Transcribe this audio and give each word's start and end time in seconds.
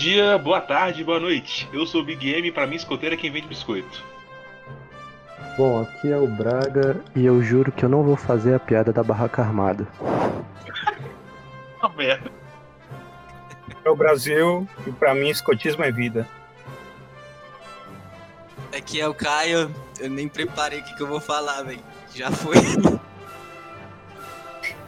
dia, 0.00 0.38
boa 0.38 0.62
tarde, 0.62 1.04
boa 1.04 1.20
noite. 1.20 1.68
Eu 1.74 1.84
sou 1.84 2.00
o 2.00 2.04
Big 2.04 2.26
M 2.32 2.48
e 2.48 2.50
pra 2.50 2.66
mim 2.66 2.74
escoteiro 2.74 3.14
é 3.14 3.18
quem 3.18 3.30
vende 3.30 3.46
biscoito. 3.46 4.02
Bom, 5.58 5.82
aqui 5.82 6.10
é 6.10 6.16
o 6.16 6.26
Braga 6.26 7.04
e 7.14 7.26
eu 7.26 7.42
juro 7.42 7.70
que 7.70 7.84
eu 7.84 7.88
não 7.88 8.02
vou 8.02 8.16
fazer 8.16 8.54
a 8.54 8.58
piada 8.58 8.94
da 8.94 9.02
barraca 9.02 9.42
armada. 9.42 9.86
Uma 11.78 11.90
merda. 11.90 12.30
É 13.84 13.90
o 13.90 13.94
Brasil 13.94 14.66
e 14.86 14.92
pra 14.92 15.14
mim 15.14 15.28
escotismo 15.28 15.84
é 15.84 15.92
vida. 15.92 16.26
Aqui 18.74 19.02
é 19.02 19.06
o 19.06 19.12
Caio, 19.12 19.70
eu 20.00 20.08
nem 20.08 20.28
preparei 20.28 20.80
o 20.80 20.82
que, 20.82 20.96
que 20.96 21.02
eu 21.02 21.08
vou 21.08 21.20
falar, 21.20 21.62
velho. 21.62 21.84
Já 22.14 22.30
foi. 22.30 22.56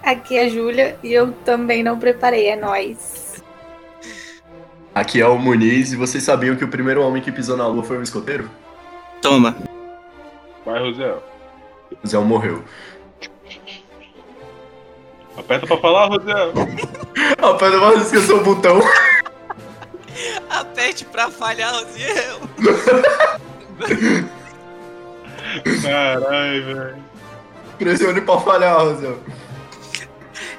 Aqui 0.03 0.39
é 0.39 0.47
a 0.47 0.49
Júlia 0.49 0.99
e 1.03 1.13
eu 1.13 1.33
também 1.45 1.83
não 1.83 1.99
preparei, 1.99 2.49
é 2.49 2.57
nóis. 2.57 3.22
Aqui 4.95 5.23
é 5.23 5.27
o 5.27 5.39
Muniz 5.39 5.93
e 5.93 5.97
vocês 5.97 6.23
sabiam 6.23 6.55
que 6.55 6.65
o 6.65 6.69
primeiro 6.69 7.03
homem 7.03 7.23
que 7.23 7.33
pisou 7.33 7.57
na 7.57 7.67
lua 7.67 7.83
foi 7.83 7.97
um 7.99 8.03
escoteiro? 8.03 8.51
Toma. 9.23 9.57
Vai, 10.67 10.81
Rosel. 10.81 11.23
O 12.03 12.07
Zé 12.07 12.19
morreu. 12.19 12.63
Aperta 15.37 15.67
pra 15.67 15.77
falar, 15.79 16.07
Rosel. 16.07 16.53
Rapaz, 17.41 17.73
não 17.73 17.97
esqueceu 17.97 18.39
o 18.39 18.45
botão. 18.45 18.81
Aperte 20.51 21.05
pra 21.07 21.31
falhar, 21.31 21.73
Rosiel. 21.73 22.41
Caralho, 25.83 26.67
velho. 26.67 26.97
Pressione 27.79 28.21
pra 28.21 28.39
falhar, 28.41 28.79
Rosel. 28.79 29.19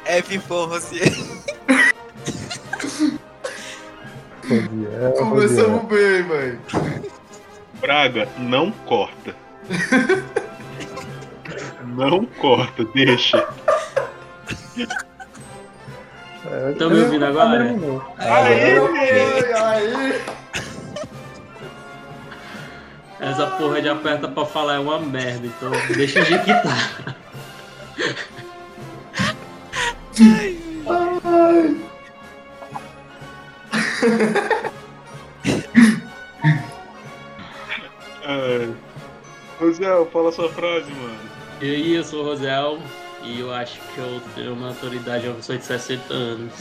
F 0.06 0.40
for 0.40 0.70
Rosiel. 0.70 1.14
Começamos 5.18 5.84
bem, 5.86 6.24
velho. 6.24 6.60
Braga, 7.80 8.28
não 8.38 8.72
corta. 8.72 9.36
não 11.88 12.26
corta, 12.26 12.86
deixa. 12.94 13.48
Estão 16.72 16.90
me 16.90 17.02
ouvindo 17.02 17.26
agora? 17.26 17.64
Aí, 18.18 18.78
Ai, 18.78 19.54
ai. 19.54 20.22
Essa 23.20 23.48
porra 23.48 23.82
de 23.82 23.88
aperta 23.88 24.28
pra 24.28 24.46
falar 24.46 24.76
é 24.76 24.80
uma 24.80 25.00
merda, 25.00 25.48
então 25.48 25.72
deixa 25.96 26.22
o 26.22 26.26
jeito 26.26 26.44
que 26.44 26.54
tá. 26.54 27.16
Fala 40.14 40.32
sua 40.32 40.48
frase, 40.50 40.92
mano. 40.92 41.18
E 41.60 41.66
aí, 41.66 41.96
eu 41.96 42.04
sou 42.04 42.22
o 42.22 42.26
Rosel 42.28 42.78
e 43.24 43.40
eu 43.40 43.52
acho 43.52 43.80
que 43.94 43.98
eu 43.98 44.22
tenho 44.36 44.54
uma 44.54 44.70
autoridade 44.70 45.24
de 45.24 45.30
uma 45.30 45.36
pessoa 45.38 45.58
de 45.58 45.66
60 45.66 46.14
anos. 46.14 46.54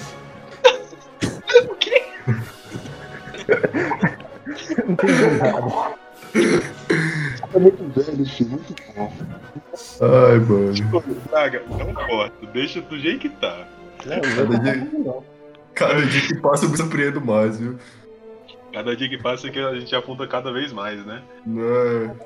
Não 4.79 4.93
entendi 4.93 5.13
nada. 5.39 5.95
É 7.55 7.59
muito 7.59 7.85
velho, 7.95 8.27
filho, 8.27 8.51
muito 8.51 8.75
bom. 8.95 9.13
Ai, 10.01 10.39
mano. 10.39 10.73
Braga, 11.31 11.63
não 11.69 11.93
corta, 11.93 12.47
deixa 12.53 12.81
do 12.81 12.99
jeito 12.99 13.21
que 13.21 13.29
tá. 13.29 13.69
Não, 14.07 14.21
Cada 14.21 14.45
não, 14.45 14.63
dia, 14.63 14.89
não. 15.05 15.25
cada 15.75 16.07
dia 16.07 16.21
que 16.23 16.35
passa 16.37 16.65
eu 16.65 16.71
me 16.71 16.77
surpreendo 16.77 17.21
mais, 17.21 17.59
viu? 17.59 17.77
Cada 18.73 18.97
dia 18.97 19.09
que 19.09 19.19
passa 19.19 19.51
que 19.51 19.59
a 19.59 19.75
gente 19.79 19.95
afunda 19.95 20.27
cada 20.27 20.53
vez 20.53 20.73
mais, 20.73 21.05
né? 21.05 21.23
Não. 21.45 22.17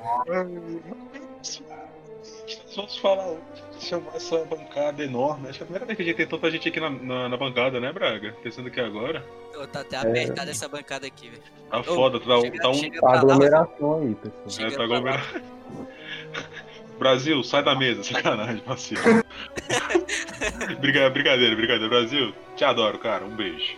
Vamos 2.75 2.97
falar, 2.99 3.35
chamar 3.79 4.15
essa 4.15 4.37
bancada 4.45 5.03
enorme. 5.03 5.49
Acho 5.49 5.57
que 5.57 5.63
é 5.63 5.65
a 5.65 5.67
primeira 5.67 5.85
vez 5.85 5.97
que 5.97 6.03
a 6.03 6.05
gente 6.05 6.15
tem 6.15 6.27
tanta 6.27 6.49
gente 6.51 6.69
aqui 6.69 6.79
na, 6.79 6.89
na, 6.89 7.29
na 7.29 7.37
bancada, 7.37 7.79
né, 7.79 7.91
Braga? 7.91 8.33
Pensando 8.43 8.69
que 8.69 8.79
agora. 8.79 9.25
Ô, 9.59 9.65
Tá 9.67 9.81
até 9.81 9.97
apertada 9.97 10.51
essa 10.51 10.67
bancada 10.69 11.07
aqui, 11.07 11.29
velho. 11.29 11.41
Tá 11.69 11.83
foda, 11.83 12.19
tá, 12.19 12.39
chega- 12.39 12.61
tá 12.61 12.69
um. 12.69 12.73
chega 12.75 13.01
Tá 13.01 13.11
aglomeração 13.19 14.01
aí, 14.01 14.15
pessoal. 14.15 14.67
É, 14.67 14.69
tá 14.69 14.75
pra 14.75 14.83
aglomerado. 14.85 15.41
Brasil, 16.99 17.43
sai 17.43 17.63
da 17.63 17.75
mesa, 17.75 18.03
sacanagem, 18.03 18.57
parceiro. 18.59 19.03
Briga- 20.79 21.09
brincadeira, 21.09 21.55
brincadeira. 21.55 21.89
Brasil, 21.89 22.33
te 22.55 22.63
adoro, 22.63 22.97
cara, 22.99 23.23
um 23.25 23.35
beijo. 23.35 23.75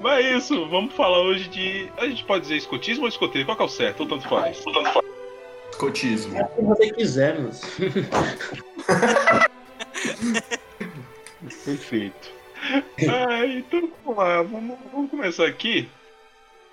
Mas 0.00 0.24
é 0.24 0.36
isso, 0.36 0.68
vamos 0.68 0.94
falar 0.94 1.20
hoje 1.20 1.48
de. 1.48 1.88
A 1.96 2.06
gente 2.06 2.24
pode 2.24 2.42
dizer 2.42 2.56
escotismo 2.56 3.04
ou 3.04 3.08
escoteiro? 3.08 3.46
Qual 3.46 3.56
que 3.56 3.62
é 3.62 3.66
o 3.66 3.68
certo? 3.68 4.00
Ou 4.00 4.06
tanto 4.06 4.28
faz? 4.28 4.64
Ou 4.66 4.72
tanto 4.72 4.92
faz. 4.92 5.06
Escotismo. 5.70 6.36
Se 6.36 6.62
você 6.62 6.92
quiser, 6.92 7.38
mas. 7.38 7.60
Perfeito. 11.64 12.30
Ah, 13.08 13.46
então 13.46 13.88
vamos 14.04 14.18
lá, 14.18 14.42
vamos, 14.42 14.78
vamos 14.92 15.10
começar 15.10 15.46
aqui. 15.46 15.88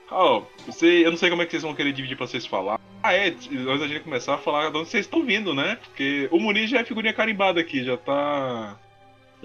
Ó, 0.09 0.43
você, 0.65 1.05
eu 1.05 1.11
não 1.11 1.17
sei 1.17 1.29
como 1.29 1.41
é 1.41 1.45
que 1.45 1.51
vocês 1.51 1.63
vão 1.63 1.75
querer 1.75 1.93
dividir 1.93 2.17
pra 2.17 2.27
vocês 2.27 2.45
falar. 2.45 2.79
Ah, 3.01 3.13
é, 3.13 3.27
antes 3.27 3.79
da 3.79 3.87
gente 3.87 4.01
começar 4.01 4.35
a 4.35 4.39
falar 4.39 4.71
de 4.71 4.77
onde 4.77 4.89
vocês 4.89 5.05
estão 5.05 5.23
vindo, 5.23 5.53
né? 5.53 5.77
Porque 5.83 6.27
o 6.31 6.39
Muniz 6.39 6.69
já 6.69 6.79
é 6.79 6.83
figurinha 6.83 7.13
carimbada 7.13 7.59
aqui, 7.59 7.83
já 7.83 7.97
tá. 7.97 8.77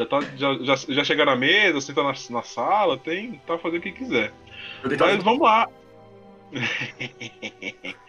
Já 0.00 0.06
tá. 0.06 0.20
Já, 0.34 0.54
já, 0.62 0.76
já 0.76 1.04
chega 1.04 1.26
na 1.26 1.36
mesa, 1.36 1.78
senta 1.80 2.02
na, 2.02 2.14
na 2.30 2.42
sala, 2.42 2.96
tem. 2.96 3.38
tá 3.46 3.58
fazendo 3.58 3.80
o 3.80 3.82
que 3.82 3.92
quiser. 3.92 4.32
Mas 4.82 5.22
vamos 5.22 5.42
lá. 5.42 5.68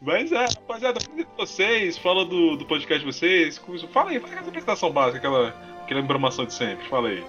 Mas 0.00 0.30
é, 0.30 0.44
rapaziada, 0.44 1.00
vocês, 1.36 1.98
fala 1.98 2.24
do, 2.26 2.56
do 2.56 2.64
podcast 2.66 3.04
de 3.04 3.12
vocês. 3.12 3.60
Fala 3.92 4.10
aí, 4.10 4.20
faz 4.20 4.34
essa 4.34 4.48
apresentação 4.48 4.92
básica, 4.92 5.18
aquela, 5.18 5.48
aquela 5.82 6.00
informação 6.00 6.44
de 6.44 6.52
sempre, 6.52 6.86
fala 6.88 7.08
aí. 7.08 7.24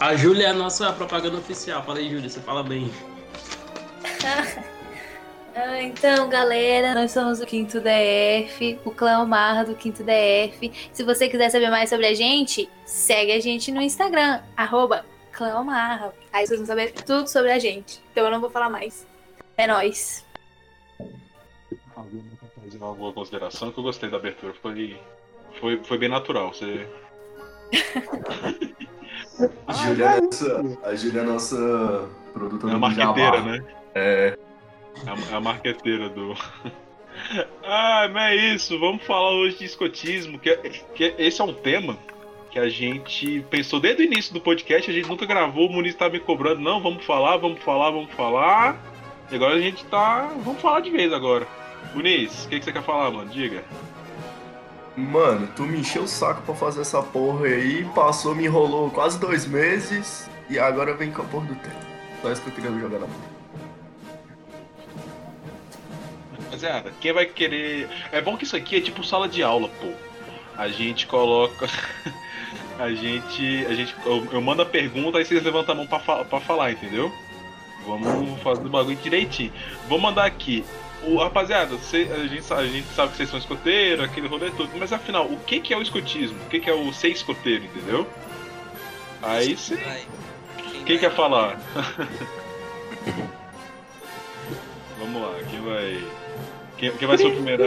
A 0.00 0.14
Júlia 0.14 0.48
é 0.48 0.50
a 0.50 0.54
nossa 0.54 0.92
propaganda 0.92 1.38
oficial. 1.38 1.82
Fala 1.82 1.98
aí, 1.98 2.10
Júlia, 2.10 2.28
você 2.28 2.40
fala 2.40 2.62
bem. 2.62 2.92
Ah, 5.60 5.82
então, 5.82 6.28
galera, 6.28 6.94
nós 6.94 7.10
somos 7.10 7.40
o 7.40 7.46
Quinto 7.46 7.80
DF, 7.80 8.78
o 8.84 8.92
clã 8.92 9.24
Marra 9.26 9.64
do 9.64 9.74
Quinto 9.74 10.04
DF. 10.04 10.70
Se 10.92 11.02
você 11.02 11.28
quiser 11.28 11.50
saber 11.50 11.68
mais 11.68 11.90
sobre 11.90 12.06
a 12.06 12.14
gente, 12.14 12.70
segue 12.86 13.32
a 13.32 13.40
gente 13.40 13.72
no 13.72 13.82
Instagram, 13.82 14.40
arroba 14.56 15.04
clã 15.32 15.64
Marra. 15.64 16.14
Aí 16.32 16.46
vocês 16.46 16.60
vão 16.60 16.66
saber 16.66 16.92
tudo 16.92 17.26
sobre 17.26 17.50
a 17.50 17.58
gente. 17.58 18.00
Então 18.12 18.26
eu 18.26 18.30
não 18.30 18.40
vou 18.40 18.50
falar 18.50 18.70
mais. 18.70 19.04
É 19.56 19.66
nóis. 19.66 20.24
Alguém 21.96 22.22
quer 22.40 22.62
fazer 22.62 22.80
alguma 22.80 23.12
consideração 23.12 23.72
que 23.72 23.80
eu 23.80 23.82
gostei 23.82 24.08
da 24.08 24.16
abertura, 24.16 24.54
foi, 24.62 24.96
foi, 25.58 25.82
foi 25.82 25.98
bem 25.98 26.08
natural. 26.08 26.54
Você... 26.54 26.86
A 29.66 29.72
Júlia 29.72 30.04
é 30.04 30.20
nossa, 30.20 30.78
a 30.82 30.94
Júlia 30.94 31.20
é 31.20 31.24
nossa 31.24 32.08
produtora 32.32 32.72
É 32.72 32.74
a 32.74 32.76
do 32.76 32.80
marqueteira, 32.80 33.36
Jabá. 33.36 33.42
né? 33.42 33.64
É. 33.94 34.38
É 35.06 35.10
a, 35.10 35.32
é 35.32 35.36
a 35.36 35.40
marqueteira 35.40 36.08
do. 36.08 36.34
ah, 37.64 38.08
mas 38.12 38.32
é 38.32 38.36
isso. 38.54 38.78
Vamos 38.78 39.02
falar 39.04 39.30
hoje 39.32 39.58
de 39.58 39.64
escotismo, 39.64 40.38
que, 40.38 40.50
é- 40.50 40.56
que 40.94 41.14
esse 41.18 41.40
é 41.40 41.44
um 41.44 41.54
tema 41.54 41.96
que 42.50 42.58
a 42.58 42.68
gente 42.68 43.44
pensou 43.50 43.78
desde 43.78 44.02
o 44.02 44.06
início 44.06 44.32
do 44.32 44.40
podcast, 44.40 44.90
a 44.90 44.94
gente 44.94 45.08
nunca 45.08 45.26
gravou, 45.26 45.66
o 45.68 45.72
Muniz 45.72 45.94
tá 45.94 46.08
me 46.08 46.18
cobrando, 46.18 46.60
não, 46.62 46.80
vamos 46.80 47.04
falar, 47.04 47.36
vamos 47.36 47.60
falar, 47.62 47.90
vamos 47.90 48.10
falar. 48.14 48.76
E 49.30 49.34
agora 49.36 49.54
a 49.56 49.60
gente 49.60 49.84
tá. 49.84 50.32
Vamos 50.42 50.60
falar 50.60 50.80
de 50.80 50.90
vez 50.90 51.12
agora. 51.12 51.46
Muniz, 51.94 52.44
o 52.44 52.48
que, 52.48 52.58
que 52.58 52.64
você 52.64 52.72
quer 52.72 52.82
falar, 52.82 53.10
mano? 53.10 53.28
Diga. 53.30 53.62
Mano, 54.96 55.48
tu 55.54 55.62
me 55.62 55.78
encheu 55.78 56.02
o 56.02 56.08
saco 56.08 56.42
pra 56.42 56.54
fazer 56.54 56.80
essa 56.80 57.00
porra 57.02 57.46
aí, 57.46 57.84
passou, 57.94 58.34
me 58.34 58.46
enrolou 58.46 58.90
quase 58.90 59.20
dois 59.20 59.46
meses 59.46 60.28
e 60.50 60.58
agora 60.58 60.92
vem 60.94 61.12
com 61.12 61.22
a 61.22 61.24
porra 61.24 61.46
do 61.46 61.54
tempo. 61.54 61.76
Só 62.20 62.32
isso 62.32 62.42
que 62.42 62.48
eu 62.48 62.54
queria 62.54 62.70
jogar 62.80 62.98
na 62.98 63.06
mão. 63.06 63.37
Rapaziada, 66.58 66.92
quem 67.00 67.12
vai 67.12 67.24
querer. 67.26 67.88
É 68.10 68.20
bom 68.20 68.36
que 68.36 68.44
isso 68.44 68.56
aqui 68.56 68.76
é 68.76 68.80
tipo 68.80 69.04
sala 69.04 69.28
de 69.28 69.42
aula, 69.42 69.68
pô. 69.80 69.92
A 70.56 70.68
gente 70.68 71.06
coloca. 71.06 71.68
a 72.78 72.90
gente. 72.90 73.64
A 73.66 73.74
gente. 73.74 73.94
Eu, 74.04 74.26
eu 74.32 74.40
mando 74.40 74.62
a 74.62 74.66
pergunta, 74.66 75.18
aí 75.18 75.24
vocês 75.24 75.42
levantam 75.42 75.74
a 75.74 75.78
mão 75.78 75.86
pra, 75.86 76.00
fa- 76.00 76.24
pra 76.24 76.40
falar, 76.40 76.72
entendeu? 76.72 77.12
Vamos 77.86 78.40
fazer 78.42 78.66
o 78.66 78.68
bagulho 78.68 78.96
direitinho. 78.96 79.52
Vou 79.88 79.98
mandar 80.00 80.24
aqui. 80.26 80.64
O, 81.04 81.16
rapaziada, 81.16 81.78
cê- 81.78 82.08
a, 82.12 82.26
gente, 82.26 82.52
a 82.52 82.66
gente 82.66 82.88
sabe 82.88 83.12
que 83.12 83.18
vocês 83.18 83.28
são 83.30 83.38
escoteiros, 83.38 84.04
aquele 84.04 84.26
rolê 84.26 84.50
todo, 84.50 84.68
mas 84.76 84.92
afinal, 84.92 85.26
o 85.26 85.38
que, 85.38 85.60
que 85.60 85.72
é 85.72 85.76
o 85.76 85.82
escotismo? 85.82 86.36
O 86.42 86.46
que, 86.48 86.58
que 86.58 86.68
é 86.68 86.74
o 86.74 86.92
ser 86.92 87.10
escoteiro, 87.10 87.64
entendeu? 87.64 88.04
Aí. 89.22 89.54
Vai. 89.54 90.02
Quem 90.84 90.96
vai? 90.96 90.98
quer 90.98 91.12
falar? 91.14 91.56
Vamos 94.98 95.22
lá, 95.22 95.38
quem 95.48 95.60
vai. 95.60 96.02
Quem, 96.78 96.96
quem 96.96 97.08
vai 97.08 97.18
ser 97.18 97.26
o 97.26 97.32
primeiro? 97.32 97.64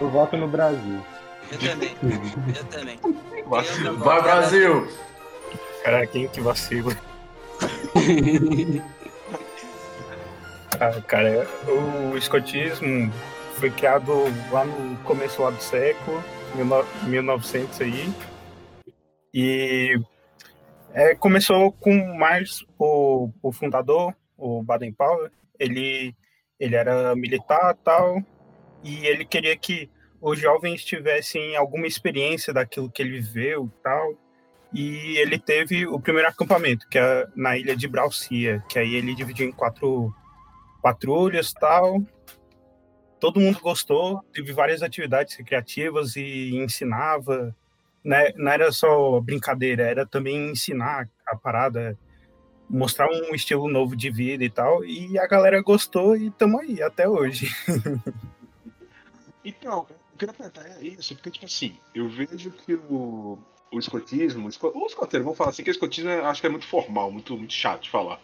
Eu 0.00 0.10
voto 0.10 0.36
no 0.36 0.46
Brasil. 0.46 1.02
Eu 1.50 1.58
também. 1.58 1.96
Eu 2.56 2.64
também. 2.66 2.98
Vacilo. 3.46 3.98
Vai, 3.98 4.22
Brasil! 4.22 4.88
Cara, 5.82 6.06
quem 6.06 6.28
que 6.28 6.40
vacila? 6.40 6.96
Ah, 10.78 10.98
cara, 11.02 11.46
o 11.68 12.16
escotismo 12.16 13.12
foi 13.56 13.70
criado 13.70 14.12
lá 14.50 14.64
no 14.64 14.96
começo 14.98 15.42
lá 15.42 15.50
do 15.50 15.62
século, 15.62 16.24
1900 17.04 17.82
aí. 17.82 18.10
E 19.34 20.00
é, 20.94 21.14
começou 21.14 21.70
com 21.72 21.92
mais 22.16 22.64
o, 22.78 23.28
o 23.42 23.52
fundador, 23.52 24.14
o 24.38 24.62
Baden-Powell. 24.62 25.28
Ele, 25.58 26.14
ele 26.58 26.74
era 26.74 27.14
militar 27.14 27.76
tal, 27.84 28.22
e 28.82 29.06
ele 29.06 29.24
queria 29.24 29.56
que 29.56 29.90
os 30.20 30.38
jovens 30.38 30.84
tivessem 30.84 31.56
alguma 31.56 31.86
experiência 31.86 32.52
daquilo 32.52 32.90
que 32.90 33.02
ele 33.02 33.20
viveu 33.20 33.70
tal. 33.82 34.14
E 34.72 35.16
ele 35.18 35.38
teve 35.38 35.86
o 35.86 35.98
primeiro 35.98 36.28
acampamento, 36.28 36.88
que 36.88 36.98
é 36.98 37.26
na 37.34 37.56
ilha 37.56 37.74
de 37.74 37.88
Braucia, 37.88 38.62
que 38.68 38.78
aí 38.78 38.94
ele 38.94 39.14
dividiu 39.14 39.48
em 39.48 39.52
quatro 39.52 40.14
patrulhas 40.82 41.52
tal. 41.52 42.00
Todo 43.18 43.40
mundo 43.40 43.58
gostou, 43.60 44.22
teve 44.32 44.52
várias 44.52 44.82
atividades 44.82 45.34
recreativas 45.34 46.16
e 46.16 46.56
ensinava. 46.56 47.54
Né? 48.04 48.32
Não 48.36 48.50
era 48.52 48.70
só 48.70 49.20
brincadeira, 49.20 49.82
era 49.82 50.06
também 50.06 50.50
ensinar 50.50 51.08
a 51.26 51.36
parada, 51.36 51.98
mostrar 52.68 53.08
um 53.10 53.34
estilo 53.34 53.68
novo 53.68 53.96
de 53.96 54.10
vida 54.10 54.44
e 54.44 54.50
tal. 54.50 54.84
E 54.84 55.18
a 55.18 55.26
galera 55.26 55.60
gostou 55.60 56.16
e 56.16 56.28
estamos 56.28 56.60
aí 56.60 56.80
até 56.80 57.08
hoje. 57.08 57.50
Então, 59.44 59.86
eu 60.12 60.18
queria 60.18 60.34
perguntar 60.34 60.66
é 60.66 60.82
isso, 60.84 61.14
porque, 61.14 61.30
tipo 61.30 61.46
assim, 61.46 61.76
eu 61.94 62.08
vejo 62.08 62.50
que 62.50 62.74
o, 62.74 63.38
o 63.72 63.78
escotismo, 63.78 64.46
o 64.46 64.48
esco- 64.48 64.72
o 64.74 64.86
escoteiro, 64.86 65.24
vamos 65.24 65.38
falar 65.38 65.50
assim, 65.50 65.62
que 65.64 65.70
o 65.70 65.72
escotismo 65.72 66.10
é- 66.10 66.20
acho 66.20 66.40
que 66.40 66.46
é 66.46 66.50
muito 66.50 66.66
formal, 66.66 67.10
muito, 67.10 67.36
muito 67.36 67.52
chato 67.54 67.82
de 67.84 67.90
falar. 67.90 68.20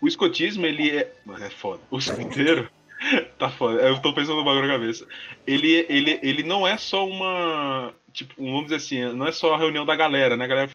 O 0.00 0.06
escotismo, 0.08 0.66
ele 0.66 0.90
é. 0.90 1.14
Mano, 1.24 1.44
é 1.44 1.50
foda. 1.50 1.82
O 1.90 1.98
escoteiro. 1.98 2.68
tá 3.38 3.50
foda. 3.50 3.80
Eu 3.80 4.00
tô 4.02 4.12
pensando 4.12 4.36
no 4.36 4.44
bagulho 4.44 4.66
na 4.66 4.74
cabeça. 4.74 5.06
Ele, 5.46 5.86
ele, 5.88 6.18
ele 6.22 6.42
não 6.42 6.66
é 6.66 6.76
só 6.76 7.06
uma. 7.06 7.94
Tipo, 8.12 8.34
vamos 8.42 8.64
dizer 8.64 8.76
assim, 8.76 9.16
não 9.16 9.26
é 9.26 9.32
só 9.32 9.54
a 9.54 9.58
reunião 9.58 9.86
da 9.86 9.94
galera, 9.96 10.36
né? 10.36 10.44
A 10.44 10.48
galera 10.48 10.70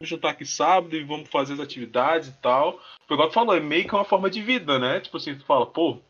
vamos 0.00 0.10
juntar 0.10 0.30
aqui 0.30 0.44
sábado 0.44 0.96
e 0.96 1.04
vamos 1.04 1.30
fazer 1.30 1.54
as 1.54 1.60
atividades 1.60 2.28
e 2.28 2.32
tal. 2.40 2.80
Foi 3.06 3.14
igual 3.14 3.28
tu 3.28 3.34
falou, 3.34 3.56
é 3.56 3.60
meio 3.60 3.86
que 3.86 3.94
uma 3.94 4.04
forma 4.04 4.28
de 4.28 4.42
vida, 4.42 4.78
né? 4.80 5.00
Tipo 5.00 5.16
assim, 5.16 5.36
tu 5.36 5.44
fala, 5.46 5.64
pô, 5.64 6.00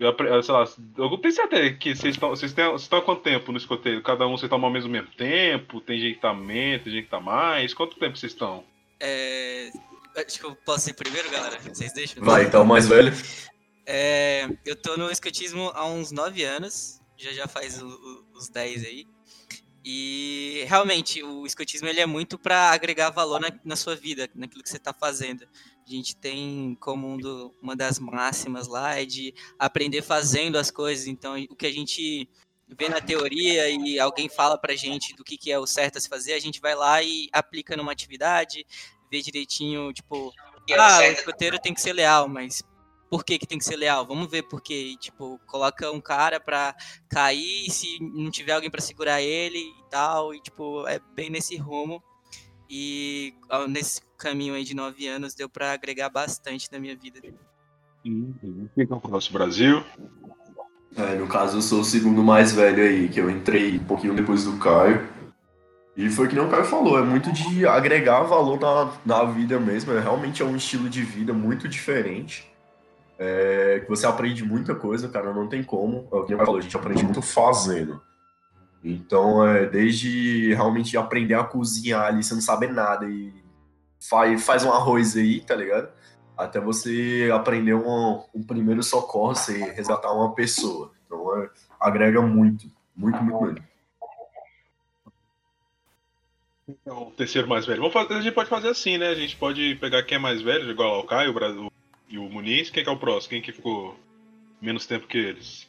eu, 0.00 0.42
sei 0.42 0.54
lá, 0.54 0.64
eu 0.96 1.18
pensei 1.18 1.44
até 1.44 1.70
que 1.74 1.94
vocês 1.94 2.14
estão. 2.14 2.30
Vocês 2.30 2.50
estão 2.52 2.98
há 2.98 3.02
quanto 3.02 3.22
tempo 3.22 3.52
no 3.52 3.58
escoteiro? 3.58 4.02
Cada 4.02 4.26
um 4.26 4.30
vocês 4.32 4.44
estão 4.44 4.64
ao 4.64 4.70
mesmo 4.72 4.90
mesmo 4.90 5.10
tempo? 5.16 5.80
Tem 5.80 6.00
gente 6.00 6.14
que 6.14 6.20
tá 6.22 6.32
menos, 6.34 6.82
tem 6.84 6.92
gente 6.92 7.04
que 7.04 7.10
tá 7.10 7.20
mais? 7.20 7.74
Quanto 7.74 7.98
tempo 7.98 8.16
vocês 8.16 8.32
estão? 8.32 8.64
É, 8.98 9.70
acho 10.16 10.38
que 10.38 10.44
eu 10.46 10.56
posso 10.56 10.88
ir 10.90 10.94
primeiro, 10.94 11.30
galera. 11.30 11.58
Vocês 11.60 11.92
deixam? 11.92 12.22
Vai, 12.24 12.44
então, 12.44 12.64
mais 12.64 12.88
velho. 12.88 13.12
É, 13.86 14.48
eu 14.64 14.74
tô 14.76 14.96
no 14.96 15.10
escotismo 15.10 15.70
há 15.74 15.84
uns 15.86 16.12
9 16.12 16.44
anos, 16.44 17.00
já 17.16 17.32
já 17.32 17.46
faz 17.48 17.82
o- 17.82 17.86
o- 17.88 18.24
os 18.38 18.48
10 18.48 18.84
aí. 18.84 19.06
E 19.84 20.64
realmente 20.68 21.22
o 21.22 21.46
escotismo 21.46 21.88
ele 21.88 22.00
é 22.00 22.06
muito 22.06 22.38
para 22.38 22.70
agregar 22.70 23.10
valor 23.10 23.40
na, 23.40 23.50
na 23.64 23.76
sua 23.76 23.96
vida, 23.96 24.28
naquilo 24.34 24.62
que 24.62 24.68
você 24.68 24.76
está 24.76 24.92
fazendo. 24.92 25.46
A 25.92 25.96
gente 25.96 26.14
tem 26.16 26.76
como 26.80 27.08
um 27.08 27.16
do- 27.18 27.54
uma 27.60 27.74
das 27.74 27.98
máximas 27.98 28.68
lá 28.68 28.94
é 28.98 29.04
de 29.04 29.34
aprender 29.58 30.02
fazendo 30.02 30.56
as 30.56 30.70
coisas. 30.70 31.06
Então 31.06 31.34
o 31.50 31.56
que 31.56 31.66
a 31.66 31.72
gente 31.72 32.28
vê 32.68 32.88
na 32.88 33.00
teoria 33.00 33.68
e 33.68 33.98
alguém 33.98 34.28
fala 34.28 34.56
pra 34.56 34.76
gente 34.76 35.14
do 35.16 35.24
que, 35.24 35.36
que 35.36 35.50
é 35.50 35.58
o 35.58 35.66
certo 35.66 35.98
a 35.98 36.00
se 36.00 36.08
fazer, 36.08 36.34
a 36.34 36.38
gente 36.38 36.60
vai 36.60 36.74
lá 36.76 37.02
e 37.02 37.28
aplica 37.32 37.76
numa 37.76 37.90
atividade, 37.90 38.64
vê 39.10 39.20
direitinho, 39.20 39.92
tipo, 39.92 40.32
ah, 40.78 40.98
o 41.00 41.12
escoteiro 41.12 41.58
tem 41.58 41.74
que 41.74 41.80
ser 41.80 41.92
leal, 41.92 42.28
mas 42.28 42.62
por 43.10 43.24
que, 43.24 43.40
que 43.40 43.46
tem 43.46 43.58
que 43.58 43.64
ser 43.64 43.74
leal? 43.74 44.06
Vamos 44.06 44.30
ver 44.30 44.44
por 44.44 44.60
quê. 44.62 44.92
E, 44.92 44.96
tipo, 44.96 45.40
coloca 45.48 45.90
um 45.90 46.00
cara 46.00 46.38
pra 46.38 46.76
cair 47.08 47.68
se 47.68 47.98
não 48.00 48.30
tiver 48.30 48.52
alguém 48.52 48.70
pra 48.70 48.80
segurar 48.80 49.20
ele 49.20 49.58
e 49.58 49.84
tal. 49.90 50.32
E, 50.32 50.40
tipo, 50.40 50.86
é 50.86 51.00
bem 51.12 51.28
nesse 51.28 51.56
rumo. 51.56 52.00
E 52.70 53.34
nesse 53.68 54.00
caminho 54.16 54.54
aí 54.54 54.62
de 54.62 54.74
nove 54.74 55.08
anos 55.08 55.34
deu 55.34 55.48
pra 55.48 55.72
agregar 55.72 56.08
bastante 56.08 56.68
na 56.70 56.78
minha 56.78 56.96
vida. 56.96 57.20
Fica 58.76 58.94
o 58.94 59.08
nosso 59.08 59.32
Brasil. 59.32 59.82
É, 60.96 61.16
no 61.16 61.26
caso, 61.26 61.58
eu 61.58 61.62
sou 61.62 61.80
o 61.80 61.84
segundo 61.84 62.22
mais 62.22 62.52
velho 62.52 62.82
aí, 62.82 63.08
que 63.08 63.20
eu 63.20 63.28
entrei 63.28 63.76
um 63.76 63.84
pouquinho 63.84 64.14
depois 64.14 64.44
do 64.44 64.56
Caio. 64.58 65.08
E 65.96 66.08
foi 66.08 66.28
que 66.28 66.34
nem 66.34 66.44
o 66.44 66.48
Caio 66.48 66.64
falou, 66.64 66.98
é 66.98 67.02
muito 67.02 67.32
de 67.32 67.66
agregar 67.66 68.22
valor 68.22 68.58
na, 68.60 68.92
na 69.04 69.24
vida 69.24 69.58
mesmo. 69.58 69.92
É, 69.92 70.00
realmente 70.00 70.40
é 70.40 70.44
um 70.44 70.56
estilo 70.56 70.88
de 70.88 71.02
vida 71.02 71.32
muito 71.32 71.68
diferente. 71.68 72.48
É, 73.18 73.80
que 73.80 73.88
você 73.88 74.06
aprende 74.06 74.44
muita 74.44 74.74
coisa, 74.74 75.08
cara, 75.08 75.34
não 75.34 75.48
tem 75.48 75.62
como. 75.62 76.08
É 76.12 76.16
o 76.16 76.24
que 76.24 76.34
o 76.34 76.36
Caio 76.36 76.46
falou, 76.46 76.58
a 76.58 76.62
gente 76.62 76.76
aprende 76.76 77.04
muito 77.04 77.20
fazendo. 77.20 78.00
Então, 78.82 79.46
é, 79.46 79.66
desde 79.66 80.54
realmente 80.54 80.96
aprender 80.96 81.34
a 81.34 81.44
cozinhar 81.44 82.06
ali, 82.06 82.22
você 82.22 82.34
não 82.34 82.40
sabe 82.40 82.66
nada 82.66 83.06
e 83.06 83.32
faz, 84.08 84.44
faz 84.44 84.64
um 84.64 84.72
arroz 84.72 85.16
aí, 85.16 85.40
tá 85.40 85.54
ligado? 85.54 85.90
até 86.40 86.58
você 86.58 87.30
aprender 87.32 87.74
um, 87.74 88.22
um 88.34 88.42
primeiro 88.42 88.82
socorro, 88.82 89.34
você 89.34 89.72
resgatar 89.72 90.12
uma 90.12 90.34
pessoa. 90.34 90.90
Então 91.04 91.36
é, 91.36 91.50
agrega 91.78 92.22
muito, 92.22 92.70
muito, 92.96 93.22
muito 93.22 93.54
mesmo. 93.54 93.70
Então, 96.66 97.08
o 97.08 97.10
terceiro 97.10 97.48
mais 97.48 97.66
velho. 97.66 97.80
Vamos 97.80 97.92
fazer, 97.92 98.14
a 98.14 98.20
gente 98.22 98.34
pode 98.34 98.48
fazer 98.48 98.68
assim, 98.68 98.96
né? 98.96 99.08
A 99.08 99.14
gente 99.14 99.36
pode 99.36 99.74
pegar 99.76 100.02
quem 100.04 100.16
é 100.16 100.18
mais 100.18 100.40
velho, 100.40 100.70
igual 100.70 100.94
ao 100.94 101.04
Caio 101.04 101.30
o 101.30 101.34
Brasil, 101.34 101.70
e 102.08 102.16
o 102.16 102.22
Muniz. 102.30 102.70
Quem 102.70 102.84
que 102.84 102.88
é 102.88 102.92
o 102.92 102.98
próximo? 102.98 103.30
Quem 103.30 103.42
que 103.42 103.52
ficou 103.52 103.98
menos 104.62 104.86
tempo 104.86 105.08
que 105.08 105.18
eles? 105.18 105.68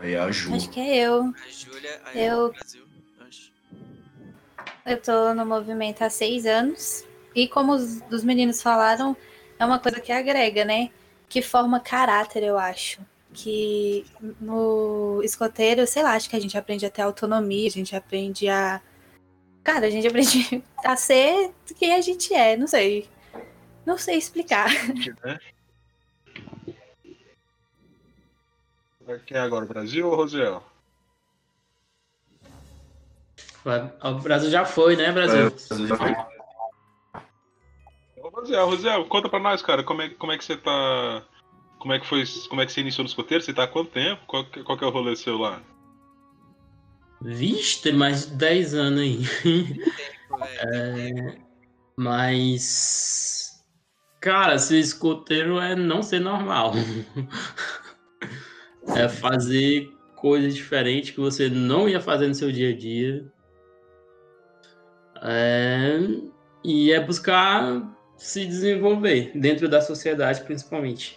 Aí 0.00 0.16
a 0.16 0.30
Ju. 0.30 0.54
Acho 0.54 0.70
que 0.70 0.80
é 0.80 0.96
eu. 0.96 1.24
A 1.24 1.50
Júlia, 1.50 2.00
a 2.04 2.16
Eu- 2.16 2.50
Brasil, 2.52 2.82
eu 3.18 3.26
acho. 3.26 3.52
Eu 4.86 5.00
tô 5.00 5.34
no 5.34 5.44
movimento 5.44 6.02
há 6.02 6.10
seis 6.10 6.46
anos. 6.46 7.04
E 7.34 7.46
como 7.46 7.72
os 7.72 8.00
dos 8.02 8.24
meninos 8.24 8.60
falaram, 8.62 9.16
é 9.58 9.64
uma 9.64 9.78
coisa 9.78 10.00
que 10.00 10.10
agrega, 10.10 10.64
né? 10.64 10.90
Que 11.28 11.42
forma 11.42 11.78
caráter, 11.78 12.42
eu 12.42 12.58
acho. 12.58 13.00
Que 13.32 14.04
no 14.40 15.20
escoteiro, 15.22 15.86
sei 15.86 16.02
lá, 16.02 16.14
acho 16.14 16.28
que 16.28 16.34
a 16.34 16.40
gente 16.40 16.58
aprende 16.58 16.84
até 16.84 17.02
autonomia, 17.02 17.68
a 17.68 17.70
gente 17.70 17.94
aprende 17.94 18.48
a. 18.48 18.80
Cara, 19.62 19.86
a 19.86 19.90
gente 19.90 20.08
aprende 20.08 20.64
a 20.84 20.96
ser 20.96 21.52
quem 21.78 21.94
a 21.94 22.00
gente 22.00 22.34
é, 22.34 22.56
não 22.56 22.66
sei. 22.66 23.06
Não 23.86 23.96
sei 23.98 24.16
explicar. 24.16 24.68
Né? 25.24 25.38
Quem 29.26 29.36
é 29.36 29.40
agora, 29.40 29.64
o 29.64 29.68
Brasil 29.68 30.06
ou 30.06 30.12
o 30.12 30.16
Rosiel? 30.16 30.62
O 34.02 34.14
Brasil 34.20 34.50
já 34.50 34.64
foi, 34.64 34.96
né, 34.96 35.06
É, 35.06 35.12
Brasil? 35.12 35.50
você 35.50 35.86
já 35.86 35.96
foi. 35.96 36.12
Ô, 38.16 38.28
Rosiel, 38.28 38.66
Rosiel, 38.66 39.04
conta 39.06 39.28
pra 39.28 39.38
nós, 39.40 39.62
cara, 39.62 39.82
como 39.82 40.02
é, 40.02 40.10
como 40.10 40.32
é 40.32 40.38
que 40.38 40.44
você 40.44 40.56
tá. 40.56 41.24
Como 41.78 41.92
é 41.92 41.98
que 41.98 42.06
foi. 42.06 42.24
Como 42.48 42.60
é 42.60 42.66
que 42.66 42.72
você 42.72 42.80
iniciou 42.82 43.04
no 43.04 43.08
escoteiro? 43.08 43.42
Você 43.42 43.52
tá 43.54 43.64
há 43.64 43.68
quanto 43.68 43.90
tempo? 43.90 44.22
Qual, 44.26 44.44
que- 44.44 44.62
qual 44.62 44.76
que 44.78 44.84
é 44.84 44.86
o 44.86 44.90
rolê 44.90 45.16
seu 45.16 45.38
lá? 45.38 45.60
Vixe, 47.22 47.82
tem 47.82 47.92
mais 47.94 48.26
de 48.26 48.34
10 48.36 48.74
anos 48.74 49.00
aí. 49.00 49.18
Tempo, 49.74 50.44
é, 50.44 51.38
Mas. 51.96 53.62
Cara, 54.20 54.58
ser 54.58 54.78
escoteiro 54.78 55.58
é 55.58 55.74
não 55.74 56.02
ser 56.02 56.20
normal. 56.20 56.72
É 58.88 59.08
fazer 59.08 59.92
coisas 60.16 60.54
diferentes 60.54 61.10
que 61.10 61.20
você 61.20 61.48
não 61.48 61.88
ia 61.88 62.00
fazer 62.00 62.28
no 62.28 62.34
seu 62.34 62.50
dia 62.50 62.70
a 62.70 62.76
dia. 62.76 63.24
É, 65.22 65.98
E 66.64 66.92
é 66.92 67.00
buscar 67.00 67.82
se 68.16 68.44
desenvolver 68.44 69.32
dentro 69.34 69.68
da 69.68 69.80
sociedade, 69.80 70.42
principalmente. 70.42 71.16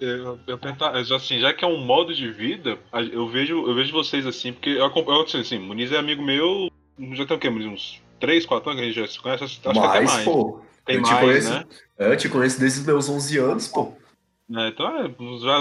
Eu, 0.00 0.40
eu 0.46 0.58
tentar, 0.58 0.90
assim, 0.96 1.38
já 1.40 1.52
que 1.52 1.64
é 1.64 1.68
um 1.68 1.80
modo 1.84 2.14
de 2.14 2.30
vida, 2.30 2.78
eu 3.12 3.28
vejo, 3.28 3.66
eu 3.66 3.74
vejo 3.74 3.92
vocês 3.92 4.26
assim, 4.26 4.52
porque 4.52 4.70
eu, 4.70 4.84
acompanho- 4.84 5.18
eu 5.20 5.24
assim, 5.24 5.40
assim, 5.40 5.58
Muniz 5.58 5.92
é 5.92 5.98
amigo 5.98 6.22
meu, 6.22 6.68
já 7.12 7.26
tem 7.26 7.36
o 7.36 7.40
quê, 7.40 7.50
Muniz? 7.50 7.66
Uns 7.66 8.02
3, 8.18 8.46
4 8.46 8.70
anos 8.70 8.80
que 8.80 8.84
a 8.84 8.92
gente 8.92 9.00
já 9.00 9.06
se 9.12 9.20
conhece? 9.20 9.44
Acho 9.44 9.60
que 9.60 9.68
até 9.68 9.78
mais, 9.78 10.04
mais. 10.04 10.24
pô. 10.24 10.60
Tem 10.84 10.96
eu 10.96 11.02
te 11.02 11.10
mais, 11.12 11.20
conheço, 11.20 11.50
né? 11.50 11.64
é, 11.98 12.12
eu 12.12 12.16
te 12.16 12.28
conheço 12.28 12.60
desde 12.60 12.80
os 12.80 12.86
meus 12.86 13.08
11 13.08 13.38
anos, 13.38 13.68
pô. 13.68 13.92
É, 14.54 14.68
então 14.68 14.86
é, 15.04 15.08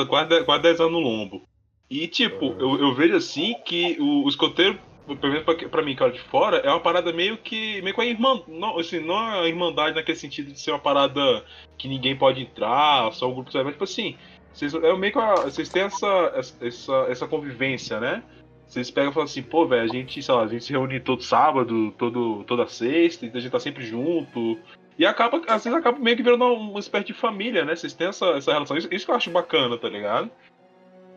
quase 0.06 0.30
10, 0.30 0.44
quase 0.46 0.64
10 0.64 0.80
anos 0.82 0.92
no 0.94 1.00
lombo. 1.00 1.44
E 1.90 2.08
tipo, 2.08 2.46
Uhum. 2.48 2.60
eu, 2.60 2.80
eu 2.88 2.94
vejo 2.96 3.16
assim 3.16 3.56
que 3.66 3.98
o, 4.00 4.26
o 4.26 4.30
escoteiro, 4.30 4.80
pelo 5.06 5.34
menos 5.34 5.44
pra, 5.44 5.56
pra 5.70 5.82
mim, 5.82 5.96
cara 5.96 6.12
de 6.12 6.20
fora, 6.20 6.58
é 6.58 6.70
uma 6.70 6.80
parada 6.80 7.14
meio 7.14 7.38
que. 7.38 7.82
meio 7.82 7.96
com 7.96 8.02
a 8.02 8.06
irmã. 8.06 8.42
Não, 8.48 8.78
assim, 8.80 9.00
não 9.00 9.16
é 9.16 9.40
a 9.42 9.48
irmandade 9.48 9.96
naquele 9.96 10.18
sentido 10.18 10.52
de 10.52 10.60
ser 10.60 10.72
uma 10.72 10.80
parada 10.80 11.46
que 11.78 11.88
ninguém 11.88 12.16
pode 12.18 12.42
entrar, 12.42 13.12
só 13.14 13.30
o 13.30 13.34
grupo 13.36 13.52
sabe, 13.52 13.66
mas 13.66 13.74
tipo 13.74 13.84
assim, 13.84 14.18
vocês, 14.54 14.74
é 14.74 14.94
meio 14.96 15.12
que 15.14 15.20
a- 15.20 15.36
vocês 15.44 15.70
têm 15.70 15.84
essa, 15.84 16.34
essa, 16.62 16.94
essa 17.10 17.28
convivência, 17.28 18.00
né? 18.00 18.24
Vocês 18.68 18.90
pegam 18.90 19.12
e 19.12 19.14
falam 19.14 19.26
assim, 19.26 19.44
pô, 19.44 19.68
velho, 19.68 19.84
a 19.84 19.88
gente, 19.88 20.22
sei 20.24 20.34
lá, 20.34 20.44
a 20.44 20.48
gente 20.48 20.64
se 20.64 20.72
reúne 20.72 21.00
todo 21.00 21.22
sábado, 21.22 21.92
todo, 21.98 22.44
toda 22.46 22.68
sexta, 22.68 23.26
a 23.26 23.40
gente 23.40 23.52
tá 23.52 23.60
sempre 23.60 23.86
junto. 23.86 24.58
E 24.98 25.06
acaba, 25.06 25.42
às 25.48 25.64
vezes 25.64 25.78
acaba 25.78 25.98
meio 26.00 26.16
que 26.16 26.24
virando 26.24 26.46
uma 26.46 26.80
espécie 26.80 27.08
de 27.08 27.14
família, 27.14 27.66
né? 27.66 27.76
Vocês 27.76 27.94
têm 27.94 28.08
essa, 28.08 28.26
essa 28.28 28.52
relação. 28.54 28.78
Isso, 28.78 28.88
isso 28.92 29.06
que 29.06 29.12
eu 29.12 29.16
acho 29.16 29.32
bacana, 29.32 29.78
tá 29.78 29.90
ligado? 29.90 30.30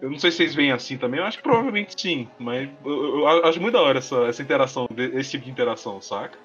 Eu 0.00 0.10
não 0.10 0.18
sei 0.18 0.30
se 0.30 0.38
vocês 0.38 0.54
veem 0.54 0.72
assim 0.72 0.98
também, 0.98 1.20
eu 1.20 1.26
acho 1.26 1.38
que 1.38 1.42
provavelmente 1.42 1.94
sim, 1.98 2.28
mas 2.38 2.68
eu, 2.84 3.20
eu 3.20 3.26
acho 3.46 3.58
muito 3.60 3.72
da 3.74 3.80
hora 3.80 3.98
essa, 3.98 4.16
essa 4.26 4.42
interação, 4.42 4.86
esse 5.14 5.30
tipo 5.30 5.44
de 5.46 5.50
interação, 5.50 6.00
saca? 6.02 6.38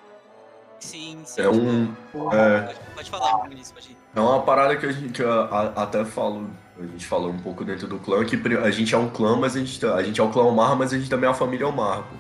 Sim, 0.80 1.20
sim. 1.26 1.42
É 1.42 1.50
um. 1.50 1.94
Pode, 2.14 2.36
É, 2.36 2.74
pode 2.96 3.10
falar, 3.10 3.44
Vinícius, 3.50 3.72
pode 3.74 3.92
ir. 3.92 3.98
é 4.16 4.20
uma 4.20 4.42
parada 4.42 4.76
que 4.78 4.86
a 4.86 4.92
gente 4.92 5.14
que 5.14 5.24
a- 5.24 5.74
a- 5.76 5.84
até 5.84 6.04
falo. 6.06 6.50
A 6.80 6.84
gente 6.84 7.06
falou 7.06 7.30
um 7.30 7.38
pouco 7.40 7.64
dentro 7.64 7.88
do 7.88 8.00
clã, 8.00 8.24
que 8.26 8.36
a 8.58 8.72
gente 8.72 8.96
é 8.96 8.98
um 8.98 9.10
clã, 9.10 9.36
mas 9.38 9.56
a 9.56 9.60
gente, 9.60 9.86
a 9.86 10.02
gente 10.02 10.20
é 10.20 10.24
o 10.24 10.30
clã 10.32 10.44
Omar, 10.44 10.76
mas 10.76 10.92
a 10.94 10.98
gente 10.98 11.10
também 11.10 11.28
é 11.28 11.32
a 11.32 11.36
família 11.36 11.68
Omar. 11.68 12.00
pô. 12.04 12.16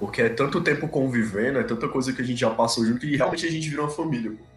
Porque 0.00 0.22
é 0.22 0.28
tanto 0.30 0.60
tempo 0.62 0.88
convivendo, 0.88 1.58
é 1.58 1.62
tanta 1.62 1.86
coisa 1.86 2.12
que 2.12 2.22
a 2.22 2.24
gente 2.24 2.40
já 2.40 2.50
passou 2.50 2.84
junto 2.86 3.04
e 3.06 3.16
realmente 3.16 3.46
a 3.46 3.50
gente 3.50 3.68
virou 3.68 3.84
uma 3.84 3.92
família. 3.92 4.30
pô. 4.32 4.49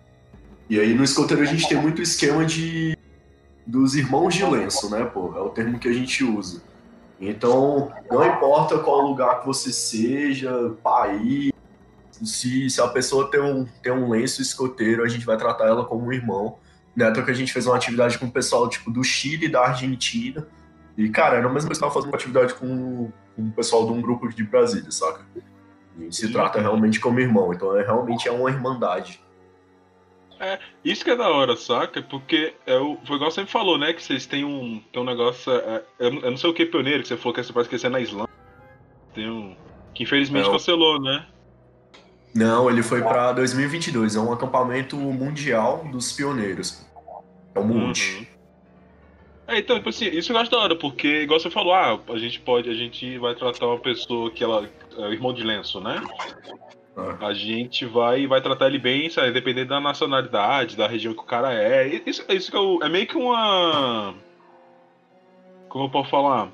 E 0.69 0.79
aí 0.79 0.93
no 0.93 1.03
escoteiro 1.03 1.43
a 1.43 1.45
gente 1.45 1.67
tem 1.67 1.79
muito 1.79 2.01
esquema 2.01 2.45
de. 2.45 2.97
dos 3.65 3.95
irmãos 3.95 4.33
de 4.33 4.45
lenço, 4.45 4.89
né, 4.89 5.03
pô? 5.05 5.33
É 5.35 5.41
o 5.41 5.49
termo 5.49 5.79
que 5.79 5.87
a 5.87 5.93
gente 5.93 6.23
usa. 6.23 6.61
Então, 7.19 7.91
não 8.09 8.25
importa 8.25 8.79
qual 8.79 9.01
lugar 9.01 9.39
que 9.39 9.45
você 9.45 9.71
seja, 9.71 10.75
país, 10.83 11.51
se, 12.11 12.69
se 12.69 12.81
a 12.81 12.87
pessoa 12.87 13.29
tem 13.29 13.41
um, 13.41 13.65
tem 13.81 13.91
um 13.91 14.09
lenço 14.09 14.41
escoteiro, 14.41 15.03
a 15.03 15.07
gente 15.07 15.25
vai 15.25 15.37
tratar 15.37 15.65
ela 15.65 15.85
como 15.85 16.05
um 16.05 16.11
irmão. 16.11 16.57
Neto 16.95 17.23
que 17.23 17.31
a 17.31 17.33
gente 17.33 17.51
fez 17.51 17.65
uma 17.65 17.75
atividade 17.75 18.19
com 18.19 18.25
o 18.27 18.31
pessoal 18.31 18.69
tipo 18.69 18.91
do 18.91 19.03
Chile, 19.03 19.47
da 19.47 19.61
Argentina. 19.67 20.45
E, 20.97 21.09
cara, 21.09 21.37
era 21.37 21.47
a 21.47 21.51
mesma 21.51 21.69
coisa 21.69 21.81
que 21.81 21.87
eu 21.87 21.91
fazendo 21.91 22.09
uma 22.09 22.15
atividade 22.15 22.53
com, 22.53 23.11
com 23.35 23.41
o 23.41 23.51
pessoal 23.51 23.85
de 23.85 23.93
um 23.93 24.01
grupo 24.01 24.29
de 24.29 24.43
Brasília, 24.43 24.91
saca? 24.91 25.25
A 25.97 26.01
gente 26.01 26.15
se 26.15 26.31
trata 26.31 26.59
realmente 26.59 26.99
como 26.99 27.19
irmão, 27.19 27.53
então 27.53 27.75
é, 27.77 27.83
realmente 27.83 28.27
é 28.27 28.31
uma 28.31 28.49
irmandade. 28.49 29.22
Isso 30.83 31.03
que 31.03 31.11
é 31.11 31.15
da 31.15 31.29
hora, 31.29 31.55
saca? 31.55 32.01
Porque 32.01 32.53
é 32.65 32.77
o, 32.77 32.97
foi 33.05 33.15
igual 33.15 33.31
você 33.31 33.41
me 33.41 33.47
falou, 33.47 33.77
né? 33.77 33.93
Que 33.93 34.03
vocês 34.03 34.25
têm 34.25 34.43
um, 34.43 34.81
tem 34.91 35.01
um 35.01 35.05
negócio. 35.05 35.51
é, 35.51 35.83
eu, 35.99 36.11
não- 36.11 36.21
eu 36.21 36.31
não 36.31 36.37
sei 36.37 36.49
o 36.49 36.53
que 36.53 36.65
pioneiro 36.65 37.01
que 37.01 37.07
você 37.07 37.17
falou 37.17 37.33
que 37.33 37.43
você 37.43 37.75
esse 37.75 37.85
é 37.85 37.89
na 37.89 37.99
Islândia. 37.99 38.33
Tem 39.13 39.29
um. 39.29 39.55
Que 39.93 40.03
infelizmente 40.03 40.47
É, 40.47 40.51
cancelou, 40.51 40.99
né? 41.01 41.25
Não, 42.35 42.69
ele 42.69 42.81
foi 42.81 43.01
pra 43.01 43.31
2022, 43.31 44.15
é 44.15 44.19
um 44.19 44.33
acampamento 44.33 44.97
mundial 44.97 45.85
dos 45.91 46.11
pioneiros. 46.13 46.83
É 47.53 47.59
o 47.59 47.63
MUND. 47.63 48.01
Uhum. 48.01 48.25
É, 49.45 49.59
então, 49.59 49.75
tipo 49.75 49.89
assim, 49.89 50.05
isso 50.07 50.31
eu 50.33 50.37
acho 50.37 50.49
da 50.49 50.57
hora, 50.57 50.75
porque, 50.75 51.21
igual 51.23 51.39
você 51.39 51.49
falou, 51.51 51.73
ah, 51.73 51.99
a 52.09 52.17
gente 52.17 52.39
pode, 52.39 52.69
a 52.69 52.73
gente 52.73 53.17
vai 53.19 53.35
tratar 53.35 53.67
uma 53.67 53.77
pessoa 53.77 54.31
que 54.31 54.43
ela 54.43 54.67
é 54.97 55.01
o 55.01 55.13
irmão 55.13 55.31
de 55.33 55.43
lenço, 55.43 55.79
né? 55.79 56.01
Ah. 56.95 57.27
A 57.27 57.33
gente 57.33 57.85
vai, 57.85 58.27
vai 58.27 58.39
tratar 58.41 58.67
ele 58.67 58.77
bem, 58.77 59.09
sabe, 59.09 59.31
dependendo 59.31 59.69
da 59.69 59.79
nacionalidade, 59.79 60.77
da 60.77 60.87
região 60.87 61.13
que 61.13 61.21
o 61.21 61.25
cara 61.25 61.51
é. 61.53 61.87
Isso, 62.05 62.23
isso 62.29 62.51
que 62.51 62.57
é, 62.57 62.59
o- 62.59 62.79
é 62.83 62.89
meio 62.89 63.07
que 63.07 63.17
uma. 63.17 64.13
Como 65.69 65.85
eu 65.85 65.89
posso 65.89 66.09
falar? 66.09 66.49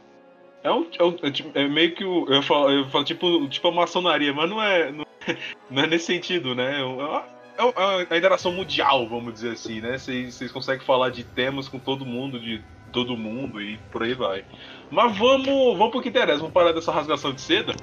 É, 0.63 0.71
um, 0.71 0.87
é, 0.97 1.03
um- 1.03 1.17
é 1.23 1.31
tipo- 1.31 1.51
é 1.57 1.67
meio 1.67 1.93
que. 1.93 2.03
Eu 2.03 2.41
falo, 2.43 2.69
eu 2.71 2.87
falo 2.89 3.03
tipo, 3.03 3.47
tipo 3.49 3.67
a 3.67 3.71
maçonaria, 3.71 4.33
mas 4.33 4.49
não 4.49 4.61
é, 4.61 4.91
não, 4.91 5.05
não 5.69 5.83
é 5.83 5.87
nesse 5.87 6.05
sentido, 6.05 6.55
né? 6.55 6.77
É 6.77 6.81
é 6.81 7.63
uma- 7.63 7.73
é 7.81 8.05
uma 8.05 8.17
interação 8.17 8.53
mundial, 8.53 9.05
vamos 9.09 9.33
dizer 9.33 9.51
assim, 9.51 9.81
né? 9.81 9.97
Vocês 9.97 10.49
conseguem 10.51 10.85
falar 10.85 11.09
de 11.09 11.25
temas 11.25 11.67
com 11.67 11.77
todo 11.77 12.05
mundo, 12.05 12.39
de 12.39 12.61
todo 12.93 13.17
mundo 13.17 13.61
e 13.61 13.77
por 13.91 14.01
aí 14.03 14.13
vai. 14.13 14.45
Mas 14.89 15.17
vamos, 15.17 15.45
vamos 15.77 15.91
pro 15.91 16.01
que 16.01 16.07
interessa, 16.07 16.39
vamos 16.39 16.53
parar 16.53 16.71
dessa 16.71 16.91
rasgação 16.93 17.33
de 17.33 17.41
seda. 17.41 17.73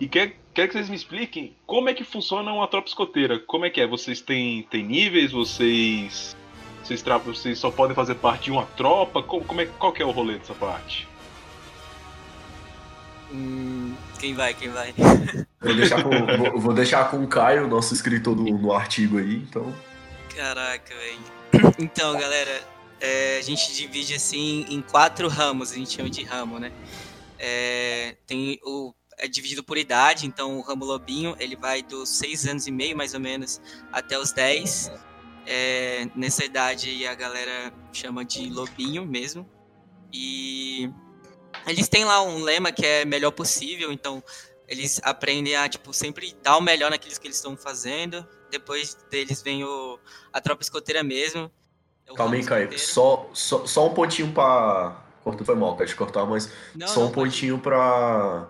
E 0.00 0.08
quer, 0.08 0.39
quer 0.54 0.66
que 0.66 0.72
vocês 0.74 0.88
me 0.88 0.96
expliquem 0.96 1.56
como 1.66 1.88
é 1.88 1.94
que 1.94 2.04
funciona 2.04 2.52
uma 2.52 2.66
tropa 2.68 2.88
escoteira. 2.88 3.38
Como 3.38 3.64
é 3.64 3.70
que 3.70 3.80
é? 3.80 3.86
Vocês 3.86 4.20
têm, 4.20 4.62
têm 4.64 4.84
níveis? 4.84 5.32
Vocês. 5.32 6.36
Vocês, 6.82 7.02
tra- 7.02 7.18
vocês 7.18 7.58
só 7.58 7.70
podem 7.70 7.94
fazer 7.94 8.16
parte 8.16 8.44
de 8.44 8.50
uma 8.50 8.64
tropa? 8.66 9.22
Como, 9.22 9.44
como 9.44 9.60
é, 9.60 9.66
qual 9.66 9.92
que 9.92 10.02
é 10.02 10.06
o 10.06 10.10
rolê 10.10 10.38
dessa 10.38 10.54
parte? 10.54 11.06
Hum, 13.32 13.94
quem 14.18 14.34
vai, 14.34 14.54
quem 14.54 14.70
vai? 14.70 14.92
Vou 15.60 15.74
deixar 15.76 16.02
com, 16.02 16.10
vou, 16.10 16.60
vou 16.60 16.72
deixar 16.72 17.10
com 17.10 17.22
o 17.22 17.28
Caio, 17.28 17.68
nosso 17.68 17.92
escritor 17.92 18.34
do, 18.34 18.42
no 18.44 18.72
artigo 18.72 19.18
aí, 19.18 19.36
então. 19.36 19.72
Caraca, 20.34 20.94
velho. 20.94 21.74
Então, 21.78 22.18
galera, 22.18 22.62
é, 22.98 23.36
a 23.38 23.42
gente 23.42 23.72
divide 23.74 24.14
assim 24.14 24.64
em 24.70 24.80
quatro 24.80 25.28
ramos, 25.28 25.70
a 25.70 25.74
gente 25.74 25.94
chama 25.94 26.08
de 26.08 26.24
ramo, 26.24 26.58
né? 26.58 26.72
É, 27.38 28.16
tem 28.26 28.58
o 28.64 28.94
é 29.20 29.28
dividido 29.28 29.62
por 29.62 29.76
idade, 29.76 30.26
então 30.26 30.58
o 30.58 30.62
ramo 30.62 30.84
lobinho 30.84 31.36
ele 31.38 31.54
vai 31.54 31.82
dos 31.82 32.08
seis 32.08 32.46
anos 32.46 32.66
e 32.66 32.70
meio 32.70 32.96
mais 32.96 33.14
ou 33.14 33.20
menos 33.20 33.60
até 33.92 34.18
os 34.18 34.32
10. 34.32 34.90
É, 35.46 36.08
nessa 36.14 36.44
idade 36.44 36.90
aí 36.90 37.06
a 37.06 37.14
galera 37.14 37.72
chama 37.92 38.24
de 38.24 38.48
lobinho 38.50 39.04
mesmo. 39.04 39.48
E 40.12 40.90
eles 41.66 41.88
têm 41.88 42.04
lá 42.04 42.22
um 42.22 42.42
lema 42.42 42.72
que 42.72 42.84
é 42.84 43.04
melhor 43.04 43.30
possível, 43.30 43.92
então 43.92 44.22
eles 44.66 45.00
aprendem 45.02 45.54
a 45.56 45.68
tipo 45.68 45.92
sempre 45.92 46.34
dar 46.42 46.56
o 46.56 46.60
melhor 46.60 46.90
naquilo 46.90 47.18
que 47.20 47.26
eles 47.26 47.36
estão 47.36 47.56
fazendo. 47.56 48.26
Depois 48.50 48.96
deles 49.10 49.42
vem 49.42 49.64
o, 49.64 49.98
a 50.32 50.40
tropa 50.40 50.62
escoteira 50.62 51.02
mesmo. 51.02 51.50
É 52.06 52.12
o 52.12 52.14
Calma 52.14 52.34
aí, 52.34 52.44
Caio. 52.44 52.78
Só, 52.78 53.28
só, 53.32 53.66
só 53.66 53.86
um 53.86 53.94
pontinho 53.94 54.32
pra. 54.32 55.04
Cortou, 55.22 55.44
foi 55.44 55.54
mal, 55.54 55.76
tá 55.76 55.84
de 55.84 55.94
cortar, 55.94 56.24
mas 56.24 56.50
Não, 56.74 56.88
só 56.88 57.04
um 57.04 57.10
pontinho 57.10 57.58
pra, 57.58 58.48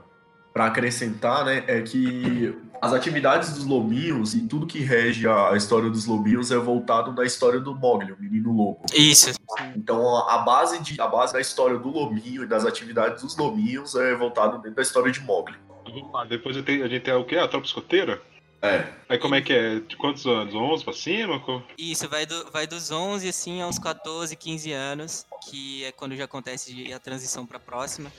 pra 0.53 0.67
acrescentar, 0.67 1.45
né? 1.45 1.65
É 1.67 1.81
que 1.81 2.55
as 2.81 2.93
atividades 2.93 3.53
dos 3.55 3.67
lobinhos 3.67 4.35
e 4.35 4.47
tudo 4.47 4.67
que 4.67 4.79
rege 4.79 5.29
a, 5.29 5.53
história 5.55 5.91
dos 5.91 6.07
lobinhos 6.07 6.51
é 6.51 6.57
voltado 6.57 7.13
da 7.13 7.25
história 7.25 7.61
do 7.61 7.75
Mogli, 7.75 8.13
o 8.13 8.17
menino 8.19 8.53
lobo. 8.53 8.81
Isso. 8.95 9.33
Então 9.77 10.17
a, 10.29 10.39
base 10.39 10.83
de, 10.83 11.01
a 11.01 11.07
base 11.07 11.33
da 11.33 11.41
história 11.41 11.79
do 11.79 11.91
lobinho 11.91 12.43
e 12.43 12.47
das 12.47 12.65
atividades 12.65 13.23
dos 13.23 13.37
lobinhos 13.37 13.95
é 13.95 14.15
voltado 14.15 14.59
dentro 14.59 14.77
da 14.77 14.83
história 14.83 15.13
de 15.13 15.21
Mogli. 15.21 15.57
Vamos 15.85 16.13
lá, 16.13 16.25
depois 16.25 16.57
a 16.57 16.61
gente 16.61 17.01
tem 17.01 17.15
o 17.15 17.25
quê? 17.25 17.37
A 17.37 17.49
tropa 17.49 17.67
escoteira? 17.67 18.23
É. 18.63 18.93
Aí 19.09 19.19
como 19.19 19.35
é 19.35 19.41
que 19.41 19.53
é? 19.53 19.81
De 19.81 19.97
quantos 19.97 20.27
anos? 20.27 20.55
11 20.55 20.85
pra 20.85 20.93
cima? 20.93 21.43
Isso, 21.79 22.09
vai, 22.09 22.27
do, 22.27 22.51
vai 22.51 22.67
dos 22.67 22.91
11 22.91 23.29
assim 23.29 23.63
aos 23.63 23.79
14, 23.79 24.37
15 24.37 24.71
anos, 24.73 25.27
que 25.49 25.85
é 25.85 25.93
quando 25.93 26.15
já 26.15 26.25
acontece 26.25 26.93
a 26.93 26.99
transição 26.99 27.47
para 27.47 27.57
a 27.57 27.61
próxima. 27.61 28.13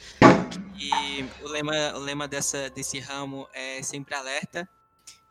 E 0.80 1.24
o 1.44 1.48
lema, 1.48 1.74
o 1.96 2.00
lema 2.00 2.28
dessa, 2.28 2.70
desse 2.72 3.00
ramo 3.00 3.48
é 3.54 3.84
sempre 3.84 4.16
alerta. 4.16 4.68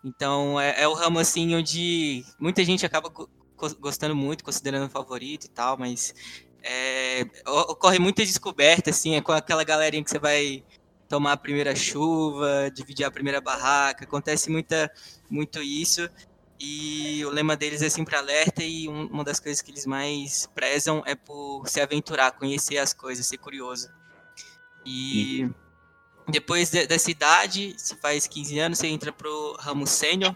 Então 0.04 0.58
é, 0.60 0.82
é 0.82 0.88
o 0.88 0.94
ramo 0.94 1.18
assim 1.18 1.54
onde 1.54 2.24
muita 2.38 2.64
gente 2.64 2.86
acaba 2.86 3.08
go- 3.08 3.28
go- 3.56 3.76
gostando 3.80 4.14
muito, 4.14 4.44
considerando 4.44 4.88
favorito 4.88 5.44
e 5.46 5.50
tal, 5.50 5.76
mas 5.76 6.14
é, 6.62 7.26
o- 7.46 7.72
ocorre 7.72 7.98
muita 7.98 8.24
descoberta, 8.24 8.90
assim, 8.90 9.16
é 9.16 9.20
com 9.20 9.32
aquela 9.32 9.64
galerinha 9.64 10.02
que 10.04 10.10
você 10.10 10.18
vai 10.18 10.62
tomar 11.10 11.32
a 11.32 11.36
primeira 11.36 11.74
chuva, 11.74 12.70
dividir 12.72 13.04
a 13.04 13.10
primeira 13.10 13.40
barraca, 13.40 14.04
acontece 14.04 14.48
muita, 14.48 14.90
muito 15.28 15.60
isso. 15.60 16.08
E 16.58 17.24
o 17.24 17.30
lema 17.30 17.56
deles 17.56 17.82
é 17.82 17.88
sempre 17.90 18.14
alerta 18.14 18.62
e 18.62 18.88
um- 18.88 19.06
uma 19.08 19.24
das 19.24 19.40
coisas 19.40 19.60
que 19.60 19.72
eles 19.72 19.86
mais 19.86 20.46
prezam 20.54 21.02
é 21.04 21.16
por 21.16 21.66
se 21.66 21.80
aventurar, 21.80 22.32
conhecer 22.32 22.78
as 22.78 22.94
coisas, 22.94 23.26
ser 23.26 23.38
curioso. 23.38 23.90
E 24.86 25.50
depois 26.28 26.70
de- 26.70 26.86
dessa 26.86 27.10
idade, 27.10 27.74
se 27.76 27.96
faz 27.96 28.26
15 28.28 28.58
anos, 28.60 28.78
você 28.78 28.86
entra 28.86 29.12
pro 29.12 29.56
ramo 29.58 29.86
sênior. 29.86 30.34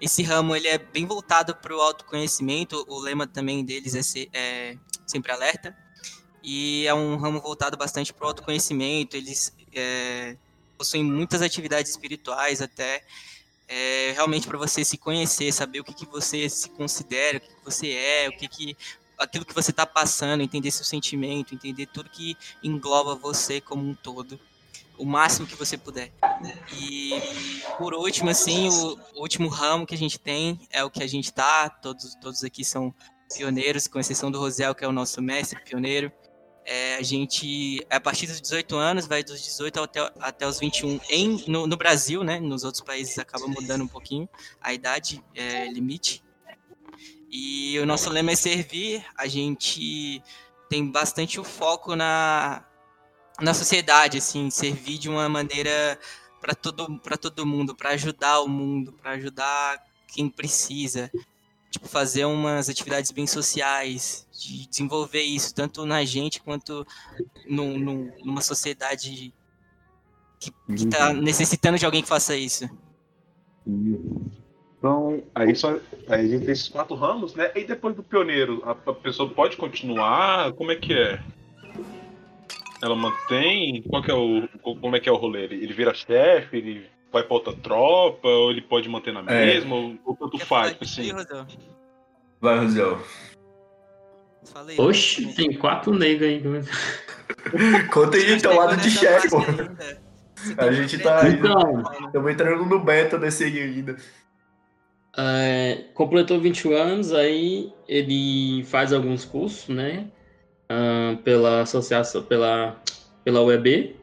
Esse 0.00 0.22
ramo 0.22 0.56
ele 0.56 0.68
é 0.68 0.78
bem 0.78 1.04
voltado 1.04 1.54
para 1.54 1.76
o 1.76 1.80
autoconhecimento. 1.80 2.84
O 2.88 2.98
lema 3.00 3.26
também 3.26 3.64
deles 3.64 3.94
é, 3.94 4.02
ser- 4.02 4.30
é 4.32 4.78
sempre 5.06 5.30
alerta. 5.32 5.76
E 6.42 6.86
é 6.86 6.94
um 6.94 7.16
ramo 7.16 7.40
voltado 7.40 7.76
bastante 7.76 8.14
para 8.14 8.24
o 8.24 8.28
autoconhecimento. 8.28 9.16
Eles 9.16 9.52
é, 9.78 10.36
possuem 10.76 11.04
muitas 11.04 11.42
atividades 11.42 11.90
espirituais 11.90 12.60
até 12.60 13.02
é, 13.68 14.12
realmente 14.12 14.46
para 14.46 14.58
você 14.58 14.84
se 14.84 14.96
conhecer, 14.96 15.52
saber 15.52 15.80
o 15.80 15.84
que, 15.84 15.94
que 15.94 16.06
você 16.06 16.48
se 16.48 16.70
considera, 16.70 17.38
o 17.38 17.40
que, 17.40 17.48
que 17.48 17.64
você 17.64 17.92
é, 17.92 18.28
o 18.28 18.32
que, 18.32 18.48
que 18.48 18.76
aquilo 19.18 19.44
que 19.44 19.54
você 19.54 19.70
está 19.70 19.86
passando, 19.86 20.42
entender 20.42 20.70
seu 20.70 20.84
sentimento, 20.84 21.54
entender 21.54 21.86
tudo 21.86 22.10
que 22.10 22.36
engloba 22.62 23.14
você 23.14 23.60
como 23.60 23.88
um 23.88 23.94
todo, 23.94 24.38
o 24.98 25.04
máximo 25.04 25.46
que 25.46 25.54
você 25.54 25.76
puder. 25.76 26.12
E 26.78 27.10
por 27.78 27.94
último, 27.94 28.30
assim, 28.30 28.68
o, 28.68 28.98
o 29.14 29.20
último 29.20 29.48
ramo 29.48 29.86
que 29.86 29.94
a 29.94 29.98
gente 29.98 30.18
tem 30.18 30.60
é 30.70 30.84
o 30.84 30.90
que 30.90 31.02
a 31.02 31.06
gente 31.06 31.32
tá, 31.32 31.68
todos, 31.68 32.14
todos 32.16 32.44
aqui 32.44 32.64
são 32.64 32.94
pioneiros, 33.34 33.86
com 33.86 33.98
exceção 33.98 34.30
do 34.30 34.38
Rosel, 34.38 34.74
que 34.74 34.84
é 34.84 34.88
o 34.88 34.92
nosso 34.92 35.20
mestre 35.20 35.60
pioneiro. 35.64 36.12
É, 36.68 36.96
a 36.96 37.02
gente, 37.02 37.86
a 37.88 38.00
partir 38.00 38.26
dos 38.26 38.40
18 38.40 38.74
anos, 38.74 39.06
vai 39.06 39.22
dos 39.22 39.40
18 39.40 39.80
até, 39.80 40.12
até 40.18 40.48
os 40.48 40.58
21 40.58 41.00
em, 41.08 41.44
no, 41.46 41.64
no 41.64 41.76
Brasil, 41.76 42.24
né? 42.24 42.40
Nos 42.40 42.64
outros 42.64 42.82
países 42.82 43.16
acaba 43.20 43.46
mudando 43.46 43.84
um 43.84 43.88
pouquinho 43.88 44.28
a 44.60 44.74
idade 44.74 45.22
é, 45.32 45.68
limite. 45.68 46.24
E 47.30 47.78
o 47.78 47.86
nosso 47.86 48.10
lema 48.10 48.32
é 48.32 48.34
servir. 48.34 49.06
A 49.16 49.28
gente 49.28 50.20
tem 50.68 50.90
bastante 50.90 51.38
o 51.38 51.44
foco 51.44 51.94
na, 51.94 52.64
na 53.40 53.54
sociedade, 53.54 54.18
assim, 54.18 54.50
servir 54.50 54.98
de 54.98 55.08
uma 55.08 55.28
maneira 55.28 55.96
para 56.40 56.52
todo, 56.52 57.00
todo 57.20 57.46
mundo, 57.46 57.76
para 57.76 57.90
ajudar 57.90 58.40
o 58.40 58.48
mundo, 58.48 58.92
para 58.92 59.12
ajudar 59.12 59.78
quem 60.08 60.28
precisa. 60.28 61.12
Tipo, 61.76 61.88
fazer 61.88 62.24
umas 62.24 62.70
atividades 62.70 63.10
bem 63.10 63.26
sociais, 63.26 64.26
de 64.32 64.66
desenvolver 64.66 65.20
isso, 65.20 65.54
tanto 65.54 65.84
na 65.84 66.02
gente 66.06 66.40
quanto 66.40 66.86
numa 67.46 68.40
sociedade 68.40 69.34
que, 70.40 70.50
que 70.74 70.86
tá 70.86 71.12
necessitando 71.12 71.78
de 71.78 71.84
alguém 71.84 72.00
que 72.00 72.08
faça 72.08 72.34
isso. 72.34 72.66
Então, 74.78 75.22
aí, 75.34 75.54
só, 75.54 75.78
aí 76.08 76.24
a 76.24 76.28
gente 76.28 76.44
tem 76.46 76.52
esses 76.52 76.68
quatro 76.68 76.94
ramos, 76.94 77.34
né? 77.34 77.52
E 77.54 77.64
depois 77.64 77.94
do 77.94 78.02
pioneiro, 78.02 78.62
a, 78.64 78.70
a 78.70 78.94
pessoa 78.94 79.28
pode 79.28 79.58
continuar? 79.58 80.54
Como 80.54 80.72
é 80.72 80.76
que 80.76 80.94
é? 80.94 81.22
Ela 82.82 82.96
mantém? 82.96 83.82
Qual 83.82 84.02
que 84.02 84.10
é 84.10 84.14
o, 84.14 84.48
como 84.62 84.96
é 84.96 85.00
que 85.00 85.10
é 85.10 85.12
o 85.12 85.16
rolê? 85.16 85.44
Ele, 85.44 85.56
ele 85.56 85.74
vira 85.74 85.92
chefe? 85.92 86.56
Ele 86.56 86.95
vai 87.12 87.22
pra 87.22 87.34
outra 87.34 87.52
tropa? 87.54 88.28
Ou 88.28 88.50
ele 88.50 88.60
pode 88.62 88.88
manter 88.88 89.12
na 89.12 89.20
É. 89.32 89.46
mesma? 89.46 89.74
Ou, 89.76 89.96
ou 90.04 90.16
tanto 90.16 90.38
Quer 90.38 90.46
faz? 90.46 90.72
Tipo 90.72 90.84
assim. 90.84 91.10
Rosel? 91.12 91.46
Vai, 92.40 92.58
Rosiel. 92.58 92.98
Fala 94.52 94.70
aí. 94.70 94.80
Oxi, 94.80 95.34
tem 95.34 95.52
quatro 95.54 95.92
negros 95.94 96.28
aí. 96.28 96.42
Conta 97.92 98.16
aí 98.16 98.40
teu 98.40 98.54
lado 98.54 98.76
de 98.76 98.90
chefe, 98.90 99.28
pô. 99.30 99.38
A 100.58 100.64
A 100.64 100.72
gente 100.72 100.98
tá 100.98 101.22
aí. 101.24 101.32
Então, 101.32 101.82
Estamos 102.06 102.32
entrando 102.32 102.64
no 102.66 102.78
beta 102.78 103.18
desse 103.18 103.44
aí 103.44 103.58
ainda. 103.60 103.96
é, 105.18 105.84
completou 105.94 106.38
21 106.38 106.72
anos, 106.76 107.12
aí 107.12 107.72
ele 107.88 108.62
faz 108.64 108.92
alguns 108.92 109.24
cursos, 109.24 109.68
né? 109.74 110.08
ah, 110.68 111.16
pela 111.24 111.62
associação, 111.62 112.22
pela, 112.22 112.80
pela 113.24 113.40
UEB. 113.42 113.96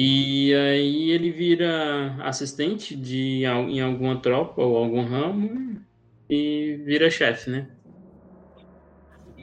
E 0.00 0.54
aí 0.54 1.10
ele 1.10 1.32
vira 1.32 2.14
assistente 2.20 2.94
de, 2.94 3.42
em 3.42 3.80
alguma 3.80 4.14
tropa 4.20 4.62
ou 4.62 4.76
algum 4.76 5.02
ramo 5.02 5.82
e 6.30 6.80
vira 6.84 7.10
chefe, 7.10 7.50
né? 7.50 7.66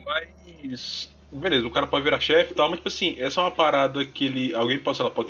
Mas. 0.05 1.13
Beleza, 1.29 1.67
o 1.67 1.71
cara 1.71 1.85
pode 1.85 2.05
virar 2.05 2.21
chefe 2.21 2.53
e 2.53 2.55
tal, 2.55 2.69
mas 2.69 2.77
tipo 2.77 2.87
assim, 2.87 3.17
essa 3.19 3.41
é 3.41 3.43
uma 3.43 3.51
parada 3.51 4.05
que 4.05 4.27
ele. 4.27 4.55
Alguém 4.55 4.79
pode, 4.79 4.95
sei 4.95 5.03
lá, 5.03 5.11
pode 5.11 5.27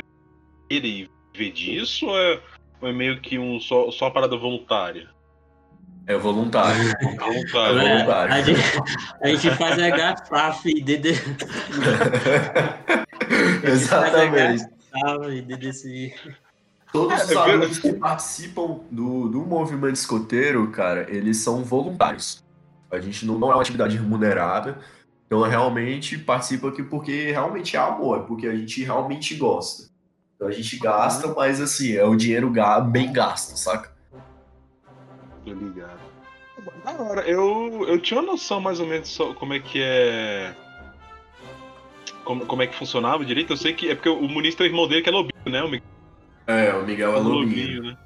ele 0.69 1.09
ver 1.35 1.51
disso 1.51 2.05
ou 2.05 2.15
é, 2.15 2.39
ou 2.79 2.89
é 2.89 2.93
meio 2.93 3.19
que 3.19 3.39
um 3.39 3.59
só, 3.59 3.89
só 3.89 4.05
uma 4.05 4.11
parada 4.11 4.37
voluntária? 4.37 5.09
É 6.05 6.15
voluntário. 6.15 6.83
Voluntária. 7.17 7.81
É, 7.81 7.95
voluntário. 7.95 8.33
a, 8.35 8.41
gente, 8.43 8.61
a 9.23 9.27
gente 9.29 9.49
faz 9.57 9.75
HFAF 9.75 10.69
e 10.69 10.81
DD. 10.83 11.09
Exatamente. 13.63 14.74
E 15.31 15.41
DDCI. 15.41 16.13
Todos 16.91 17.23
os 17.23 17.31
É, 17.31 17.35
alunos 17.35 17.79
que 17.79 17.91
participam 17.93 18.79
do, 18.89 19.27
do 19.27 19.41
movimento 19.41 19.95
escoteiro, 19.95 20.69
cara, 20.71 21.05
eles 21.09 21.37
são 21.37 21.63
voluntários. 21.63 22.43
A 22.89 22.99
gente 22.99 23.25
não, 23.25 23.37
não 23.37 23.51
é 23.51 23.55
uma 23.55 23.61
atividade 23.61 23.97
remunerada. 23.97 24.79
Então, 25.25 25.41
realmente 25.41 26.17
participa 26.17 26.69
aqui 26.69 26.83
porque 26.83 27.31
realmente 27.31 27.75
é 27.75 27.79
amor, 27.79 28.19
é 28.19 28.23
porque 28.23 28.47
a 28.47 28.55
gente 28.55 28.83
realmente 28.83 29.35
gosta. 29.35 29.89
Então, 30.35 30.47
a 30.47 30.51
gente 30.51 30.77
gasta, 30.77 31.33
mas 31.33 31.59
assim, 31.59 31.93
é 31.93 32.05
o 32.05 32.15
dinheiro 32.15 32.51
bem 32.91 33.11
gasto, 33.11 33.57
saca? 33.57 33.93
Tô 35.43 35.53
ligado. 35.53 35.99
Da 36.83 36.91
hora, 36.91 37.21
eu, 37.27 37.85
eu 37.87 37.99
tinha 37.99 38.19
uma 38.19 38.31
noção 38.31 38.61
mais 38.61 38.79
ou 38.79 38.87
menos 38.87 39.09
só 39.09 39.33
como 39.33 39.53
é 39.53 39.59
que 39.59 39.81
é. 39.81 40.55
Como, 42.25 42.45
como 42.45 42.61
é 42.63 42.67
que 42.67 42.75
funcionava 42.75 43.23
direito. 43.23 43.53
Eu 43.53 43.57
sei 43.57 43.71
que 43.71 43.89
é 43.89 43.95
porque 43.95 44.09
o 44.09 44.27
Muniz 44.27 44.55
tem 44.55 44.67
o 44.67 44.69
irmão 44.69 44.87
dele 44.87 45.01
que 45.01 45.09
é 45.09 45.11
lobinho, 45.11 45.31
né? 45.45 45.63
O 45.63 45.69
Miguel 45.69 45.87
É, 46.47 46.73
o 46.73 46.83
Miguel 46.83 47.13
é 47.13 47.15
é 47.15 47.19
lobinho. 47.19 47.83
né? 47.83 47.97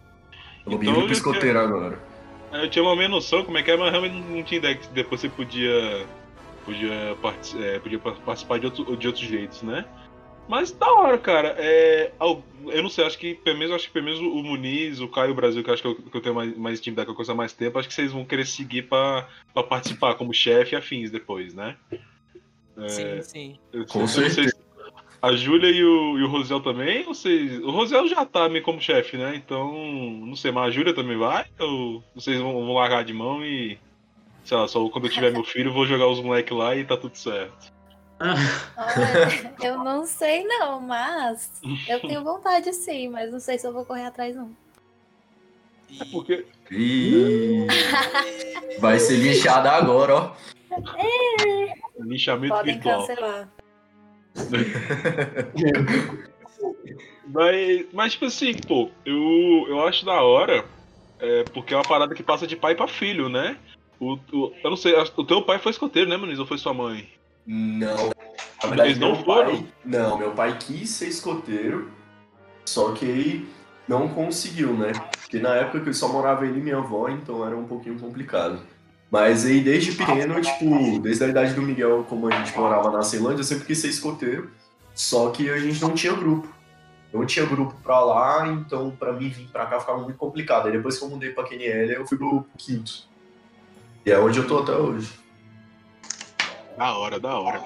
Lobinho 0.68 0.94
Então, 1.00 1.12
escoteiro 1.12 1.58
agora. 1.58 2.00
Aí 2.52 2.66
Eu 2.66 2.70
tinha 2.70 2.84
uma 2.84 2.96
meia 2.96 3.10
noção 3.10 3.44
como 3.44 3.58
é 3.58 3.64
que 3.64 3.72
é, 3.72 3.78
mas 3.78 3.90
realmente 3.92 4.16
não 4.16 4.44
tinha 4.44 4.58
ideia 4.60 4.76
que 4.76 4.88
depois 4.90 5.22
você 5.22 5.30
podia. 5.30 6.06
Podia, 6.66 7.16
parti- 7.22 7.64
é, 7.64 7.80
podia 7.80 7.98
pa- 7.98 8.12
participar 8.12 8.60
de, 8.60 8.66
outro, 8.66 8.96
de 8.98 9.08
outros 9.08 9.26
jeitos, 9.26 9.64
né? 9.64 9.86
Mas 10.48 10.72
da 10.72 10.92
hora, 10.92 11.18
cara. 11.18 11.56
É, 11.58 12.12
eu 12.20 12.84
não 12.84 12.90
sei, 12.90 13.06
acho 13.06 13.18
que 13.18 13.36
pelo 13.36 13.58
menos, 13.58 13.74
acho 13.74 13.88
que 13.88 13.94
pelo 13.94 14.06
menos 14.06 14.20
o 14.20 14.44
Muniz, 14.44 15.00
o 15.00 15.08
Caio 15.08 15.32
o 15.32 15.36
Brasil, 15.36 15.64
que 15.64 15.70
eu 15.70 15.74
acho 15.74 15.82
que 15.82 15.88
eu, 15.88 15.96
que 15.96 16.18
eu 16.18 16.22
tenho 16.22 16.36
mais, 16.36 16.58
mais 16.58 16.80
intimidade 16.80 17.06
com 17.08 17.14
a 17.14 17.16
coisa 17.16 17.32
há 17.32 17.36
mais 17.36 17.54
tempo, 17.54 17.80
acho 17.80 17.88
que 17.88 17.94
vocês 17.94 18.12
vão 18.12 18.26
querer 18.26 18.46
seguir 18.46 18.84
pra 18.84 19.28
participar 19.70 20.16
como 20.16 20.34
chefe 20.34 20.74
e 20.74 20.78
afins 20.78 21.10
depois, 21.10 21.54
né? 21.54 21.78
Sim, 22.88 23.22
sim. 23.22 23.60
Eu, 23.74 23.86
Com 23.86 24.00
eu 24.00 24.02
não 24.02 24.08
sei 24.08 24.30
certeza. 24.30 24.58
a 25.22 25.34
Júlia 25.34 25.70
e 25.70 25.84
o, 25.84 26.18
e 26.20 26.24
o 26.24 26.28
Rosel 26.28 26.62
também, 26.62 27.00
ou 27.00 27.14
vocês. 27.14 27.60
O 27.60 27.72
Rosel 27.72 28.08
já 28.08 28.26
tá 28.26 28.48
meio 28.48 28.64
como 28.64 28.80
chefe, 28.80 29.18
né? 29.18 29.36
Então, 29.36 29.74
não 30.26 30.36
sei, 30.36 30.52
mas 30.52 30.68
a 30.68 30.72
Júlia 30.72 30.94
também 30.94 31.18
vai? 31.18 31.46
Ou 31.60 32.04
vocês 32.16 32.40
vão, 32.40 32.54
vão 32.54 32.74
largar 32.74 33.04
de 33.04 33.14
mão 33.14 33.44
e. 33.44 33.80
Sei 34.44 34.56
lá, 34.56 34.68
só 34.68 34.88
quando 34.90 35.06
eu 35.06 35.12
tiver 35.12 35.32
meu 35.32 35.44
filho, 35.44 35.70
eu 35.70 35.74
vou 35.74 35.86
jogar 35.86 36.08
os 36.08 36.22
moleques 36.22 36.58
lá 36.58 36.76
e 36.76 36.86
tá 36.86 36.96
tudo 36.96 37.18
certo. 37.18 37.72
Olha, 38.20 39.56
eu 39.64 39.78
não 39.84 40.06
sei 40.06 40.44
não, 40.44 40.82
mas 40.82 41.62
eu 41.88 42.00
tenho 42.02 42.24
vontade 42.24 42.74
sim, 42.74 43.08
mas 43.08 43.32
não 43.32 43.40
sei 43.40 43.58
se 43.58 43.66
eu 43.66 43.72
vou 43.72 43.86
correr 43.86 44.06
atrás 44.06 44.36
não. 44.36 44.52
É 46.00 46.06
porque. 46.06 46.46
Ih, 46.72 47.66
vai 48.80 49.00
ser 49.00 49.18
linchada 49.18 49.72
agora, 49.72 50.16
ó. 50.16 50.32
Lixamento 52.00 52.54
Podem 52.56 52.74
virtual. 52.76 53.08
cancelar. 53.08 53.50
Mas, 57.32 57.86
mas, 57.94 58.14
tipo 58.14 58.26
assim, 58.26 58.54
pô, 58.68 58.90
eu, 59.06 59.66
eu 59.68 59.86
acho 59.88 60.04
da 60.04 60.22
hora, 60.24 60.66
é, 61.20 61.44
porque 61.54 61.74
é 61.74 61.78
uma 61.78 61.84
parada 61.88 62.16
que 62.16 62.24
passa 62.24 62.48
de 62.48 62.56
pai 62.56 62.74
pra 62.74 62.88
filho, 62.88 63.30
né? 63.30 63.56
O, 64.00 64.14
o- 64.34 64.52
eu 64.64 64.70
não 64.72 64.78
sei, 64.78 64.96
o 64.96 65.24
teu 65.24 65.44
pai 65.44 65.60
foi 65.60 65.72
escoteiro, 65.72 66.10
né, 66.10 66.18
Muniz? 66.18 66.40
Ou 66.40 66.46
foi 66.48 66.58
sua 66.58 66.74
mãe? 66.74 67.08
Não. 67.46 68.10
Na 68.64 68.70
verdade, 68.70 68.90
Eles 68.90 69.00
não 69.00 69.14
meu 69.16 69.24
foram? 69.24 69.52
pai. 69.58 69.66
Não, 69.86 70.18
meu 70.18 70.32
pai 70.32 70.58
quis 70.58 70.90
ser 70.90 71.08
escoteiro, 71.08 71.92
só 72.66 72.94
que 72.94 73.06
ele 73.06 73.48
não 73.88 74.08
conseguiu, 74.08 74.74
né? 74.74 74.92
Porque 75.22 75.38
na 75.40 75.54
época 75.56 75.82
que 75.82 75.86
ele 75.90 75.94
só 75.94 76.08
morava 76.08 76.48
ele 76.48 76.60
e 76.60 76.64
minha 76.64 76.78
avó, 76.78 77.10
então 77.10 77.46
era 77.46 77.56
um 77.56 77.68
pouquinho 77.68 78.00
complicado. 78.00 78.60
Mas 79.12 79.46
aí 79.46 79.60
desde 79.62 79.94
pequeno, 79.94 80.40
tipo, 80.40 81.00
desde 81.00 81.24
a 81.24 81.28
idade 81.28 81.54
do 81.54 81.62
Miguel, 81.64 82.06
como 82.08 82.28
a 82.28 82.32
gente 82.32 82.56
morava 82.58 82.92
na 82.92 83.02
Ceilândia, 83.02 83.40
eu 83.40 83.44
sempre 83.44 83.66
quis 83.66 83.80
ser 83.80 83.88
escoteiro. 83.90 84.52
Só 84.94 85.30
que 85.32 85.50
a 85.50 85.58
gente 85.58 85.82
não 85.82 85.94
tinha 85.94 86.14
grupo. 86.14 86.48
Não 87.12 87.26
tinha 87.26 87.44
grupo 87.46 87.74
pra 87.82 88.00
lá, 88.02 88.48
então 88.48 88.92
pra 88.92 89.12
mim 89.14 89.30
vir 89.30 89.48
pra 89.48 89.66
cá 89.66 89.80
ficava 89.80 90.00
muito 90.00 90.18
complicado. 90.18 90.68
Aí 90.68 90.72
depois 90.74 91.00
que 91.00 91.04
eu 91.04 91.10
mudei 91.10 91.32
pra 91.32 91.44
QNL, 91.44 91.92
eu 91.94 92.06
fui 92.08 92.18
pro 92.20 92.46
quinto. 92.58 93.08
E 94.06 94.12
é 94.12 94.20
onde 94.20 94.38
eu 94.40 94.48
tô 94.48 94.60
até 94.60 94.74
hoje. 94.74 95.12
Da 96.78 96.96
hora, 96.98 97.20
da 97.20 97.38
hora. 97.40 97.64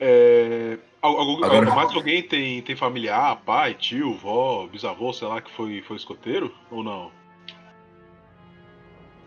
É, 0.00 0.78
al- 1.00 1.16
al- 1.20 1.44
Agora- 1.44 1.74
Mais 1.74 1.92
alguém 1.94 2.22
tem, 2.22 2.60
tem 2.62 2.74
familiar, 2.74 3.36
pai, 3.46 3.74
tio, 3.74 4.14
vó, 4.14 4.66
bisavô, 4.66 5.12
sei 5.12 5.28
lá, 5.28 5.40
que 5.40 5.50
foi, 5.52 5.80
foi 5.82 5.96
escoteiro? 5.96 6.52
Ou 6.70 6.82
não? 6.82 7.10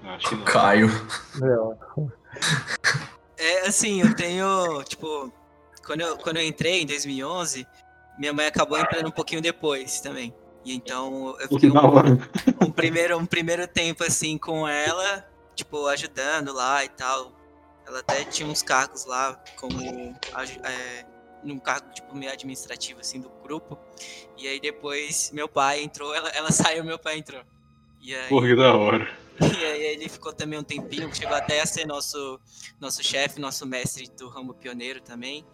Acho 0.05 0.29
que 0.29 0.35
não. 0.35 0.45
Caio. 0.45 0.89
É, 3.37 3.67
assim, 3.67 4.01
eu 4.01 4.15
tenho, 4.15 4.83
tipo, 4.83 5.31
quando 5.85 6.01
eu, 6.01 6.17
quando 6.17 6.37
eu 6.37 6.43
entrei 6.45 6.81
em 6.81 6.85
2011, 6.85 7.67
minha 8.17 8.33
mãe 8.33 8.47
acabou 8.47 8.77
entrando 8.77 9.07
um 9.07 9.11
pouquinho 9.11 9.41
depois 9.41 9.99
também. 10.01 10.33
E 10.63 10.75
então 10.75 11.35
eu 11.39 11.47
fiquei 11.47 11.69
um, 11.69 12.65
um 12.65 12.71
primeiro, 12.71 13.17
um 13.17 13.25
primeiro 13.25 13.67
tempo 13.67 14.03
assim 14.03 14.37
com 14.37 14.67
ela, 14.67 15.27
tipo, 15.53 15.85
ajudando 15.87 16.53
lá 16.53 16.83
e 16.83 16.89
tal. 16.89 17.31
Ela 17.87 17.99
até 17.99 18.23
tinha 18.23 18.49
uns 18.49 18.63
cargos 18.63 19.05
lá 19.05 19.39
como 19.57 19.79
é, 19.79 21.05
num 21.43 21.59
cargo 21.59 21.93
tipo 21.93 22.15
meio 22.15 22.31
administrativo 22.31 22.99
assim 22.99 23.21
do 23.21 23.29
grupo. 23.43 23.77
E 24.37 24.47
aí 24.47 24.59
depois 24.59 25.29
meu 25.31 25.47
pai 25.47 25.83
entrou, 25.83 26.15
ela, 26.15 26.29
ela 26.29 26.49
saiu, 26.51 26.83
meu 26.83 26.97
pai 26.97 27.19
entrou. 27.19 27.43
E 28.01 28.15
aí, 28.15 28.29
Pô, 28.29 28.41
que 28.41 28.55
da 28.55 28.75
hora. 28.75 29.07
e 29.59 29.65
aí 29.65 29.83
ele 29.85 30.09
ficou 30.09 30.33
também 30.33 30.57
um 30.57 30.63
tempinho, 30.63 31.13
chegou 31.13 31.35
até 31.35 31.61
a 31.61 31.65
ser 31.65 31.85
nosso 31.85 32.39
nosso 32.79 33.03
chefe, 33.03 33.39
nosso 33.39 33.65
mestre 33.65 34.09
do 34.17 34.29
ramo 34.29 34.53
pioneiro 34.53 35.01
também. 35.01 35.45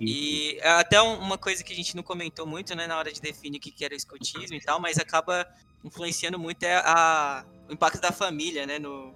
E 0.00 0.58
é 0.60 0.70
até 0.70 1.00
um- 1.00 1.18
uma 1.18 1.38
coisa 1.38 1.62
que 1.62 1.72
a 1.72 1.76
gente 1.76 1.94
não 1.94 2.02
comentou 2.02 2.46
muito, 2.46 2.74
né, 2.74 2.86
na 2.86 2.98
hora 2.98 3.12
de 3.12 3.20
definir 3.20 3.58
o 3.58 3.60
que 3.60 3.70
que 3.70 3.84
era 3.84 3.94
o 3.94 3.96
escotismo 3.96 4.56
e 4.56 4.60
tal, 4.60 4.80
mas 4.80 4.98
acaba 4.98 5.46
influenciando 5.84 6.38
muito 6.38 6.62
é 6.64 6.76
a, 6.76 7.44
o 7.68 7.72
impacto 7.72 8.00
da 8.00 8.10
família, 8.10 8.66
né, 8.66 8.78
no, 8.78 9.14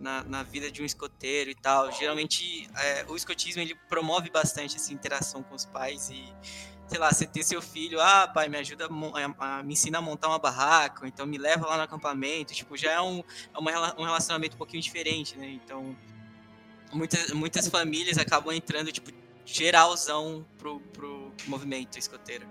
na, 0.00 0.24
na 0.24 0.42
vida 0.42 0.70
de 0.70 0.82
um 0.82 0.84
escoteiro 0.84 1.50
e 1.50 1.54
tal. 1.54 1.92
Geralmente, 1.92 2.68
é, 2.76 3.04
o 3.08 3.16
escotismo 3.16 3.62
ele 3.62 3.74
promove 3.88 4.30
bastante 4.30 4.76
essa 4.76 4.92
interação 4.92 5.42
com 5.42 5.54
os 5.54 5.64
pais 5.64 6.10
e, 6.10 6.24
sei 6.86 6.98
lá, 6.98 7.12
você 7.12 7.26
ter 7.26 7.42
seu 7.42 7.60
filho, 7.60 8.00
ah, 8.00 8.28
pai, 8.28 8.48
me 8.48 8.58
ajuda, 8.58 8.88
me 8.88 9.72
ensina 9.72 9.98
a 9.98 10.00
montar 10.00 10.28
uma 10.28 10.38
barraca, 10.38 11.06
então 11.06 11.26
me 11.26 11.38
leva 11.38 11.66
lá 11.66 11.76
no 11.76 11.82
acampamento, 11.82 12.54
tipo, 12.54 12.76
já 12.76 12.92
é 12.92 13.00
um, 13.00 13.22
é 13.54 13.58
uma 13.58 14.00
um 14.00 14.04
relacionamento 14.04 14.54
um 14.54 14.58
pouquinho 14.58 14.82
diferente, 14.82 15.36
né? 15.36 15.48
Então, 15.48 15.96
muitas, 16.92 17.32
muitas 17.32 17.68
famílias 17.68 18.18
acabam 18.18 18.54
entrando, 18.54 18.92
tipo, 18.92 19.10
geralzão 19.44 20.44
pro, 20.58 20.80
pro, 20.92 21.32
movimento 21.46 21.98
escoteiro? 21.98 22.46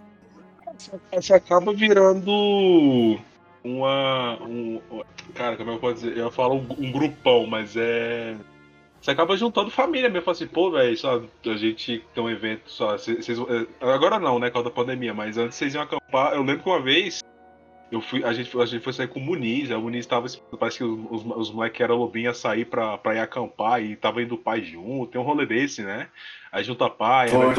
Você 1.12 1.34
acaba 1.34 1.74
virando 1.74 3.20
uma. 3.64 4.42
Um, 4.42 4.82
cara, 5.34 5.58
como 5.58 5.72
eu 5.72 5.80
posso 5.80 5.96
dizer? 5.96 6.18
Eu 6.18 6.32
falo 6.32 6.56
um 6.56 6.92
grupão, 6.92 7.46
mas 7.46 7.76
é. 7.76 8.36
Você 9.06 9.12
acaba 9.12 9.38
juntando 9.38 9.70
família 9.70 10.10
mesmo, 10.10 10.26
fala 10.26 10.36
assim, 10.36 10.48
pô, 10.48 10.72
velho, 10.72 10.98
só 10.98 11.22
a 11.46 11.56
gente 11.56 12.04
tem 12.12 12.24
um 12.24 12.28
evento 12.28 12.64
só. 12.66 12.94
Vocês, 12.94 13.38
agora 13.80 14.18
não, 14.18 14.40
né, 14.40 14.50
com 14.50 14.58
a 14.58 14.72
pandemia, 14.72 15.14
mas 15.14 15.38
antes 15.38 15.56
vocês 15.56 15.76
iam 15.76 15.84
acampar. 15.84 16.34
Eu 16.34 16.42
lembro 16.42 16.64
que 16.64 16.70
uma 16.70 16.82
vez 16.82 17.24
eu 17.92 18.02
fui, 18.02 18.24
a, 18.24 18.34
gente, 18.34 18.60
a 18.60 18.66
gente 18.66 18.84
foi 18.84 18.94
sair 18.94 19.08
com 19.08 19.20
o 19.20 19.24
Muniz, 19.24 19.70
a 19.70 19.78
Muniz 19.78 20.08
tava. 20.08 20.26
Parece 20.60 20.80
que 20.80 20.84
os, 20.84 21.00
os, 21.12 21.24
os 21.24 21.52
moleques 21.52 21.78
que 21.78 21.84
eram 21.84 21.98
lobinha 21.98 22.34
sair 22.34 22.66
pra, 22.66 22.98
pra 22.98 23.14
ir 23.14 23.20
acampar 23.20 23.80
e 23.80 23.96
tava 23.96 24.24
indo 24.24 24.34
o 24.34 24.40
pai 24.40 24.64
junto. 24.64 25.12
Tem 25.12 25.22
um 25.22 25.24
rolê 25.24 25.46
desse, 25.46 25.84
né? 25.84 26.08
Aí 26.52 26.64
junta 26.64 26.90
pai. 26.90 27.30
Foi, 27.30 27.54
vai, 27.54 27.56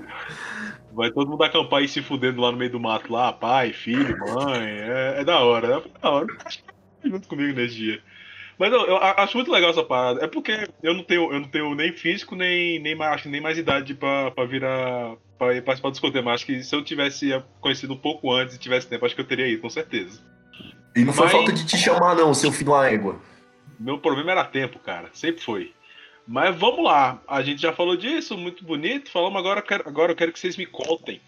vai 0.90 1.10
todo 1.10 1.28
mundo 1.28 1.44
acampar 1.44 1.82
e 1.82 1.88
se 1.88 2.00
fudendo 2.00 2.40
lá 2.40 2.50
no 2.50 2.56
meio 2.56 2.70
do 2.70 2.80
mato, 2.80 3.12
lá, 3.12 3.30
pai, 3.30 3.74
filho, 3.74 4.18
mãe. 4.18 4.66
É, 4.66 5.16
é 5.18 5.24
da 5.24 5.40
hora, 5.40 5.66
é 5.66 6.00
da 6.00 6.10
hora. 6.10 6.34
Junto 7.04 7.28
comigo 7.28 7.54
nesse 7.54 7.74
dia. 7.74 8.02
Mas 8.60 8.70
eu, 8.74 8.80
eu, 8.84 8.98
acho 8.98 9.38
muito 9.38 9.50
legal 9.50 9.70
essa 9.70 9.82
parada. 9.82 10.22
É 10.22 10.26
porque 10.26 10.68
eu 10.82 10.92
não 10.92 11.02
tenho, 11.02 11.32
eu 11.32 11.40
não 11.40 11.48
tenho 11.48 11.74
nem 11.74 11.94
físico, 11.94 12.36
nem, 12.36 12.78
nem, 12.78 12.94
mais, 12.94 13.24
nem 13.24 13.40
mais 13.40 13.56
idade 13.56 13.94
pra, 13.94 14.30
pra 14.32 14.44
virar. 14.44 15.16
pra 15.38 15.54
ir 15.54 15.62
participar 15.62 15.88
do 15.88 15.94
escoteiro. 15.94 16.26
Mas 16.26 16.34
acho 16.34 16.46
que 16.46 16.62
se 16.62 16.76
eu 16.76 16.84
tivesse 16.84 17.42
conhecido 17.58 17.94
um 17.94 17.96
pouco 17.96 18.30
antes 18.30 18.54
e 18.54 18.58
tivesse 18.58 18.86
tempo, 18.86 19.06
acho 19.06 19.14
que 19.14 19.20
eu 19.22 19.26
teria 19.26 19.48
ido, 19.48 19.62
com 19.62 19.70
certeza. 19.70 20.20
E 20.94 21.02
não 21.02 21.12
foi 21.14 21.24
Mas... 21.24 21.32
falta 21.32 21.52
de 21.54 21.64
te 21.64 21.78
chamar, 21.78 22.14
não, 22.14 22.34
seu 22.34 22.52
filho 22.52 22.72
da 22.72 22.92
égua. 22.92 23.18
Meu 23.78 23.98
problema 23.98 24.32
era 24.32 24.44
tempo, 24.44 24.78
cara. 24.78 25.08
Sempre 25.14 25.42
foi. 25.42 25.72
Mas 26.28 26.54
vamos 26.54 26.84
lá. 26.84 27.18
A 27.26 27.40
gente 27.40 27.62
já 27.62 27.72
falou 27.72 27.96
disso, 27.96 28.36
muito 28.36 28.62
bonito. 28.62 29.10
Falamos 29.10 29.38
agora, 29.38 29.64
agora 29.86 30.12
eu 30.12 30.16
quero 30.16 30.32
que 30.34 30.38
vocês 30.38 30.58
me 30.58 30.66
contem 30.66 31.18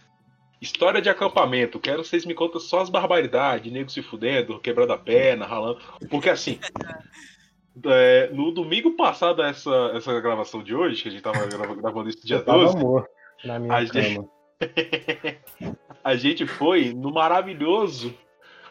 História 0.62 1.02
de 1.02 1.10
acampamento. 1.10 1.80
Quero 1.80 2.02
que 2.02 2.08
vocês 2.08 2.24
me 2.24 2.34
contem 2.34 2.60
só 2.60 2.80
as 2.82 2.88
barbaridades, 2.88 3.72
nego 3.72 3.90
se 3.90 4.00
fudendo, 4.00 4.60
quebrando 4.60 4.92
a 4.92 4.98
perna, 4.98 5.44
ralando. 5.44 5.80
Porque 6.08 6.30
assim, 6.30 6.60
é, 7.84 8.30
no 8.32 8.52
domingo 8.52 8.92
passado, 8.92 9.42
essa, 9.42 9.90
essa 9.92 10.20
gravação 10.20 10.62
de 10.62 10.72
hoje, 10.72 11.02
que 11.02 11.08
a 11.08 11.10
gente 11.10 11.20
tava 11.20 11.44
gravando 11.74 12.08
isso 12.08 12.24
dia 12.24 12.38
12. 12.38 12.76
Amor, 12.76 13.08
na 13.44 13.58
minha 13.58 13.74
a, 13.74 13.84
gente... 13.84 14.20
a 16.04 16.14
gente 16.14 16.46
foi 16.46 16.94
no 16.94 17.12
maravilhoso 17.12 18.14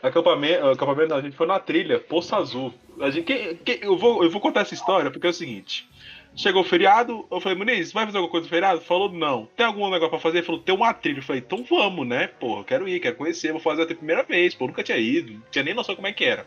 acampamento. 0.01 0.67
Acampamento 0.67 1.09
não, 1.09 1.17
a 1.17 1.21
gente 1.21 1.35
foi 1.35 1.45
na 1.45 1.59
trilha, 1.59 1.99
Poço 1.99 2.33
Azul. 2.33 2.73
A 3.01 3.09
gente, 3.09 3.25
que, 3.25 3.55
que, 3.55 3.85
eu, 3.85 3.97
vou, 3.97 4.23
eu 4.23 4.29
vou 4.29 4.39
contar 4.39 4.61
essa 4.61 4.73
história 4.73 5.11
porque 5.11 5.27
é 5.27 5.29
o 5.29 5.33
seguinte. 5.33 5.89
Chegou 6.33 6.61
o 6.61 6.65
feriado, 6.65 7.25
eu 7.29 7.41
falei, 7.41 7.57
Muniz, 7.57 7.91
vai 7.91 8.05
fazer 8.05 8.17
alguma 8.17 8.31
coisa 8.31 8.45
no 8.45 8.49
feriado? 8.49 8.81
Falou, 8.81 9.11
não. 9.11 9.49
Tem 9.55 9.65
algum 9.65 9.89
negócio 9.89 10.09
pra 10.09 10.19
fazer? 10.19 10.37
Ele 10.37 10.45
falou, 10.45 10.61
tem 10.61 10.73
uma 10.73 10.93
trilha. 10.93 11.19
Eu 11.19 11.23
falei, 11.23 11.43
então 11.45 11.65
vamos, 11.69 12.07
né? 12.07 12.27
Porra, 12.27 12.63
quero 12.63 12.87
ir, 12.87 12.99
quero 13.01 13.17
conhecer, 13.17 13.51
vou 13.51 13.59
fazer 13.59 13.83
até 13.83 13.93
a 13.93 13.97
primeira 13.97 14.23
vez, 14.23 14.55
pô, 14.55 14.65
nunca 14.65 14.81
tinha 14.81 14.97
ido, 14.97 15.33
não 15.33 15.41
tinha 15.51 15.63
nem 15.63 15.73
noção 15.73 15.95
como 15.95 16.07
é 16.07 16.13
que 16.13 16.23
era. 16.23 16.45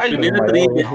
Aí, 0.00 0.10
primeira 0.10 0.46
trilha. 0.46 0.88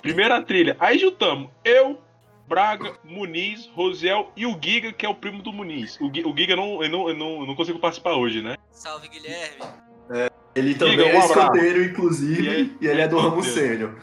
primeira 0.00 0.42
trilha. 0.42 0.76
Aí 0.80 0.98
juntamos, 0.98 1.50
eu, 1.64 2.00
Braga, 2.48 2.94
Muniz, 3.04 3.70
Rosiel 3.74 4.32
e 4.34 4.46
o 4.46 4.58
Giga, 4.60 4.92
que 4.92 5.04
é 5.04 5.08
o 5.08 5.14
primo 5.14 5.42
do 5.42 5.52
Muniz. 5.52 5.98
O, 6.00 6.06
o 6.06 6.36
Giga 6.36 6.56
não, 6.56 6.82
eu 6.82 6.90
não, 6.90 7.08
eu 7.08 7.14
não, 7.14 7.40
eu 7.40 7.46
não 7.46 7.54
consigo 7.54 7.78
participar 7.78 8.14
hoje, 8.14 8.40
né? 8.40 8.56
Salve, 8.70 9.08
Guilherme. 9.08 9.62
É, 10.10 10.30
ele 10.54 10.74
também 10.74 10.98
Giga, 10.98 11.04
um 11.04 11.08
é 11.08 11.18
escoteiro, 11.18 11.84
inclusive, 11.84 12.42
e, 12.42 12.48
aí, 12.48 12.76
e 12.80 12.86
ele 12.86 13.00
é 13.02 13.08
do 13.08 13.18
ramo 13.18 13.42
sênior. 13.44 13.94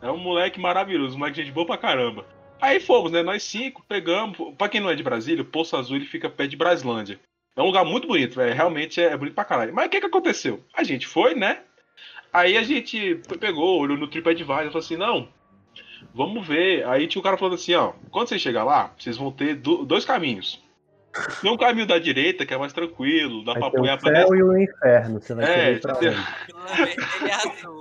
É 0.00 0.10
um 0.10 0.16
moleque 0.16 0.60
maravilhoso, 0.60 1.16
um 1.16 1.18
moleque 1.18 1.36
de 1.36 1.42
gente 1.42 1.54
boa 1.54 1.66
pra 1.66 1.76
caramba. 1.76 2.24
Aí 2.60 2.80
fomos, 2.80 3.12
né? 3.12 3.22
Nós 3.22 3.42
cinco 3.42 3.84
pegamos. 3.88 4.36
Pra 4.56 4.68
quem 4.68 4.80
não 4.80 4.90
é 4.90 4.94
de 4.94 5.02
Brasília, 5.02 5.42
o 5.42 5.46
Poço 5.46 5.76
Azul 5.76 5.96
ele 5.96 6.06
fica 6.06 6.28
perto 6.28 6.50
de 6.50 6.56
Braslândia. 6.56 7.20
É 7.56 7.62
um 7.62 7.66
lugar 7.66 7.84
muito 7.84 8.06
bonito, 8.06 8.36
velho. 8.36 8.54
Realmente 8.54 9.00
é, 9.00 9.16
bonito 9.16 9.34
pra 9.34 9.44
caralho. 9.44 9.74
Mas 9.74 9.86
o 9.86 9.90
que 9.90 10.00
que 10.00 10.06
aconteceu? 10.06 10.62
A 10.74 10.82
gente 10.84 11.06
foi, 11.06 11.34
né? 11.34 11.62
Aí 12.32 12.56
a 12.56 12.62
gente 12.62 13.20
pegou, 13.40 13.80
olhou 13.80 13.96
no 13.96 14.06
TripAdvisor 14.06 14.60
e 14.60 14.66
falou 14.66 14.78
assim: 14.78 14.96
não, 14.96 15.28
vamos 16.14 16.46
ver. 16.46 16.86
Aí 16.86 17.06
tinha 17.06 17.20
o 17.20 17.22
cara 17.22 17.36
falando 17.36 17.54
assim: 17.54 17.74
ó, 17.74 17.92
quando 18.10 18.28
vocês 18.28 18.40
chegar 18.40 18.64
lá, 18.64 18.92
vocês 18.98 19.16
vão 19.16 19.32
ter 19.32 19.54
dois 19.54 20.04
caminhos. 20.04 20.62
Tem 21.40 21.50
um 21.50 21.56
caminho 21.56 21.86
da 21.86 21.98
direita 21.98 22.44
que 22.44 22.54
é 22.54 22.58
mais 22.58 22.72
tranquilo, 22.72 23.44
dá 23.44 23.52
vai 23.52 23.60
pra 23.60 23.68
apoiar 23.68 23.96
o 23.96 24.00
céu 24.00 24.28
pra 24.28 24.36
e 24.36 24.42
o 24.42 24.62
inferno, 24.62 25.20
você 25.20 25.34
vai 25.34 25.44
é, 25.44 25.78
pra 25.78 25.94
tem... 25.94 26.12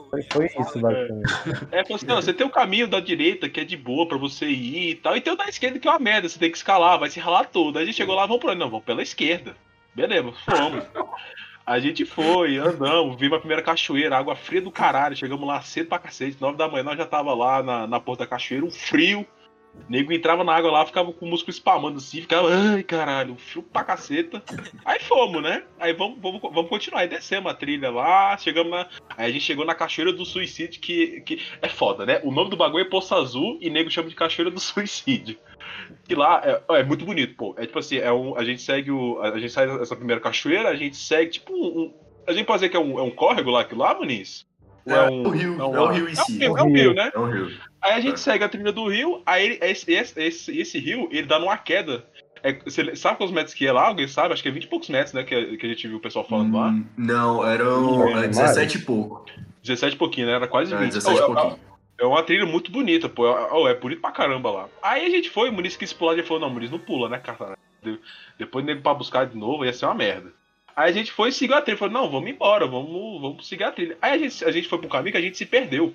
foi, 0.09 0.23
foi 0.31 0.45
isso, 0.45 0.79
basicamente. 0.79 1.33
É, 1.71 1.77
é 1.77 1.81
assim, 1.81 2.05
não, 2.05 2.15
você 2.15 2.33
tem 2.33 2.45
o 2.45 2.51
caminho 2.51 2.87
da 2.87 2.99
direita 2.99 3.49
que 3.49 3.59
é 3.59 3.63
de 3.63 3.77
boa 3.77 4.07
pra 4.07 4.17
você 4.17 4.45
ir 4.45 4.91
e 4.91 4.95
tal, 4.95 5.15
e 5.15 5.21
tem 5.21 5.33
o 5.33 5.37
da 5.37 5.47
esquerda 5.47 5.79
que 5.79 5.87
é 5.87 5.91
uma 5.91 5.99
merda, 5.99 6.29
você 6.29 6.39
tem 6.39 6.51
que 6.51 6.57
escalar, 6.57 6.99
vai 6.99 7.09
se 7.09 7.19
ralar 7.19 7.45
todo. 7.45 7.77
Aí 7.77 7.83
a 7.83 7.85
gente 7.85 7.95
chegou 7.95 8.15
lá, 8.15 8.25
vamos 8.25 8.41
pra 8.41 8.55
não, 8.55 8.69
vamos 8.69 8.85
pela 8.85 9.01
esquerda. 9.01 9.55
Beleza, 9.93 10.31
fomos. 10.45 10.83
A 11.65 11.79
gente 11.79 12.05
foi, 12.05 12.57
andamos, 12.57 13.19
vimos 13.19 13.37
a 13.37 13.39
primeira 13.39 13.61
cachoeira, 13.61 14.17
água 14.17 14.37
fria 14.37 14.61
do 14.61 14.71
caralho. 14.71 15.17
Chegamos 15.17 15.45
lá 15.45 15.61
cedo 15.61 15.89
pra 15.89 15.99
cacete, 15.99 16.37
nove 16.39 16.57
da 16.57 16.65
manhã, 16.65 16.83
nós 16.83 16.97
já 16.97 17.05
tava 17.05 17.33
lá 17.33 17.61
na, 17.61 17.85
na 17.85 17.99
porta 17.99 18.23
da 18.23 18.29
cachoeira, 18.29 18.65
um 18.65 18.71
frio. 18.71 19.27
O 19.87 19.91
nego 19.91 20.11
entrava 20.11 20.43
na 20.43 20.53
água 20.53 20.71
lá, 20.71 20.85
ficava 20.85 21.11
com 21.13 21.25
o 21.25 21.29
músculo 21.29 21.53
spamando 21.53 21.97
assim, 21.97 22.21
ficava, 22.21 22.49
ai 22.53 22.83
caralho, 22.83 23.35
frio 23.37 23.63
pra 23.63 23.83
caceta. 23.83 24.43
Aí 24.83 24.99
fomos, 24.99 25.41
né? 25.41 25.63
Aí 25.79 25.93
vamos, 25.93 26.19
vamos, 26.19 26.41
vamos 26.41 26.69
continuar. 26.69 27.01
Aí 27.01 27.07
descemos 27.07 27.51
a 27.51 27.55
trilha 27.55 27.89
lá, 27.89 28.37
chegamos 28.37 28.71
na. 28.71 28.87
Aí 29.15 29.29
a 29.29 29.31
gente 29.31 29.45
chegou 29.45 29.65
na 29.65 29.75
Cachoeira 29.75 30.11
do 30.11 30.25
Suicídio, 30.25 30.81
que, 30.81 31.21
que 31.21 31.41
é 31.61 31.69
foda, 31.69 32.05
né? 32.05 32.19
O 32.23 32.31
nome 32.31 32.49
do 32.49 32.57
bagulho 32.57 32.85
é 32.85 32.89
Poço 32.89 33.15
Azul 33.15 33.57
e 33.61 33.69
nego 33.69 33.89
chama 33.89 34.09
de 34.09 34.15
Cachoeira 34.15 34.51
do 34.51 34.59
Suicídio. 34.59 35.37
Que 36.07 36.15
lá 36.15 36.41
é, 36.43 36.79
é 36.79 36.83
muito 36.83 37.05
bonito, 37.05 37.35
pô. 37.35 37.55
É 37.57 37.65
tipo 37.65 37.79
assim, 37.79 37.97
é 37.97 38.11
um, 38.11 38.37
a 38.37 38.43
gente 38.43 38.61
segue 38.61 38.91
o. 38.91 39.21
A 39.21 39.37
gente 39.39 39.51
sai 39.51 39.67
dessa 39.67 39.95
primeira 39.95 40.21
cachoeira, 40.21 40.69
a 40.69 40.75
gente 40.75 40.97
segue 40.97 41.31
tipo 41.31 41.53
um. 41.53 41.81
um 41.81 41.93
a 42.27 42.33
gente 42.33 42.45
pode 42.45 42.59
dizer 42.59 42.69
que 42.69 42.77
é 42.77 42.79
um, 42.79 42.99
é 42.99 43.01
um 43.01 43.11
córrego 43.11 43.51
lá, 43.51 43.61
aquilo 43.61 43.81
lá, 43.81 43.93
Muniz? 43.93 44.45
É, 44.87 44.93
é, 44.93 45.09
um, 45.09 45.23
o 45.23 45.29
rio, 45.29 45.61
é, 45.61 45.65
um, 45.65 45.75
é 45.75 45.81
o 45.81 45.87
rio 45.87 46.09
em 46.09 46.15
si. 46.15 46.43
É, 46.43 46.49
um, 46.49 46.57
é 46.57 46.63
rio, 46.63 46.93
né? 46.93 47.11
É 47.13 47.19
um 47.19 47.29
rio. 47.29 47.51
Aí 47.81 47.93
a 47.93 47.99
gente 47.99 48.19
segue 48.19 48.43
a 48.43 48.49
trilha 48.49 48.71
do 48.71 48.87
rio, 48.87 49.21
aí 49.25 49.59
esse, 49.61 49.91
esse, 49.91 50.19
esse, 50.19 50.59
esse 50.59 50.79
rio, 50.79 51.07
ele 51.11 51.27
dá 51.27 51.39
numa 51.39 51.57
queda. 51.57 52.05
É, 52.43 52.53
você 52.53 52.95
sabe 52.95 53.17
quantos 53.17 53.33
metros 53.33 53.53
que 53.53 53.67
é 53.67 53.71
lá? 53.71 53.87
Alguém 53.87 54.07
sabe? 54.07 54.33
Acho 54.33 54.43
que 54.43 54.49
é 54.49 54.51
20 54.51 54.63
e 54.63 54.67
poucos 54.67 54.89
metros, 54.89 55.13
né? 55.13 55.23
Que, 55.23 55.57
que 55.57 55.65
a 55.65 55.69
gente 55.69 55.87
viu 55.87 55.97
o 55.97 56.01
pessoal 56.01 56.25
falando 56.25 56.55
hum, 56.55 56.59
lá. 56.59 56.75
Não, 56.97 57.45
eram 57.45 58.07
é, 58.09 58.27
17 58.27 58.77
e 58.77 58.81
pouco. 58.81 59.25
17 59.63 59.95
e 59.95 59.97
pouquinho, 59.97 60.27
né? 60.27 60.33
Era 60.33 60.47
quase 60.47 60.73
20. 60.73 60.83
É, 60.83 60.87
17 60.87 61.19
e 61.19 61.25
pouquinho. 61.25 61.59
É 61.99 62.05
uma 62.05 62.21
trilha 62.21 62.45
muito 62.45 62.71
bonita, 62.71 63.09
pô. 63.09 63.27
É, 63.27 63.71
é 63.71 63.75
bonito 63.75 64.01
pra 64.01 64.11
caramba 64.11 64.51
lá. 64.51 64.69
Aí 64.81 65.05
a 65.05 65.09
gente 65.09 65.29
foi, 65.29 65.49
o 65.49 65.53
Muniz 65.53 65.75
quis 65.75 65.91
pular 65.91 66.17
e 66.17 66.23
falou: 66.23 66.41
Não, 66.41 66.49
Muniz 66.49 66.69
não 66.69 66.79
pula, 66.79 67.09
né, 67.09 67.17
cara? 67.17 67.57
Depois 68.37 68.65
nego 68.65 68.81
pra 68.81 68.93
buscar 68.93 69.25
de 69.25 69.37
novo 69.37 69.65
ia 69.65 69.73
ser 69.73 69.85
uma 69.85 69.95
merda. 69.95 70.31
Aí 70.77 70.91
a 70.91 70.93
gente 70.93 71.11
foi 71.11 71.29
e 71.29 71.31
seguiu 71.31 71.55
a 71.55 71.61
trilha. 71.61 71.75
Falou: 71.75 71.93
Não, 71.95 72.11
vamos 72.11 72.29
embora, 72.29 72.67
vamos, 72.67 73.19
vamos 73.19 73.47
seguir 73.47 73.63
a 73.63 73.71
trilha. 73.71 73.97
Aí 73.99 74.11
a 74.11 74.17
gente, 74.19 74.45
a 74.45 74.51
gente 74.51 74.67
foi 74.67 74.77
pro 74.77 74.87
caminho 74.87 75.11
que 75.11 75.17
a 75.17 75.21
gente 75.21 75.35
se 75.35 75.43
perdeu. 75.43 75.91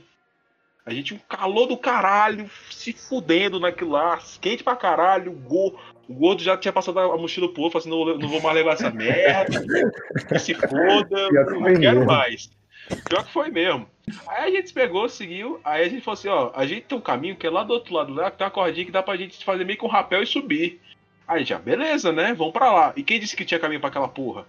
A 0.85 0.93
gente, 0.93 1.15
um 1.15 1.19
calor 1.29 1.69
do 1.69 1.77
caralho, 1.77 2.51
se 2.69 2.93
fudendo 2.93 3.61
naquilo 3.61 3.93
lá, 3.93 4.19
quente 4.41 4.65
pra 4.65 4.75
caralho, 4.75 5.31
o 5.31 5.35
gordo, 5.37 5.79
o 6.09 6.13
gordo 6.13 6.43
já 6.43 6.57
tinha 6.57 6.73
passado 6.73 6.99
a 6.99 7.17
mochila 7.17 7.49
pro 7.53 7.63
outro, 7.63 7.81
falando 7.81 8.03
assim, 8.03 8.11
não, 8.11 8.19
não 8.19 8.29
vou 8.29 8.41
mais 8.41 8.57
levar 8.57 8.73
essa 8.73 8.91
merda, 8.91 9.65
que 10.29 10.39
se 10.41 10.55
foda, 10.55 11.31
não 11.31 11.81
quero 11.81 12.05
mais. 12.05 12.51
Pior 13.09 13.25
que 13.25 13.33
foi 13.33 13.49
mesmo. 13.49 13.89
Aí 14.27 14.49
a 14.49 14.51
gente 14.51 14.73
pegou, 14.73 15.09
seguiu, 15.09 15.61
aí 15.63 15.85
a 15.85 15.89
gente 15.89 16.03
falou 16.03 16.19
assim, 16.19 16.29
ó, 16.29 16.51
a 16.53 16.67
gente 16.67 16.87
tem 16.87 16.99
um 16.99 17.01
caminho 17.01 17.37
que 17.37 17.47
é 17.47 17.51
lá 17.51 17.63
do 17.63 17.73
outro 17.75 17.95
lado, 17.95 18.13
lá 18.13 18.29
que 18.33 18.39
tem 18.39 18.45
uma 18.45 18.51
cordinha 18.51 18.85
que 18.85 18.91
dá 18.91 19.05
pra 19.05 19.17
gente 19.17 19.45
fazer 19.45 19.65
meio 19.65 19.79
com 19.79 19.87
um 19.87 19.91
rapel 19.91 20.25
e 20.25 20.27
subir. 20.27 20.81
Aí 21.29 21.45
já, 21.45 21.61
beleza, 21.61 22.11
né? 22.11 22.35
Vamos 22.35 22.53
pra 22.53 22.73
lá. 22.73 22.93
E 22.97 23.05
quem 23.05 23.21
disse 23.21 23.37
que 23.37 23.45
tinha 23.45 23.61
caminho 23.61 23.79
pra 23.79 23.89
aquela 23.89 24.09
porra? 24.09 24.45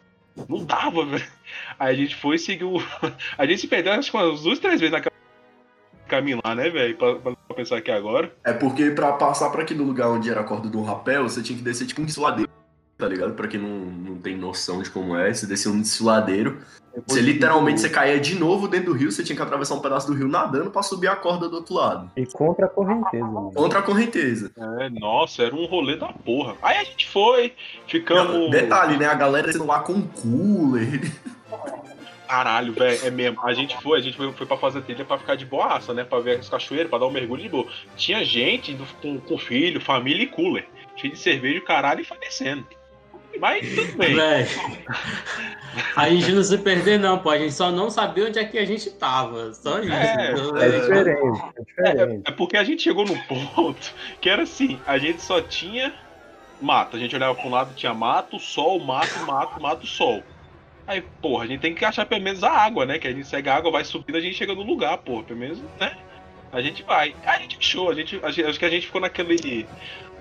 Não 0.50 0.66
dava, 0.66 1.06
velho. 1.06 1.32
Aí 1.80 1.94
a 1.94 1.98
gente 1.98 2.16
foi 2.16 2.36
e 2.36 2.40
seguiu. 2.40 2.82
A 3.38 3.46
gente 3.46 3.62
se 3.62 3.68
perdeu 3.68 3.94
acho 3.94 4.10
que 4.10 4.18
umas 4.18 4.42
duas, 4.42 4.60
três 4.60 4.80
vezes 4.80 4.92
naquela 4.92 5.14
caminho 6.08 6.40
lá, 6.44 6.54
né, 6.54 6.70
velho? 6.70 6.96
Pra, 6.96 7.16
pra, 7.16 7.36
pensar 7.56 7.78
aqui 7.78 7.92
agora. 7.92 8.34
É 8.44 8.54
porque 8.54 8.92
pra 8.92 9.14
passar 9.14 9.50
pra 9.50 9.64
aquele 9.64 9.82
lugar 9.82 10.10
onde 10.10 10.30
era 10.30 10.42
a 10.42 10.44
corda 10.44 10.70
do 10.70 10.82
rapel, 10.82 11.24
você 11.24 11.42
tinha 11.42 11.58
que 11.58 11.64
descer 11.64 11.88
tipo 11.88 12.02
um 12.02 12.06
desfiladeiro, 12.06 12.50
tá 13.04 13.10
ligado? 13.10 13.34
Pra 13.34 13.50
quem 13.50 13.60
não, 13.60 13.80
não 13.80 14.18
tem 14.18 14.38
noção 14.38 14.82
de 14.82 14.90
como 14.90 15.16
é, 15.18 15.34
você 15.34 15.46
descia 15.46 15.70
um 15.70 15.82
desfiladeiro. 15.82 16.60
Você 17.06 17.20
literalmente 17.20 17.82
você 17.82 17.90
caía 17.90 18.20
de 18.20 18.36
novo 18.36 18.68
dentro 18.68 18.94
do 18.94 18.98
rio, 18.98 19.12
você 19.12 19.24
tinha 19.24 19.36
que 19.36 19.42
atravessar 19.42 19.74
um 19.76 19.80
pedaço 19.80 20.08
do 20.08 20.14
rio 20.14 20.28
nadando 20.28 20.70
para 20.70 20.84
subir 20.84 21.08
a 21.08 21.16
corda 21.16 21.50
do 21.50 21.58
outro 21.58 21.74
lado. 21.74 22.10
E 22.16 22.26
contra 22.28 22.68
a 22.68 22.70
correnteza. 22.70 23.26
Mano. 23.26 23.52
Contra 23.52 23.80
a 23.80 23.82
correnteza. 23.82 24.52
É, 24.80 24.90
nossa, 24.90 25.44
era 25.44 25.56
um 25.56 25.66
rolê 25.66 25.98
da 25.98 26.14
porra. 26.14 26.56
Aí 26.62 26.78
a 26.78 26.84
gente 26.84 27.10
foi, 27.10 27.54
ficamos. 27.88 28.34
Não, 28.34 28.50
detalhe, 28.50 28.96
né? 28.96 29.08
A 29.08 29.16
galera 29.16 29.52
sendo 29.52 29.66
lá 29.66 29.80
com 29.80 30.02
cooler. 30.04 31.12
Caralho, 32.28 32.74
velho, 32.74 33.00
é 33.04 33.12
mesmo. 33.12 33.42
A 33.44 33.54
gente 33.54 33.76
foi, 33.82 34.00
a 34.00 34.02
gente 34.02 34.16
foi, 34.16 34.32
foi 34.32 34.46
pra 34.46 34.58
fazer 34.58 34.82
trilha 34.84 35.04
pra 35.04 35.18
ficar 35.18 35.36
de 35.36 35.46
boaça, 35.46 35.94
né? 35.94 36.04
Pra 36.04 36.20
ver 36.20 36.40
as 36.40 36.48
cachoeiras, 36.48 36.90
pra 36.90 37.00
dar 37.00 37.08
um 37.08 37.12
mergulho 37.12 37.42
de 37.42 37.50
boa. 37.50 37.68
Tinha 37.98 38.24
gente 38.24 38.78
com, 39.02 39.20
com 39.20 39.38
filho, 39.38 39.82
família 39.82 40.24
e 40.24 40.28
cooler. 40.28 40.68
Cheio 40.96 41.14
de 41.14 41.20
cerveja, 41.20 41.60
caralho, 41.62 42.02
e 42.02 42.06
falecendo. 42.06 42.66
Mas 43.40 43.68
tudo 43.76 43.98
bem. 43.98 44.16
Véi, 44.16 44.48
a 45.96 46.10
gente 46.10 46.32
não 46.32 46.44
se 46.44 46.58
perder, 46.58 47.00
não, 47.00 47.20
pô. 47.20 47.30
A 47.30 47.38
gente 47.38 47.54
só 47.54 47.72
não 47.72 47.90
sabia 47.90 48.26
onde 48.28 48.40
é 48.40 48.46
que 48.46 48.58
a 48.58 48.66
gente 48.66 48.90
tava. 48.92 49.54
Só 49.54 49.80
isso. 49.80 49.92
É, 49.92 50.32
é 50.32 50.34
diferente, 50.70 51.42
é 51.58 51.64
diferente. 51.64 52.24
É, 52.26 52.30
é 52.30 52.32
porque 52.32 52.58
a 52.58 52.64
gente 52.64 52.82
chegou 52.84 53.06
num 53.06 53.18
ponto 53.24 53.94
que 54.22 54.30
era 54.30 54.44
assim, 54.44 54.80
a 54.86 54.98
gente 54.98 55.22
só 55.22 55.42
tinha 55.42 55.94
mato. 56.62 56.96
A 56.96 57.00
gente 57.00 57.16
olhava 57.16 57.36
pra 57.36 57.46
um 57.46 57.52
lado, 57.52 57.74
tinha 57.76 57.94
mato, 57.94 58.40
sol, 58.40 58.80
mato, 58.80 59.20
mato, 59.26 59.62
mato, 59.62 59.88
sol. 59.88 60.24
Aí, 60.86 61.02
porra, 61.22 61.46
a 61.46 61.48
gente 61.48 61.62
tem 61.62 61.74
que 61.74 61.86
achar 61.86 62.06
pelo 62.06 62.22
menos 62.22 62.44
a 62.44 62.52
água, 62.52 62.86
né? 62.86 63.00
Que 63.00 63.08
a 63.08 63.12
gente 63.12 63.26
segue 63.28 63.50
a 63.50 63.56
água, 63.56 63.72
vai 63.72 63.84
subindo, 63.84 64.18
a 64.18 64.22
gente 64.22 64.36
chega 64.36 64.54
no 64.54 64.64
lugar, 64.64 64.98
porra. 65.00 65.24
Pelo 65.24 65.40
menos, 65.40 65.60
né? 65.80 65.96
A 66.52 66.62
gente 66.62 66.84
vai. 66.84 67.16
A 67.26 67.38
gente 67.40 67.58
achou, 67.58 67.90
a 67.90 67.96
gente, 67.96 68.20
a 68.22 68.30
gente- 68.30 68.46
acho 68.48 68.60
que 68.60 68.66
a 68.66 68.70
gente 68.70 68.86
ficou 68.86 69.02
naquele. 69.02 69.66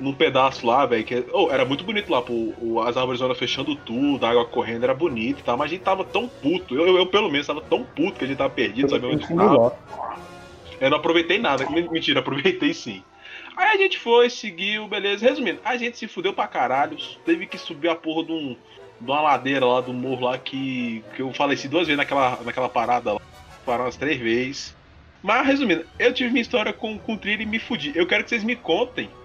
Num 0.01 0.13
pedaço 0.13 0.67
lá, 0.67 0.85
velho, 0.87 1.05
que 1.05 1.25
oh, 1.33 1.51
era 1.51 1.65
muito 1.65 1.85
bonito 1.85 2.11
lá, 2.11 2.21
pô, 2.23 2.53
o- 2.61 2.81
as 2.81 2.97
árvores 2.97 3.21
fechando 3.39 3.77
tudo, 3.77 4.25
a 4.25 4.31
água 4.31 4.45
correndo, 4.45 4.85
era 4.85 4.95
bonito 4.95 5.41
e 5.41 5.43
tal, 5.43 5.57
mas 5.57 5.67
a 5.67 5.75
gente 5.75 5.83
tava 5.83 6.05
tão 6.05 6.27
puto, 6.29 6.75
eu, 6.75 6.87
eu, 6.87 6.97
eu, 6.99 7.07
pelo 7.07 7.31
menos 7.31 7.47
tava 7.47 7.61
tão 7.61 7.85
puto 7.85 8.19
que 8.19 8.25
a 8.25 8.27
gente 8.29 8.39
tava 8.39 8.51
perdido, 8.51 8.91
sabia 8.91 9.09
onde 9.09 9.27
tava. 9.37 9.77
Eu 10.81 10.91
não 10.91 10.97
aproveitei 10.97 11.39
nada. 11.39 11.69
Men- 11.71 11.89
Mentira, 11.91 12.21
aproveitei 12.21 12.75
sim. 12.75 13.03
Aí 13.57 13.69
a 13.69 13.77
gente 13.77 13.99
foi, 13.99 14.29
seguiu, 14.31 14.89
beleza. 14.89 15.25
Resumindo, 15.29 15.61
a 15.65 15.77
gente 15.77 15.97
se 15.99 16.09
fudeu 16.09 16.33
pra 16.33 16.49
caralho. 16.49 16.97
Teve 17.25 17.47
que 17.47 17.57
subir 17.59 17.89
a 17.89 17.95
porra 17.95 18.25
de, 18.25 18.33
um, 18.33 18.57
de 19.01 19.11
uma 19.11 19.21
ladeira 19.21 19.65
lá 19.65 19.81
do 19.81 19.93
morro 19.93 20.25
lá 20.25 20.39
que, 20.39 21.05
que 21.15 21.23
eu 21.23 21.33
faleci 21.33 21.69
duas 21.69 21.87
vezes 21.87 21.99
naquela, 21.99 22.41
naquela 22.45 22.69
parada 22.69 23.13
lá. 23.13 23.21
Pararam 23.65 23.85
umas 23.85 23.97
três 23.97 24.19
vezes. 24.19 24.75
Mas 25.23 25.47
resumindo, 25.47 25.85
eu 26.01 26.13
tive 26.13 26.31
minha 26.31 26.43
história 26.43 26.73
com, 26.73 26.99
com 26.99 27.17
trilha 27.17 27.43
e 27.43 27.47
me 27.47 27.61
fudi. 27.61 27.93
Eu 27.95 28.07
quero 28.07 28.25
que 28.25 28.31
vocês 28.31 28.43
me 28.43 28.57
contem 28.57 29.09
co- 29.09 29.22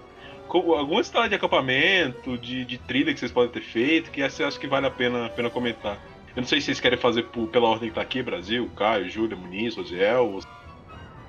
alguma 0.56 1.00
história 1.00 1.28
de 1.28 1.34
acampamento, 1.34 2.38
de, 2.38 2.64
de 2.64 2.78
trilha 2.78 3.12
que 3.12 3.20
vocês 3.20 3.30
podem 3.32 3.50
ter 3.50 3.62
feito, 3.62 4.10
que 4.10 4.22
essa 4.22 4.42
eu 4.42 4.48
acho 4.48 4.58
que 4.58 4.66
vale 4.66 4.86
a 4.86 4.90
pena, 4.90 5.26
a 5.26 5.28
pena 5.28 5.50
comentar. 5.50 5.98
Eu 6.34 6.40
não 6.42 6.48
sei 6.48 6.60
se 6.60 6.66
vocês 6.66 6.80
querem 6.80 6.98
fazer 6.98 7.24
por- 7.24 7.48
pela 7.48 7.68
ordem 7.68 7.88
que 7.88 7.94
tá 7.94 8.00
aqui, 8.02 8.22
Brasil, 8.22 8.70
Caio, 8.76 9.08
Júlia, 9.10 9.36
Muniz, 9.36 9.76
Rosiel, 9.76 10.26
ou 10.34 10.40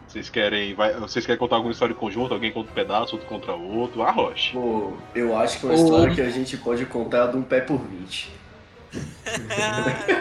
vocês 0.07 0.29
querem, 0.29 0.73
vai, 0.73 0.93
vocês 0.93 1.25
querem 1.25 1.39
contar 1.39 1.55
alguma 1.57 1.71
história 1.71 1.93
em 1.93 1.95
conjunto? 1.97 2.33
Alguém 2.33 2.51
conta 2.51 2.69
um 2.71 2.73
pedaço, 2.73 3.15
outro 3.15 3.27
contra 3.27 3.53
outro? 3.53 4.01
Arrocha. 4.01 4.53
Pô, 4.53 4.93
eu 5.13 5.37
acho 5.37 5.59
que 5.59 5.65
uma 5.65 5.73
Ô. 5.73 5.75
história 5.83 6.15
que 6.15 6.21
a 6.21 6.29
gente 6.29 6.57
pode 6.57 6.85
contar 6.85 7.17
é 7.17 7.21
a 7.23 7.27
de 7.27 7.37
um 7.37 7.43
pé 7.43 7.61
por 7.61 7.77
20. 7.79 8.31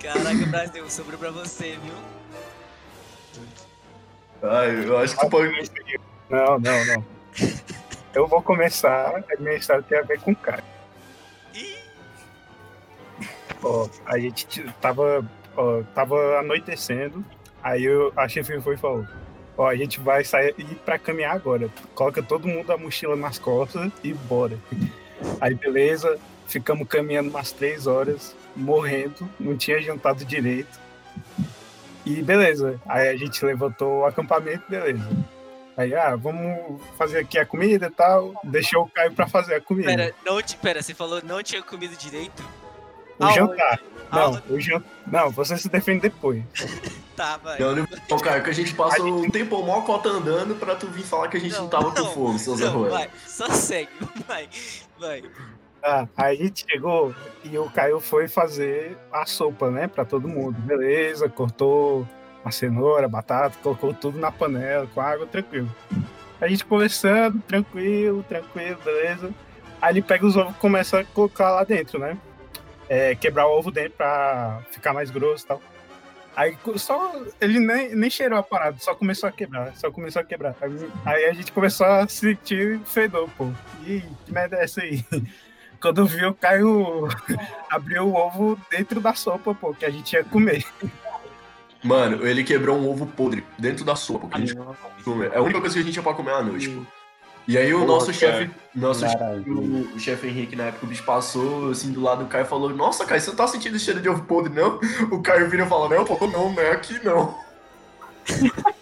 Caraca, 0.00 0.46
Brasil, 0.46 0.88
sobrou 0.90 1.18
pra 1.18 1.30
você, 1.30 1.76
viu? 1.82 1.94
Ai, 4.42 4.84
eu 4.84 4.98
acho 4.98 5.14
que 5.14 5.20
tu 5.20 5.30
pode. 5.30 5.70
Não, 6.28 6.58
não, 6.58 6.84
não. 6.86 7.04
Eu 8.14 8.26
vou 8.26 8.42
começar, 8.42 9.14
a 9.16 9.40
minha 9.40 9.54
história 9.54 9.82
tem 9.82 9.98
a 9.98 10.02
ver 10.02 10.20
com 10.20 10.32
o 10.32 10.36
cara. 10.36 10.62
Ó, 13.62 13.88
a 14.04 14.18
gente 14.18 14.64
tava, 14.80 15.24
ó, 15.56 15.82
tava 15.94 16.40
anoitecendo, 16.40 17.24
aí 17.62 17.84
eu, 17.84 18.12
a 18.16 18.28
chefe 18.28 18.60
foi 18.60 18.74
e 18.74 18.78
falou, 18.78 19.06
ó, 19.56 19.68
a 19.68 19.76
gente 19.76 20.00
vai 20.00 20.24
sair 20.24 20.54
ir 20.58 20.74
pra 20.84 20.98
caminhar 20.98 21.34
agora. 21.34 21.70
Coloca 21.94 22.22
todo 22.22 22.48
mundo 22.48 22.72
a 22.72 22.76
mochila 22.76 23.14
nas 23.14 23.38
costas 23.38 23.90
e 24.02 24.12
bora. 24.12 24.58
Aí 25.40 25.54
beleza, 25.54 26.18
ficamos 26.46 26.88
caminhando 26.88 27.30
umas 27.30 27.52
três 27.52 27.86
horas, 27.86 28.34
morrendo, 28.56 29.28
não 29.38 29.56
tinha 29.56 29.80
jantado 29.80 30.24
direito. 30.24 30.80
E 32.04 32.22
beleza, 32.22 32.80
aí 32.86 33.08
a 33.08 33.16
gente 33.16 33.44
levantou 33.44 34.00
o 34.00 34.04
acampamento, 34.04 34.64
beleza. 34.68 35.02
Aí, 35.76 35.94
ah, 35.94 36.16
vamos 36.16 36.80
fazer 36.98 37.20
aqui 37.20 37.38
a 37.38 37.46
comida 37.46 37.86
e 37.86 37.90
tal. 37.90 38.34
Deixou 38.44 38.82
o 38.82 38.88
Caio 38.90 39.12
pra 39.12 39.26
fazer 39.26 39.54
a 39.54 39.60
comida. 39.60 39.88
Pera, 39.88 40.14
não, 40.24 40.42
te- 40.42 40.56
pera, 40.56 40.82
você 40.82 40.92
falou 40.94 41.22
não 41.24 41.42
tinha 41.42 41.62
comido 41.62 41.96
direito? 41.96 42.42
o 43.18 43.24
aonde? 43.24 43.34
jantar. 43.36 43.80
Não, 44.12 44.20
Aonde? 44.20 44.42
o 44.52 44.60
jantar. 44.60 44.90
Não, 45.06 45.30
você 45.30 45.56
se 45.56 45.68
defende 45.68 46.00
depois. 46.02 46.42
Tá, 47.14 47.36
vai. 47.36 47.58
Não, 47.58 47.76
não, 47.76 47.86
não, 48.10 48.18
cara, 48.18 48.40
que 48.40 48.48
a 48.48 48.54
gente 48.54 48.74
passou 48.74 49.06
um 49.06 49.30
tempo 49.30 49.62
mó 49.62 49.82
cota 49.82 50.08
andando 50.08 50.54
pra 50.54 50.74
tu 50.74 50.86
vir 50.86 51.04
falar 51.04 51.28
que 51.28 51.36
a 51.36 51.40
gente 51.40 51.52
não, 51.52 51.64
Não, 51.64 51.68
tava 51.68 51.88
não, 51.88 52.06
com 52.06 52.14
fome, 52.14 52.38
seu 52.38 52.56
Zé 52.56 52.70
vai, 52.70 53.10
só 53.26 53.50
segue, 53.50 53.90
vai, 54.26 54.48
vai. 54.98 55.22
Ah, 55.82 56.06
aí 56.16 56.38
a 56.38 56.44
gente 56.44 56.64
chegou 56.70 57.14
e 57.44 57.58
o 57.58 57.68
Caio 57.70 57.98
foi 57.98 58.28
fazer 58.28 58.96
a 59.12 59.26
sopa, 59.26 59.68
né, 59.70 59.88
pra 59.88 60.04
todo 60.04 60.28
mundo. 60.28 60.56
Beleza, 60.60 61.28
cortou 61.28 62.06
a 62.44 62.50
cenoura, 62.50 63.06
a 63.06 63.08
batata, 63.08 63.58
colocou 63.62 63.92
tudo 63.92 64.18
na 64.18 64.30
panela, 64.30 64.86
com 64.94 65.00
água, 65.00 65.26
tranquilo. 65.26 65.68
A 66.40 66.46
gente 66.46 66.64
conversando, 66.64 67.40
tranquilo, 67.40 68.24
tranquilo, 68.28 68.78
beleza. 68.84 69.30
Aí 69.80 69.94
ele 69.94 70.02
pega 70.02 70.24
os 70.24 70.36
ovos 70.36 70.54
e 70.54 70.58
começa 70.58 71.00
a 71.00 71.04
colocar 71.04 71.50
lá 71.50 71.64
dentro, 71.64 71.98
né? 71.98 72.16
É, 72.88 73.14
quebrar 73.14 73.46
o 73.46 73.58
ovo 73.58 73.70
dentro 73.70 73.92
pra 73.92 74.60
ficar 74.70 74.92
mais 74.92 75.10
grosso 75.10 75.44
e 75.44 75.48
tal. 75.48 75.62
Aí 76.34 76.56
só. 76.76 77.12
Ele 77.40 77.58
nem, 77.60 77.94
nem 77.94 78.08
cheirou 78.08 78.38
a 78.38 78.42
parada, 78.42 78.76
só 78.78 78.94
começou 78.94 79.28
a 79.28 79.32
quebrar, 79.32 79.74
só 79.76 79.90
começou 79.90 80.22
a 80.22 80.24
quebrar. 80.24 80.54
Aí, 80.60 80.70
aí 81.04 81.24
a 81.26 81.32
gente 81.32 81.52
começou 81.52 81.86
a 81.86 82.06
sentir 82.08 82.80
fedor, 82.86 83.28
pô. 83.36 83.50
Ih, 83.86 84.02
que 84.24 84.32
merda 84.32 84.56
é 84.56 84.64
essa 84.64 84.80
aí? 84.80 85.04
Quando 85.82 86.06
viu, 86.06 86.28
o 86.28 86.34
Caio 86.34 87.08
abriu 87.68 88.06
o 88.06 88.14
ovo 88.14 88.56
dentro 88.70 89.00
da 89.00 89.14
sopa, 89.14 89.52
pô, 89.52 89.74
que 89.74 89.84
a 89.84 89.90
gente 89.90 90.12
ia 90.12 90.22
comer. 90.22 90.64
Mano, 91.82 92.24
ele 92.24 92.44
quebrou 92.44 92.78
um 92.78 92.88
ovo 92.88 93.04
podre 93.04 93.44
dentro 93.58 93.84
da 93.84 93.96
sopa 93.96 94.28
que 94.28 94.36
a 94.36 94.38
gente 94.38 94.54
come. 95.04 95.26
É 95.26 95.36
a 95.36 95.42
única 95.42 95.60
coisa 95.60 95.74
que 95.74 95.80
a 95.80 95.82
gente 95.82 95.92
tinha 95.92 96.02
pra 96.02 96.14
comer 96.14 96.34
à 96.34 96.42
noite, 96.42 96.68
pô. 96.68 96.82
E 97.48 97.58
aí 97.58 97.74
o 97.74 97.84
nosso 97.84 98.12
chefe, 98.12 98.48
nosso 98.72 99.00
chefe, 99.00 99.50
o, 99.50 99.96
o 99.96 99.98
chefe 99.98 100.28
Henrique, 100.28 100.54
na 100.54 100.66
época, 100.66 100.86
o 100.86 100.88
bicho 100.88 101.02
passou 101.02 101.70
assim 101.70 101.90
do 101.90 102.00
lado 102.00 102.22
do 102.22 102.30
Caio 102.30 102.44
e 102.44 102.48
falou: 102.48 102.70
Nossa, 102.70 103.04
Caio, 103.04 103.20
você 103.20 103.30
não 103.30 103.36
tá 103.36 103.48
sentindo 103.48 103.76
cheiro 103.80 104.00
de 104.00 104.08
ovo 104.08 104.22
podre, 104.22 104.52
não? 104.52 104.78
O 105.10 105.20
Caio 105.20 105.50
vira 105.50 105.64
e 105.64 105.68
fala: 105.68 105.88
Não, 105.88 106.04
pô, 106.04 106.24
não, 106.28 106.52
não 106.52 106.62
é 106.62 106.70
aqui 106.70 107.04
não. 107.04 107.36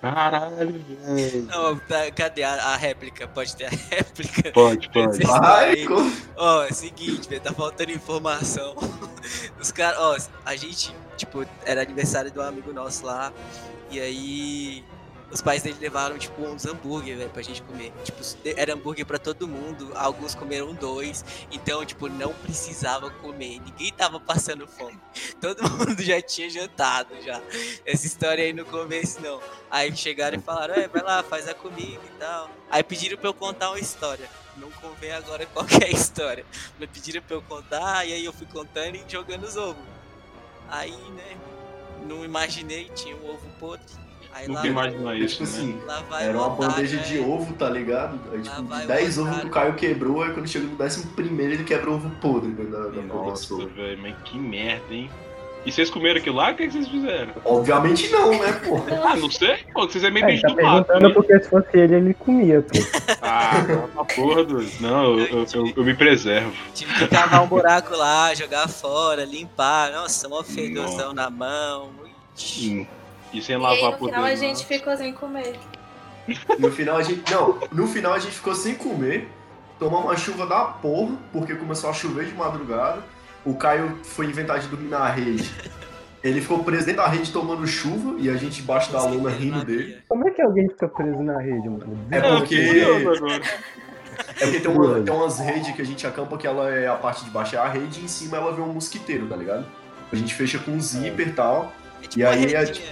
Caralho, 0.00 0.84
velho. 1.04 1.42
Não, 1.46 1.76
tá, 1.76 2.10
cadê 2.12 2.44
a, 2.44 2.52
a 2.52 2.76
réplica? 2.76 3.26
Pode 3.26 3.56
ter 3.56 3.66
a 3.66 3.70
réplica? 3.70 4.52
Pode, 4.52 4.88
pode. 4.90 5.18
Vai, 5.24 5.84
Ó, 6.36 6.62
é 6.64 6.70
o 6.70 6.74
seguinte, 6.74 7.28
velho, 7.28 7.40
tá 7.40 7.52
faltando 7.52 7.90
informação. 7.90 8.76
Os 9.60 9.72
caras, 9.72 9.98
ó, 9.98 10.16
a 10.44 10.54
gente, 10.54 10.94
tipo, 11.16 11.44
era 11.64 11.82
aniversário 11.82 12.30
de 12.30 12.38
um 12.38 12.42
amigo 12.42 12.72
nosso 12.72 13.04
lá, 13.04 13.32
e 13.90 13.98
aí 14.00 14.84
os 15.30 15.42
pais 15.42 15.62
dele 15.62 15.76
levaram, 15.80 16.16
tipo, 16.18 16.42
uns 16.42 16.64
hambúrguer, 16.64 17.16
velho, 17.16 17.30
pra 17.30 17.42
gente 17.42 17.62
comer. 17.62 17.92
Tipo, 18.02 18.20
era 18.56 18.72
hambúrguer 18.72 19.04
pra 19.04 19.18
todo 19.18 19.46
mundo, 19.46 19.92
alguns 19.94 20.34
comeram 20.34 20.74
dois, 20.74 21.24
então, 21.50 21.84
tipo, 21.84 22.08
não 22.08 22.32
precisava 22.32 23.10
comer, 23.10 23.60
ninguém 23.60 23.92
tava 23.92 24.18
passando 24.18 24.66
fome. 24.66 24.98
Todo 25.40 25.62
mundo 25.70 26.02
já 26.02 26.20
tinha 26.20 26.48
jantado, 26.48 27.20
já. 27.22 27.40
Essa 27.84 28.06
história 28.06 28.44
aí 28.44 28.52
no 28.52 28.64
começo, 28.64 29.20
não. 29.20 29.40
Aí 29.70 29.94
chegaram 29.94 30.38
e 30.38 30.42
falaram, 30.42 30.74
é, 30.74 30.88
vai 30.88 31.02
lá, 31.02 31.22
faz 31.22 31.48
a 31.48 31.54
comida 31.54 32.00
e 32.04 32.18
tal. 32.18 32.50
Aí 32.70 32.82
pediram 32.82 33.18
pra 33.18 33.28
eu 33.28 33.34
contar 33.34 33.70
uma 33.70 33.78
história. 33.78 34.28
Não 34.56 34.70
convém 34.72 35.12
agora 35.12 35.46
qualquer 35.52 35.90
história. 35.90 36.44
Me 36.78 36.86
pediram 36.86 37.22
pra 37.22 37.36
eu 37.36 37.42
contar, 37.42 38.06
e 38.06 38.12
aí 38.12 38.24
eu 38.24 38.32
fui 38.32 38.46
contando 38.46 38.96
e 38.96 39.04
jogando 39.08 39.44
os 39.44 39.56
ovos. 39.56 39.82
Aí, 40.68 40.96
né, 41.12 41.36
não 42.06 42.24
imaginei, 42.24 42.90
tinha 42.90 43.16
um 43.16 43.30
ovo 43.30 43.48
podre. 43.58 44.07
Aí 44.38 44.46
lá, 44.46 44.54
Nunca 44.54 44.66
imaginou 44.68 45.14
isso, 45.14 45.38
Tipo 45.44 45.50
né? 45.50 45.58
assim, 45.58 45.78
lá 45.86 46.00
vai 46.08 46.28
era 46.28 46.38
uma 46.38 46.50
bandeja 46.50 46.96
de 46.98 47.18
é. 47.18 47.20
ovo, 47.20 47.52
tá 47.54 47.68
ligado? 47.68 48.18
Aí, 48.32 48.38
Lá 48.38 48.54
tipo, 48.54 48.62
de 48.76 48.84
o 48.84 48.86
10 48.86 49.18
ovos 49.18 49.38
que 49.40 49.46
o 49.46 49.50
Caio 49.50 49.74
quebrou, 49.74 50.22
aí 50.22 50.30
quando 50.32 50.46
chegou 50.48 50.68
no 50.68 50.76
décimo 50.76 51.06
primeiro 51.12 51.54
ele 51.54 51.64
quebra 51.64 51.90
o 51.90 51.94
ovo 51.94 52.10
podre 52.20 52.48
né, 52.50 52.64
da, 52.70 52.88
da 52.88 53.02
Nossa, 53.02 53.56
velho, 53.66 53.98
mas 54.00 54.14
que 54.24 54.38
merda, 54.38 54.94
hein? 54.94 55.10
E 55.66 55.72
vocês 55.72 55.90
comeram 55.90 56.18
aquilo 56.20 56.36
lá? 56.36 56.52
O 56.52 56.54
que, 56.54 56.62
é 56.62 56.66
que 56.68 56.72
vocês 56.72 56.86
fizeram? 56.88 57.32
Obviamente 57.44 58.08
não, 58.10 58.30
né, 58.30 58.52
pô? 58.64 58.76
Ah, 59.04 59.16
não 59.16 59.28
sei, 59.30 59.56
pô, 59.74 59.86
vocês 59.88 60.04
é 60.04 60.10
meio 60.10 60.24
É, 60.24 60.28
bicho 60.30 60.42
tá 60.42 60.48
do 60.48 60.54
mato. 60.54 60.84
perguntando 60.86 61.08
né? 61.08 61.14
porque 61.14 61.40
se 61.40 61.50
fosse 61.50 61.68
ele, 61.76 61.94
ele 61.96 62.14
comia, 62.14 62.62
pô. 62.62 62.78
Ah, 63.20 63.52
uma 63.92 64.04
porra 64.04 64.44
do. 64.44 64.64
Não, 64.80 65.18
eu, 65.18 65.26
eu, 65.40 65.46
eu- 65.52 65.72
eu 65.76 65.84
me 65.84 65.94
preservo. 65.94 66.52
Tive 66.74 66.94
que 66.94 67.08
cavar 67.08 67.42
um 67.42 67.46
buraco 67.48 67.94
lá, 67.96 68.32
jogar 68.34 68.68
fora, 68.68 69.24
limpar. 69.24 69.90
Nossa, 69.90 70.28
mó 70.28 70.42
fedorzão 70.44 71.12
na 71.12 71.28
mão. 71.28 71.90
Ixi. 72.36 72.70
Hum. 72.80 72.86
E 73.32 73.42
sem 73.42 73.54
E 73.54 73.56
aí 73.56 73.62
lavar 73.62 73.92
no 73.92 73.98
por 73.98 74.08
final 74.08 74.24
a 74.24 74.28
dentro, 74.28 74.44
gente 74.46 74.66
ficou 74.66 74.96
sem 74.96 75.12
comer. 75.12 75.56
No 76.58 76.70
final 76.70 76.96
a 76.98 77.02
gente. 77.02 77.30
Não, 77.32 77.58
no 77.72 77.86
final 77.86 78.12
a 78.12 78.18
gente 78.18 78.34
ficou 78.34 78.54
sem 78.54 78.74
comer, 78.74 79.28
tomou 79.78 80.02
uma 80.02 80.14
chuva 80.16 80.46
da 80.46 80.60
porra, 80.64 81.16
porque 81.32 81.54
começou 81.54 81.88
a 81.88 81.92
chover 81.94 82.26
de 82.26 82.34
madrugada. 82.34 83.02
O 83.46 83.54
Caio 83.54 83.98
foi 84.04 84.26
inventar 84.26 84.58
de 84.58 84.66
dormir 84.68 84.88
na 84.88 85.08
rede. 85.08 85.50
Ele 86.22 86.40
ficou 86.42 86.62
preso 86.64 86.84
dentro 86.84 87.00
da 87.02 87.08
rede 87.08 87.32
tomando 87.32 87.66
chuva 87.66 88.16
e 88.18 88.28
a 88.28 88.34
gente 88.36 88.60
embaixo 88.60 88.92
da 88.92 89.00
lona 89.02 89.30
rindo 89.30 89.64
dele. 89.64 89.98
Como 90.08 90.26
é 90.28 90.30
que 90.32 90.42
alguém 90.42 90.68
fica 90.68 90.86
preso 90.88 91.22
na 91.22 91.38
rede, 91.40 91.66
mano? 91.68 91.98
É 92.10 92.20
Não, 92.20 92.38
porque. 92.38 92.56
É 94.40 94.44
porque 94.44 94.60
tem, 94.60 94.70
uma- 94.70 95.00
tem 95.00 95.14
umas 95.14 95.38
redes 95.38 95.74
que 95.74 95.80
a 95.80 95.86
gente 95.86 96.06
acampa 96.06 96.36
que 96.36 96.46
ela 96.46 96.68
é 96.70 96.88
a 96.88 96.94
parte 96.96 97.24
de 97.24 97.30
baixo 97.30 97.54
é 97.54 97.58
a 97.58 97.68
rede 97.68 98.00
e 98.00 98.04
em 98.04 98.08
cima 98.08 98.36
ela 98.36 98.52
vem 98.52 98.64
um 98.64 98.72
mosquiteiro, 98.72 99.26
tá 99.26 99.36
ligado? 99.36 99.64
A 100.12 100.16
gente 100.16 100.34
fecha 100.34 100.58
com 100.58 100.72
um 100.72 100.80
zíper 100.80 101.28
e 101.28 101.32
tal. 101.32 101.72
É 102.02 102.06
tipo 102.06 102.18
E 102.20 102.24
aí 102.24 102.52
é 102.52 102.58
redinha, 102.58 102.86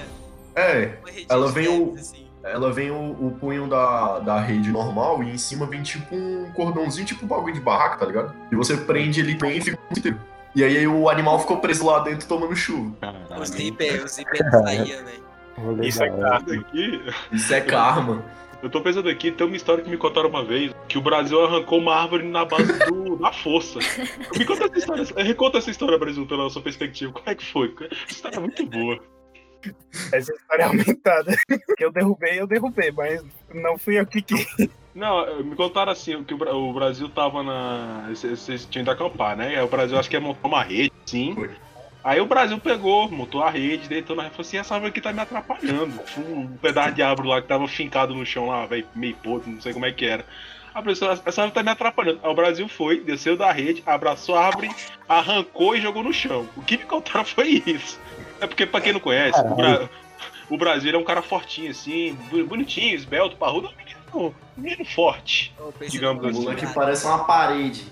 É, 0.56 0.96
ela 1.28 1.48
vem 1.48 1.68
o- 1.68 1.94
assim. 1.94 2.26
ela 2.42 2.72
vem 2.72 2.90
o, 2.90 3.10
o 3.26 3.36
punho 3.38 3.68
da, 3.68 4.18
da 4.20 4.40
rede 4.40 4.70
normal 4.70 5.22
e 5.22 5.30
em 5.30 5.38
cima 5.38 5.66
vem 5.66 5.82
tipo 5.82 6.14
um 6.16 6.50
cordãozinho, 6.54 7.06
tipo 7.06 7.24
um 7.24 7.28
bagulho 7.28 7.52
de 7.54 7.60
barraca, 7.60 7.98
tá 7.98 8.06
ligado? 8.06 8.34
E 8.50 8.56
você 8.56 8.76
prende 8.76 9.20
ele 9.20 9.34
bem 9.34 9.58
e 9.58 9.60
fica 9.60 9.78
mosquiteiro. 9.88 10.18
E 10.54 10.64
aí 10.64 10.86
o 10.88 11.10
animal 11.10 11.38
ficou 11.38 11.58
preso 11.58 11.84
lá 11.84 11.98
dentro 11.98 12.26
tomando 12.26 12.56
chuva. 12.56 12.88
O 12.88 12.92
Caralho. 12.96 13.44
zíper, 13.46 14.02
o 14.04 14.08
zíper 14.08 14.42
não 14.50 14.62
saía, 14.64 15.04
velho. 15.04 15.84
Isso 15.84 15.98
da 15.98 16.06
é 16.06 16.10
hora. 16.12 16.30
carne. 16.30 16.52
Isso 16.52 16.60
aqui. 16.66 17.02
Isso 17.32 17.54
é 17.54 17.60
karma. 17.60 18.24
Eu 18.62 18.70
tô 18.70 18.80
pensando 18.80 19.08
aqui, 19.10 19.30
tem 19.30 19.46
uma 19.46 19.54
história 19.54 19.84
que 19.84 19.90
me 19.90 19.98
contaram 19.98 20.30
uma 20.30 20.42
vez, 20.42 20.72
que 20.88 20.96
o 20.96 21.00
Brasil 21.02 21.44
arrancou 21.44 21.78
uma 21.78 21.94
árvore 21.94 22.26
na 22.26 22.44
base 22.46 22.72
do, 22.86 23.16
da 23.16 23.30
força. 23.30 23.78
Me 24.36 24.44
conta 24.46 24.64
essa 24.64 24.78
história, 24.78 25.04
reconta 25.24 25.58
essa 25.58 25.70
história, 25.70 25.98
Brasil, 25.98 26.26
pela 26.26 26.48
sua 26.48 26.62
perspectiva. 26.62 27.12
Como 27.12 27.28
é 27.28 27.34
que 27.34 27.44
foi? 27.52 27.74
Essa 27.90 28.12
história 28.12 28.36
é 28.36 28.40
muito 28.40 28.64
boa. 28.66 28.98
Essa 30.12 30.32
história 30.32 30.62
é 30.62 30.66
aumentada. 30.66 31.36
Que 31.76 31.84
eu 31.84 31.92
derrubei, 31.92 32.40
eu 32.40 32.46
derrubei, 32.46 32.90
mas 32.92 33.22
não 33.54 33.78
fui 33.78 33.98
eu 33.98 34.06
que 34.06 34.22
quis. 34.22 34.46
Não, 34.94 35.42
me 35.44 35.54
contaram 35.54 35.92
assim, 35.92 36.22
que 36.24 36.32
o 36.34 36.38
Bra- 36.38 36.54
o 36.54 36.72
Brasil 36.72 37.08
tava 37.08 37.42
na. 37.42 38.08
Vocês 38.10 38.64
tinham 38.70 38.82
ido 38.82 38.90
acampar, 38.90 39.36
né? 39.36 39.62
O 39.62 39.68
Brasil 39.68 39.98
acho 39.98 40.08
que 40.08 40.16
ia 40.16 40.20
montar 40.20 40.48
uma 40.48 40.62
rede, 40.62 40.92
sim. 41.04 41.34
Foi. 41.34 41.50
Aí 42.02 42.20
o 42.20 42.26
Brasil 42.26 42.56
pegou, 42.60 43.10
montou 43.10 43.42
a 43.42 43.50
rede, 43.50 43.88
deitou 43.88 44.14
na 44.14 44.22
rede 44.22 44.34
e 44.34 44.36
falou 44.36 44.46
assim, 44.48 44.58
essa 44.58 44.74
árvore 44.74 44.90
aqui 44.90 45.00
tá 45.00 45.12
me 45.12 45.18
atrapalhando. 45.20 46.00
Um 46.16 46.46
pedaço 46.56 46.94
de 46.94 47.02
árvore 47.02 47.28
lá 47.28 47.42
que 47.42 47.48
tava 47.48 47.66
fincado 47.66 48.14
no 48.14 48.24
chão 48.24 48.46
lá, 48.46 48.64
velho, 48.64 48.86
meio 48.94 49.16
podre, 49.16 49.50
não 49.50 49.60
sei 49.60 49.72
como 49.72 49.86
é 49.86 49.90
que 49.92 50.04
era. 50.06 50.24
A 50.76 50.82
pessoa, 50.82 51.12
essa 51.24 51.40
árvore 51.40 51.54
tá 51.54 51.62
me 51.62 51.70
atrapalhando. 51.70 52.20
Aí 52.22 52.30
o 52.30 52.34
Brasil 52.34 52.68
foi, 52.68 53.00
desceu 53.00 53.34
da 53.34 53.50
rede, 53.50 53.82
abraçou 53.86 54.34
a 54.36 54.44
árvore, 54.44 54.68
arrancou 55.08 55.74
e 55.74 55.80
jogou 55.80 56.02
no 56.02 56.12
chão. 56.12 56.46
O 56.54 56.60
que 56.60 56.76
me 56.76 56.84
contaram 56.84 57.24
foi 57.24 57.62
isso. 57.66 57.98
É 58.42 58.46
porque, 58.46 58.66
pra 58.66 58.82
quem 58.82 58.92
não 58.92 59.00
conhece, 59.00 59.40
o, 59.40 59.54
Bra- 59.54 59.88
o 60.50 60.58
Brasil 60.58 60.94
é 60.94 60.98
um 60.98 61.02
cara 61.04 61.22
fortinho, 61.22 61.70
assim, 61.70 62.12
bonitinho, 62.46 62.94
esbelto, 62.94 63.36
parrudo, 63.36 63.68
é 63.68 63.70
um 63.70 63.76
menino, 63.78 64.34
um 64.58 64.60
menino 64.60 64.84
forte. 64.84 65.54
Digamos 65.88 66.22
O 66.22 66.28
assim. 66.28 66.40
moleque 66.40 66.60
Bolsonaro. 66.66 66.74
parece 66.74 67.06
uma 67.06 67.24
parede. 67.24 67.84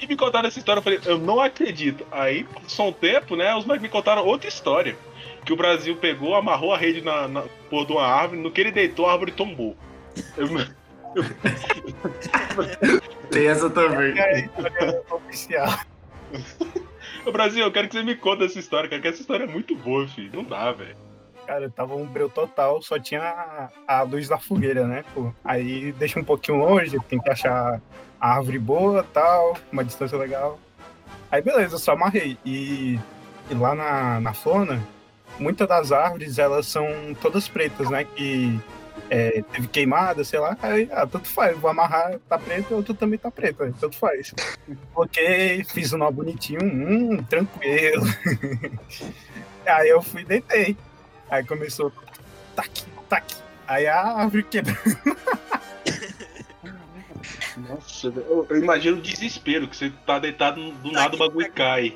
E 0.00 0.06
me 0.08 0.16
contaram 0.16 0.48
essa 0.48 0.58
história, 0.58 0.80
eu 0.80 0.82
falei, 0.82 1.00
eu 1.04 1.18
não 1.18 1.38
acredito. 1.40 2.04
Aí, 2.10 2.42
passou 2.42 2.88
um 2.88 2.92
tempo, 2.92 3.36
né, 3.36 3.54
os 3.54 3.64
moleques 3.64 3.82
me 3.82 3.88
contaram 3.88 4.24
outra 4.26 4.48
história. 4.48 4.98
Que 5.44 5.52
o 5.52 5.56
Brasil 5.56 5.94
pegou, 5.96 6.34
amarrou 6.34 6.74
a 6.74 6.76
rede 6.76 7.00
na, 7.00 7.28
na 7.28 7.42
porra 7.70 7.86
de 7.86 7.92
uma 7.92 8.04
árvore, 8.06 8.40
no 8.40 8.50
que 8.50 8.60
ele 8.60 8.72
deitou, 8.72 9.06
a 9.06 9.12
árvore 9.12 9.30
tombou. 9.30 9.76
Eu- 10.36 10.48
Tem 13.30 13.46
essa 13.46 13.70
também. 13.70 14.18
É 14.18 14.22
a 14.22 14.40
história 14.40 15.02
oficial. 15.10 15.68
Ô, 17.26 17.32
Brasil, 17.32 17.64
eu 17.64 17.72
quero 17.72 17.88
que 17.88 17.94
você 17.94 18.02
me 18.02 18.16
conte 18.16 18.44
essa 18.44 18.58
história, 18.58 18.88
cara, 18.88 19.02
que 19.02 19.08
essa 19.08 19.20
história 19.20 19.44
é 19.44 19.46
muito 19.46 19.76
boa, 19.76 20.06
filho. 20.08 20.30
Não 20.34 20.44
dá, 20.44 20.72
velho. 20.72 20.96
Cara, 21.46 21.68
tava 21.68 21.94
um 21.94 22.06
breu 22.06 22.28
total, 22.28 22.80
só 22.80 22.98
tinha 22.98 23.22
a, 23.22 23.68
a 23.86 24.02
luz 24.02 24.28
da 24.28 24.38
fogueira, 24.38 24.86
né, 24.86 25.04
pô? 25.14 25.32
Aí 25.44 25.92
deixa 25.92 26.20
um 26.20 26.24
pouquinho 26.24 26.58
longe, 26.58 26.96
tem 27.08 27.20
que 27.20 27.30
achar 27.30 27.80
a 28.20 28.36
árvore 28.36 28.58
boa 28.58 29.04
tal, 29.12 29.56
uma 29.72 29.84
distância 29.84 30.16
legal. 30.16 30.58
Aí 31.30 31.42
beleza, 31.42 31.78
só 31.78 31.92
amarrei. 31.92 32.38
E, 32.44 32.98
e 33.50 33.54
lá 33.54 33.74
na, 33.74 34.20
na 34.20 34.32
Flona, 34.32 34.80
muitas 35.38 35.66
das 35.66 35.90
árvores, 35.90 36.38
elas 36.38 36.66
são 36.66 36.86
todas 37.20 37.48
pretas, 37.48 37.90
né? 37.90 38.04
Que 38.04 38.60
é, 39.08 39.42
teve 39.52 39.68
queimada, 39.68 40.24
sei 40.24 40.38
lá. 40.38 40.56
Aí, 40.60 40.88
ah, 40.92 41.06
tanto 41.06 41.28
faz, 41.28 41.56
vou 41.58 41.70
amarrar, 41.70 42.18
tá 42.28 42.38
preta, 42.38 42.74
outro 42.74 42.94
também 42.94 43.18
tá 43.18 43.30
preta, 43.30 43.72
tanto 43.80 43.96
faz. 43.96 44.34
Coloquei, 44.92 45.64
fiz 45.64 45.92
um 45.92 45.98
nó 45.98 46.10
bonitinho, 46.10 46.62
hum, 46.62 47.22
tranquilo. 47.24 48.02
Aí 49.66 49.88
eu 49.88 50.02
fui 50.02 50.22
e 50.22 50.24
deitei. 50.24 50.76
Aí 51.30 51.44
começou, 51.44 51.92
tac, 52.56 52.84
tac. 53.08 53.36
Aí 53.66 53.86
a 53.86 54.00
árvore 54.00 54.42
quebrou. 54.42 54.76
Nossa, 57.68 58.08
eu, 58.08 58.46
eu 58.48 58.56
imagino 58.56 58.96
o 58.96 59.00
desespero, 59.00 59.68
que 59.68 59.76
você 59.76 59.92
tá 60.06 60.18
deitado, 60.18 60.72
do 60.72 60.90
nada 60.90 61.14
o 61.14 61.18
bagulho 61.18 61.52
cai. 61.52 61.94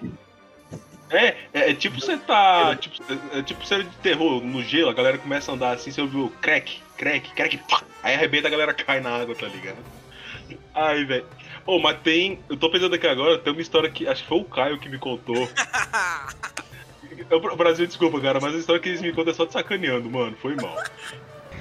É, 1.10 1.26
é, 1.52 1.70
é 1.70 1.74
tipo 1.74 2.00
você 2.00 2.16
tá. 2.16 2.76
Tipo, 2.76 2.96
é, 3.32 3.38
é 3.38 3.42
tipo 3.42 3.64
série 3.66 3.84
de 3.84 3.96
terror 3.96 4.42
no 4.42 4.62
gelo, 4.62 4.90
a 4.90 4.94
galera 4.94 5.18
começa 5.18 5.50
a 5.50 5.54
andar 5.54 5.72
assim, 5.72 5.90
você 5.90 6.00
ouviu 6.00 6.32
crack, 6.40 6.82
crack, 6.96 7.30
crack, 7.34 7.58
pá, 7.68 7.82
aí 8.02 8.14
arrebenta 8.14 8.48
a 8.48 8.50
galera 8.50 8.74
cai 8.74 9.00
na 9.00 9.10
água, 9.10 9.34
tá 9.34 9.46
ligado? 9.46 9.78
Ai, 10.74 11.04
velho. 11.04 11.26
Ô, 11.66 11.78
mas 11.78 11.98
tem. 12.02 12.38
Eu 12.48 12.56
tô 12.56 12.70
pensando 12.70 12.94
aqui 12.94 13.06
agora, 13.06 13.38
tem 13.38 13.52
uma 13.52 13.62
história 13.62 13.88
que. 13.90 14.06
Acho 14.06 14.22
que 14.22 14.28
foi 14.28 14.38
o 14.38 14.44
Caio 14.44 14.78
que 14.78 14.88
me 14.88 14.98
contou. 14.98 15.48
Eu, 17.30 17.38
o 17.38 17.56
Brasil, 17.56 17.86
desculpa, 17.86 18.20
cara, 18.20 18.40
mas 18.40 18.54
a 18.54 18.58
história 18.58 18.80
que 18.82 18.88
eles 18.88 19.00
me 19.00 19.12
contam 19.12 19.32
é 19.32 19.34
só 19.34 19.44
de 19.44 19.52
sacaneando, 19.52 20.10
mano. 20.10 20.36
Foi 20.40 20.54
mal. 20.56 20.76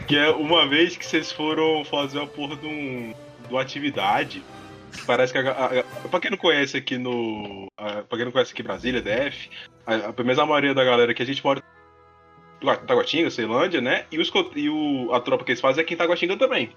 Que 0.07 0.17
é 0.17 0.29
uma 0.31 0.67
vez 0.67 0.97
que 0.97 1.05
vocês 1.05 1.31
foram 1.31 1.85
fazer 1.85 2.17
uma 2.17 2.27
porra 2.27 2.55
de, 2.57 2.65
um, 2.65 3.13
de 3.47 3.53
uma 3.53 3.61
atividade. 3.61 4.43
Parece 5.05 5.31
que 5.31 5.39
a, 5.39 5.51
a, 5.51 5.65
a- 5.79 5.83
Pra 6.09 6.19
quem 6.19 6.31
não 6.31 6.37
conhece 6.37 6.75
aqui 6.75 6.97
no. 6.97 7.67
A, 7.77 8.01
pra 8.03 8.17
quem 8.17 8.25
não 8.25 8.31
conhece 8.31 8.51
aqui 8.51 8.61
Brasília, 8.63 9.01
DF, 9.01 9.49
a, 9.85 9.95
a, 9.95 10.13
pelo 10.13 10.25
menos 10.27 10.39
a 10.39 10.45
maioria 10.45 10.73
da 10.73 10.83
galera 10.83 11.13
que 11.13 11.23
a 11.23 11.25
gente 11.25 11.43
mora 11.43 11.63
Taguatinga, 12.77 13.29
Ceilândia, 13.29 13.81
né? 13.81 14.05
E, 14.11 14.19
os, 14.19 14.31
e 14.55 14.69
o, 14.69 15.13
a 15.13 15.19
tropa 15.19 15.43
que 15.43 15.51
eles 15.51 15.61
fazem 15.61 15.81
é 15.81 15.83
aqui 15.83 15.93
em 15.93 15.97
Taguatinga 15.97 16.37
também. 16.37 16.71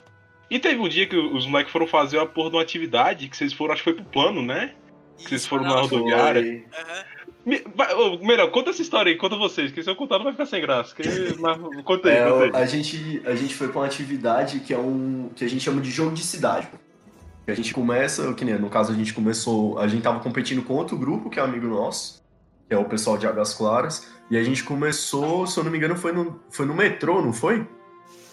E 0.50 0.58
teve 0.58 0.80
um 0.80 0.88
dia 0.88 1.06
que 1.06 1.16
os 1.16 1.46
moleques 1.46 1.72
foram 1.72 1.86
fazer 1.86 2.18
uma 2.18 2.26
porra 2.26 2.50
de 2.50 2.56
uma 2.56 2.62
atividade 2.62 3.28
que 3.28 3.36
vocês 3.36 3.52
foram, 3.52 3.72
acho 3.74 3.82
que 3.82 3.90
foi 3.92 3.94
pro 4.02 4.04
plano, 4.10 4.42
né? 4.42 4.74
Que 5.18 5.28
vocês 5.30 5.46
foram 5.46 5.64
na 5.64 5.80
rodoviária. 5.80 6.64
Aham. 6.72 7.04
Me- 7.44 7.62
vai- 7.76 7.94
ô, 7.94 8.18
melhor, 8.18 8.50
conta 8.50 8.70
essa 8.70 8.82
história 8.82 9.10
aí, 9.10 9.16
conta 9.16 9.36
vocês, 9.36 9.70
que 9.70 9.80
se 9.80 9.88
eu 9.88 9.94
contar 9.94 10.18
não 10.18 10.24
vai 10.24 10.32
ficar 10.32 10.46
sem 10.46 10.60
graça. 10.60 10.94
Que, 10.96 11.02
mas, 11.38 11.56
conta 11.84 12.08
aí, 12.08 12.16
É, 12.16 12.28
conta 12.28 12.58
aí. 12.58 12.62
a, 12.62 12.66
gente, 12.66 13.22
a 13.24 13.34
gente 13.36 13.54
foi 13.54 13.68
pra 13.68 13.80
uma 13.80 13.86
atividade 13.86 14.58
que 14.60 14.74
é 14.74 14.78
um. 14.78 15.30
que 15.34 15.44
a 15.44 15.48
gente 15.48 15.62
chama 15.62 15.80
de 15.80 15.90
jogo 15.90 16.12
de 16.12 16.24
cidade. 16.24 16.68
Que 17.44 17.52
a 17.52 17.54
gente 17.54 17.72
começa, 17.72 18.34
que 18.34 18.44
nem 18.44 18.58
no 18.58 18.68
caso 18.68 18.92
a 18.92 18.96
gente 18.96 19.14
começou. 19.14 19.78
A 19.78 19.86
gente 19.86 20.02
tava 20.02 20.18
competindo 20.18 20.60
com 20.64 20.74
outro 20.74 20.96
grupo, 20.98 21.30
que 21.30 21.38
é 21.38 21.42
amigo 21.42 21.68
nosso, 21.68 22.20
que 22.68 22.74
é 22.74 22.78
o 22.78 22.84
pessoal 22.84 23.16
de 23.16 23.28
Águas 23.28 23.54
Claras. 23.54 24.12
E 24.30 24.36
a 24.36 24.42
gente 24.42 24.64
começou, 24.64 25.46
se 25.46 25.58
eu 25.58 25.64
não 25.64 25.70
me 25.70 25.78
engano, 25.78 25.96
foi 25.96 26.12
no, 26.12 26.40
foi 26.50 26.66
no 26.66 26.74
metrô, 26.74 27.22
não 27.22 27.32
foi? 27.32 27.66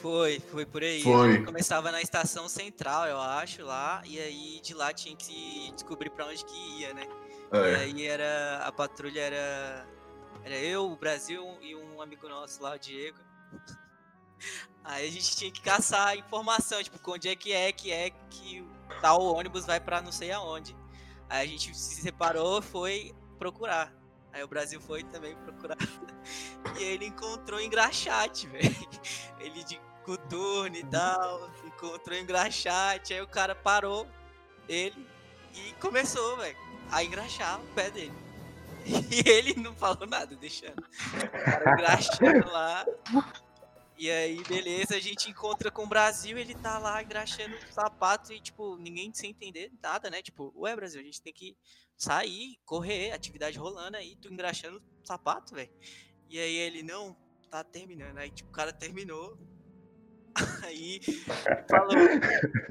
Foi, 0.01 0.39
foi 0.39 0.65
por 0.65 0.81
aí. 0.83 1.01
Foi. 1.01 1.29
A 1.29 1.31
gente 1.33 1.45
começava 1.45 1.91
na 1.91 2.01
estação 2.01 2.49
central, 2.49 3.05
eu 3.05 3.19
acho, 3.19 3.63
lá, 3.63 4.01
e 4.05 4.19
aí 4.19 4.59
de 4.61 4.73
lá 4.73 4.91
tinha 4.91 5.15
que 5.15 5.71
descobrir 5.73 6.09
pra 6.09 6.25
onde 6.25 6.43
que 6.43 6.79
ia, 6.79 6.93
né? 6.93 7.07
E 7.53 7.57
É. 7.57 7.75
aí 7.75 8.05
era. 8.07 8.63
A 8.65 8.71
patrulha 8.71 9.21
era. 9.21 9.87
Era 10.43 10.55
eu, 10.55 10.91
o 10.91 10.97
Brasil 10.97 11.41
e 11.61 11.73
um 11.75 12.01
amigo 12.01 12.27
nosso 12.27 12.61
lá, 12.61 12.75
o 12.75 12.79
Diego. 12.79 13.17
Aí 14.83 15.07
a 15.07 15.11
gente 15.11 15.37
tinha 15.37 15.49
que 15.49 15.61
caçar 15.61 16.17
informação, 16.17 16.83
tipo, 16.83 16.99
onde 17.09 17.29
é 17.29 17.35
que 17.37 17.53
é 17.53 17.71
que 17.71 17.89
é 17.89 18.09
que 18.29 18.67
tal 19.01 19.21
ônibus 19.21 19.65
vai 19.65 19.79
pra 19.79 20.01
não 20.01 20.11
sei 20.11 20.33
aonde. 20.33 20.75
Aí 21.29 21.47
a 21.47 21.49
gente 21.49 21.73
se 21.77 22.01
separou 22.01 22.61
foi 22.61 23.15
procurar. 23.39 23.93
Aí 24.33 24.43
o 24.43 24.47
Brasil 24.47 24.81
foi 24.81 25.03
também 25.03 25.35
procurar. 25.37 25.77
E 26.79 26.83
ele 26.83 27.07
encontrou 27.07 27.59
engraxate, 27.59 28.47
velho. 28.47 28.73
Ele 29.37 29.63
de 29.65 29.79
coturno 30.05 30.75
e 30.75 30.83
tal, 30.85 31.51
encontrou 31.65 32.17
engraxate. 32.17 33.13
Aí 33.13 33.21
o 33.21 33.27
cara 33.27 33.53
parou 33.53 34.07
ele 34.67 35.05
e 35.53 35.73
começou, 35.73 36.37
velho, 36.37 36.57
a 36.89 37.03
engraxar 37.03 37.61
o 37.61 37.67
pé 37.73 37.91
dele. 37.91 38.13
E 38.85 39.23
ele 39.29 39.55
não 39.55 39.75
falou 39.75 40.07
nada, 40.07 40.35
deixando. 40.35 40.79
O 40.81 41.43
cara 41.43 41.73
engraxando 41.73 42.49
lá. 42.49 42.85
E 43.97 44.09
aí, 44.09 44.43
beleza, 44.43 44.95
a 44.95 44.99
gente 44.99 45.29
encontra 45.29 45.69
com 45.69 45.83
o 45.83 45.87
Brasil, 45.87 46.37
ele 46.37 46.55
tá 46.55 46.77
lá 46.77 47.01
engraxando 47.01 47.55
o 47.55 47.73
sapato 47.73 48.33
e, 48.33 48.39
tipo, 48.39 48.75
ninguém 48.77 49.13
sem 49.13 49.29
entender 49.29 49.71
nada, 49.81 50.09
né? 50.09 50.21
Tipo, 50.21 50.51
ué, 50.57 50.75
Brasil, 50.75 50.99
a 50.99 51.03
gente 51.03 51.21
tem 51.21 51.31
que 51.31 51.55
sair, 52.03 52.57
correr, 52.65 53.11
atividade 53.11 53.57
rolando 53.57 53.97
aí, 53.97 54.15
tu 54.21 54.31
engraxando 54.31 54.77
o 54.77 55.07
sapato, 55.07 55.55
velho. 55.55 55.71
E 56.29 56.39
aí 56.39 56.55
ele, 56.55 56.83
não, 56.83 57.15
tá 57.49 57.63
terminando. 57.63 58.17
Aí, 58.17 58.29
tipo, 58.29 58.49
o 58.49 58.53
cara 58.53 58.73
terminou. 58.73 59.37
Aí 60.65 60.99
falou, 61.69 61.95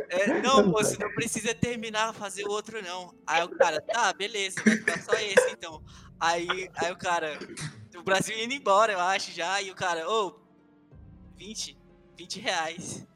é, 0.09 0.43
não, 0.43 0.67
moço, 0.67 0.99
não 0.99 1.09
precisa 1.15 1.55
terminar, 1.55 2.13
fazer 2.13 2.45
o 2.45 2.51
outro 2.51 2.83
não. 2.83 3.15
Aí 3.25 3.45
o 3.45 3.51
cara, 3.51 3.81
tá, 3.81 4.13
beleza, 4.13 4.61
vai 4.65 4.77
ficar 4.79 5.01
só 5.01 5.13
esse 5.13 5.53
então. 5.53 5.81
Aí, 6.19 6.69
aí 6.75 6.91
o 6.91 6.97
cara, 6.97 7.39
o 7.97 8.03
Brasil 8.03 8.37
indo 8.37 8.53
embora, 8.53 8.93
eu 8.93 8.99
acho 8.99 9.31
já, 9.31 9.63
e 9.63 9.71
o 9.71 9.77
cara, 9.77 10.11
ô, 10.11 10.41
20, 11.37 11.79
20 12.17 12.41
reais. 12.41 13.07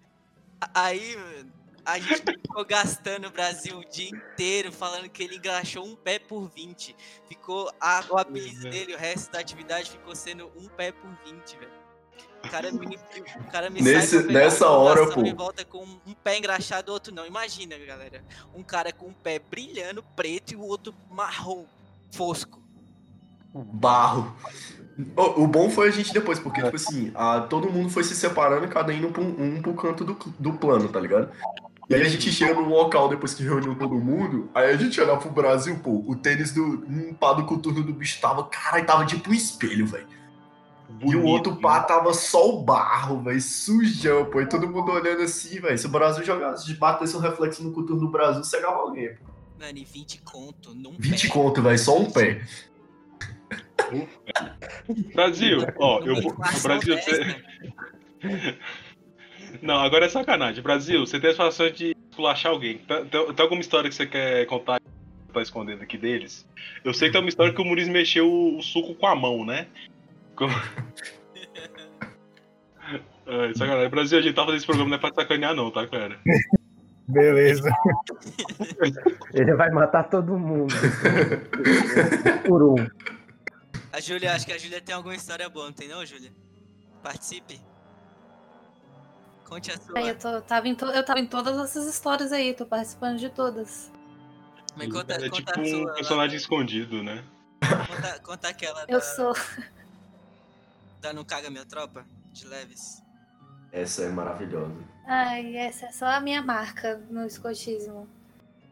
Aí, 0.73 1.17
mano, 1.17 1.53
a 1.87 2.01
gente 2.01 2.33
ficou 2.33 2.65
gastando 2.65 3.29
o 3.29 3.31
Brasil 3.31 3.79
o 3.79 3.85
dia 3.89 4.11
inteiro 4.11 4.73
falando 4.73 5.09
que 5.09 5.23
ele 5.23 5.37
engraxou 5.37 5.87
um 5.87 5.95
pé 5.95 6.19
por 6.19 6.51
20. 6.51 6.95
Ficou, 7.29 7.71
a, 7.81 8.05
o 8.11 8.19
apelido 8.19 8.67
é. 8.67 8.71
dele, 8.71 8.95
o 8.95 8.99
resto 8.99 9.31
da 9.31 9.39
atividade 9.39 9.91
ficou 9.91 10.15
sendo 10.15 10.51
um 10.57 10.67
pé 10.69 10.91
por 10.91 11.09
20, 11.25 11.57
velho. 11.59 11.87
O 12.45 12.49
cara 12.49 12.73
me, 12.73 12.97
o 12.97 13.51
cara 13.51 13.71
me 13.71 13.81
Nesse- 13.81 14.23
nessa 14.25 14.69
hora, 14.69 15.07
pô. 15.09 15.23
Volta 15.35 15.65
com 15.65 15.85
um 15.85 16.15
pé 16.25 16.39
engraxado, 16.39 16.93
outro 16.93 17.15
não. 17.15 17.25
Imagina, 17.25 17.79
galera. 17.79 18.23
Um 18.55 18.63
cara 18.63 18.93
com 18.93 19.07
um 19.07 19.13
pé 19.13 19.39
brilhando, 19.39 20.03
preto, 20.15 20.53
e 20.53 20.57
o 20.57 20.63
outro 20.63 20.95
marrom, 21.11 21.65
fosco. 22.11 22.61
Barro. 23.55 24.37
O, 25.17 25.45
o 25.45 25.47
bom 25.47 25.71
foi 25.71 25.89
a 25.89 25.91
gente 25.91 26.13
depois, 26.13 26.39
porque, 26.39 26.63
tipo 26.63 26.77
assim, 26.77 27.13
a, 27.15 27.41
todo 27.41 27.71
mundo 27.71 27.91
foi 27.91 28.03
se 28.03 28.15
separando, 28.15 28.67
cada 28.69 28.93
indo 28.93 29.11
pra 29.11 29.23
um, 29.23 29.57
um 29.57 29.63
pro 29.63 29.75
canto 29.75 30.05
do, 30.05 30.15
do 30.39 30.53
plano, 30.55 30.89
tá 30.89 30.99
ligado? 30.99 31.31
E 31.89 31.95
aí 31.95 32.03
a 32.03 32.09
gente 32.09 32.33
chega 32.33 32.55
no 32.55 32.69
local 32.69 33.09
depois 33.09 33.33
que 33.33 33.45
reuniu 33.45 33.77
todo 33.77 33.95
mundo, 33.95 34.51
aí 34.53 34.71
a 34.71 34.77
gente 34.77 35.01
olha 35.01 35.17
pro 35.17 35.31
Brasil, 35.31 35.79
pô, 35.79 36.03
o 36.07 36.17
tênis 36.17 36.53
do. 36.53 36.85
Um 36.89 37.15
pá 37.15 37.33
do 37.33 37.45
coturno 37.45 37.83
do 37.83 37.93
bicho 37.93 38.21
tava, 38.21 38.45
caralho, 38.45 38.85
tava 38.85 39.07
tipo 39.07 39.31
um 39.31 39.35
espelho, 39.35 39.87
velho. 39.87 40.09
E 41.01 41.15
o 41.15 41.25
outro 41.25 41.57
pá 41.57 41.81
tava 41.83 42.13
só 42.13 42.49
o 42.49 42.63
barro, 42.63 43.23
velho, 43.23 43.41
sujão, 43.41 44.25
pô. 44.25 44.41
E 44.41 44.49
todo 44.49 44.69
mundo 44.69 44.91
olhando 44.91 45.23
assim, 45.23 45.61
velho. 45.61 45.79
Se 45.79 45.87
o 45.87 45.91
Brasil 45.91 46.25
jogasse, 46.25 46.67
se 46.67 46.75
batesse 46.75 47.17
um 47.17 47.21
reflexo 47.21 47.63
no 47.63 47.73
cultura 47.73 48.01
do 48.01 48.09
Brasil, 48.09 48.43
cegava 48.43 48.79
alguém, 48.79 49.15
pô. 49.15 49.25
Mano, 49.61 49.79
e 49.79 49.85
20 49.85 50.23
conto 50.23 50.75
num 50.75 50.97
20 50.99 51.29
pé. 51.29 51.33
conto, 51.33 51.63
velho, 51.63 51.79
só 51.79 51.97
um 51.97 52.11
pé. 52.11 52.45
Brasil, 55.15 55.59
ó, 55.79 56.01
eu 56.01 56.21
vou. 56.21 56.35
Brasil, 56.35 56.99
você... 56.99 57.37
Não, 59.63 59.77
agora 59.79 60.07
é 60.07 60.09
sacanagem. 60.09 60.63
Brasil, 60.63 61.07
você 61.07 61.19
tem 61.21 61.31
a 61.31 61.33
situação 61.33 61.71
de 61.71 61.97
esculachar 62.11 62.53
alguém. 62.53 62.79
Tem, 62.79 63.05
tem- 63.07 63.33
tem 63.33 63.43
alguma 63.43 63.61
história 63.61 63.89
que 63.89 63.95
você 63.97 64.07
quer 64.07 64.47
contar 64.47 64.81
que 64.81 65.33
tá 65.33 65.43
escondendo 65.43 65.83
aqui 65.83 65.97
deles? 65.99 66.47
Eu 66.85 66.95
sei 66.95 67.09
que 67.09 67.13
tem 67.13 67.21
uma 67.21 67.29
história 67.29 67.53
que 67.53 67.61
o 67.61 67.65
Muniz 67.65 67.89
mexeu 67.89 68.27
o, 68.31 68.59
o 68.59 68.63
suco 68.63 68.95
com 68.95 69.07
a 69.07 69.15
mão, 69.15 69.45
né? 69.45 69.67
Com... 70.35 70.47
Ai, 73.27 73.55
sacanagem. 73.55 73.91
Brasil, 73.91 74.19
a 74.19 74.23
gente 74.23 74.35
tá 74.35 74.43
fazendo 74.43 74.57
esse 74.59 74.67
programa 74.67 74.91
não 74.91 74.97
é 74.97 75.01
pra 75.01 75.13
sacanear, 75.13 75.55
não, 75.55 75.71
tá, 75.71 75.87
cara? 75.87 76.19
Beleza. 77.09 77.69
Ele 79.35 79.55
vai 79.55 79.71
matar 79.71 80.05
todo 80.05 80.39
mundo. 80.39 80.73
Por 82.47 82.63
um. 82.63 82.87
A 83.93 84.01
Júlia, 84.01 84.33
acho 84.33 84.47
que 84.47 84.53
a 84.53 84.59
Júlia 84.59 84.81
tem 84.81 84.95
alguma 84.95 85.15
história 85.15 85.49
boa, 85.49 85.67
não 85.67 85.73
tem 85.73 85.89
não, 85.89 86.05
Júlia? 86.05 86.31
Participe. 87.03 87.61
Conte 89.49 89.71
a 89.71 89.81
sua. 89.81 89.99
Aí 89.99 90.09
eu, 90.09 90.19
tô, 90.19 90.41
tava 90.43 90.67
em 90.69 90.75
to- 90.75 90.87
eu 90.91 91.05
tava 91.05 91.21
em 91.21 91.27
todas 91.27 91.57
essas 91.59 91.87
histórias 91.87 92.33
aí, 92.33 92.53
tô 92.53 92.67
participando 92.67 93.19
de 93.19 93.29
todas. 93.31 93.91
Mas 94.77 94.93
conta, 94.93 95.15
é 95.15 95.29
conta 95.31 95.33
tipo 95.37 95.51
a 95.61 95.65
sua. 95.65 95.79
um 95.79 95.85
lá, 95.85 95.95
personagem 95.95 96.37
escondido, 96.37 97.03
né? 97.03 97.25
Conta, 97.89 98.21
conta 98.21 98.49
aquela 98.49 98.83
Eu 98.89 98.99
da, 98.99 99.01
sou. 99.01 99.35
da 101.01 101.13
Não 101.13 101.25
Caga 101.25 101.49
Minha 101.49 101.65
Tropa, 101.65 102.05
de 102.33 102.47
Leves. 102.47 103.03
Essa 103.73 104.03
é 104.03 104.09
maravilhosa. 104.09 104.75
Ai, 105.07 105.57
essa 105.57 105.87
é 105.87 105.93
só 105.93 106.07
a 106.07 106.21
minha 106.21 106.43
marca 106.43 107.01
no 107.09 107.25
escotismo. 107.25 108.09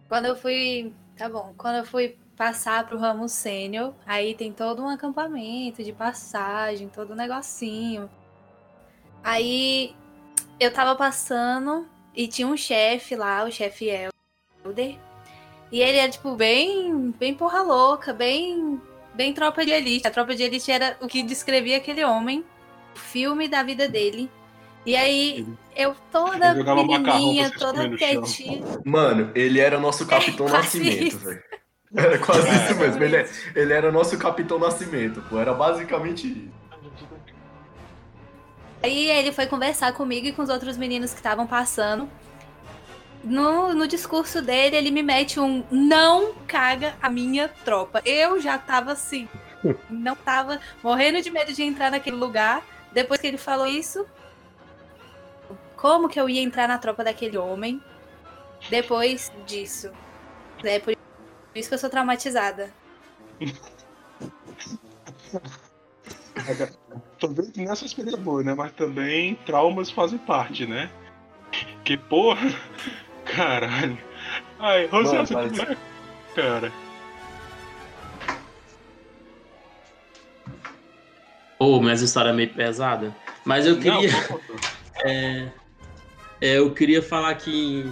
Quando 0.09 0.27
eu 0.27 0.37
fui. 0.37 0.93
Tá 1.17 1.29
bom. 1.29 1.55
Quando 1.57 1.77
eu 1.77 1.85
fui 1.87 2.19
passar 2.37 2.85
pro 2.87 2.99
ramo 2.99 3.29
sênior, 3.29 3.95
aí 4.05 4.35
tem 4.35 4.53
todo 4.53 4.83
um 4.83 4.89
acampamento 4.89 5.85
de 5.85 5.93
passagem, 5.93 6.89
todo 6.89 7.13
um 7.13 7.17
negocinho. 7.17 8.11
Aí 9.23 9.95
eu 10.59 10.73
tava 10.73 10.95
passando 10.95 11.87
e 12.15 12.29
tinha 12.29 12.47
um 12.47 12.57
chefe 12.57 13.17
lá, 13.17 13.45
o 13.45 13.51
chefe 13.51 13.89
Elder. 14.65 14.97
E 15.73 15.81
ele 15.81 15.99
era, 15.99 16.11
tipo, 16.11 16.37
bem, 16.37 17.11
bem 17.19 17.35
porra 17.35 17.63
louca, 17.63 18.13
bem, 18.13 18.81
bem 19.15 19.33
tropa 19.33 19.65
de 19.65 19.73
elite. 19.73 20.07
A 20.07 20.11
tropa 20.11 20.35
de 20.35 20.43
elite 20.43 20.71
era 20.71 20.97
o 21.01 21.09
que 21.09 21.23
descrevia 21.23 21.79
aquele 21.79 22.05
homem, 22.05 22.45
o 22.95 22.99
filme 22.99 23.49
da 23.49 23.63
vida 23.63 23.89
dele. 23.89 24.31
E 24.87 24.95
aí, 24.95 25.47
eu 25.75 25.97
toda 26.13 26.55
vocês 26.55 27.51
toda 27.59 27.89
quietinha. 27.97 28.63
Mano, 28.85 29.33
ele 29.35 29.59
era 29.59 29.81
nosso 29.81 30.07
Capitão 30.07 30.47
quase 30.47 30.79
Nascimento, 30.79 31.19
velho. 31.19 31.43
Era 31.97 32.19
quase 32.25 32.49
É, 32.49 32.55
isso 32.55 32.75
mesmo. 32.77 33.03
Ele, 33.03 33.17
é- 33.17 33.29
ele 33.57 33.73
era 33.73 33.91
nosso 33.91 34.19
Capitão 34.19 34.59
Nascimento, 34.59 35.23
pô. 35.29 35.39
Era 35.39 35.55
basicamente 35.55 36.27
isso. 36.29 36.64
Aí 38.85 39.11
ele 39.11 39.33
foi 39.33 39.47
conversar 39.47 39.95
comigo 39.95 40.27
e 40.27 40.33
com 40.33 40.43
os 40.43 40.51
outros 40.51 40.77
meninos 40.77 41.13
que 41.13 41.17
estavam 41.17 41.47
passando. 41.47 42.07
No, 43.25 43.73
no 43.73 43.89
discurso 43.89 44.43
dele, 44.43 44.77
ele 44.77 44.91
me 44.91 45.03
mete 45.03 45.41
um 45.41 45.65
não 45.71 46.35
caga 46.47 46.95
a 47.01 47.09
minha 47.09 47.49
tropa. 47.49 48.03
Eu 48.05 48.39
já 48.39 48.59
tava 48.59 48.93
assim, 48.93 49.27
não 49.89 50.15
tava 50.15 50.61
morrendo 50.83 51.23
de 51.23 51.31
medo 51.31 51.55
de 51.55 51.63
entrar 51.63 51.91
naquele 51.91 52.17
lugar. 52.17 52.63
Depois 52.93 53.23
que 53.23 53.27
ele 53.27 53.39
falou 53.39 53.67
isso, 53.67 54.07
como 55.77 56.07
que 56.07 56.21
eu 56.21 56.29
ia 56.29 56.43
entrar 56.43 56.69
na 56.69 56.77
tropa 56.77 57.03
daquele 57.03 57.39
homem 57.39 57.83
depois 58.69 59.33
disso? 59.47 59.91
É 60.63 60.79
por 60.79 60.95
isso 61.55 61.69
que 61.71 61.75
eu 61.75 61.79
sou 61.79 61.89
traumatizada. 61.89 62.71
Talvez 67.27 67.53
nessa 67.57 67.85
experiência 67.87 68.21
boa, 68.21 68.43
né? 68.43 68.55
Mas 68.55 68.73
também 68.73 69.35
traumas 69.47 69.91
fazem 69.91 70.19
parte, 70.19 70.67
né? 70.67 70.91
Que 71.85 71.97
porra. 71.97 72.53
Caralho. 73.25 73.97
Ai, 74.59 74.87
Rosé, 74.87 75.15
Mano, 75.15 75.27
você 75.27 75.35
mas- 75.35 75.59
mais- 75.59 75.79
Cara. 76.35 76.73
Pô, 81.59 81.81
mas 81.81 82.03
a 82.03 82.05
história 82.05 82.31
é 82.31 82.33
meio 82.33 82.53
pesada. 82.53 83.15
Mas 83.45 83.67
eu 83.67 83.77
queria. 83.79 84.11
Não, 84.11 84.41
É, 85.05 85.49
é, 86.41 86.59
eu 86.59 86.73
queria 86.73 87.03
falar 87.03 87.35
que 87.35 87.85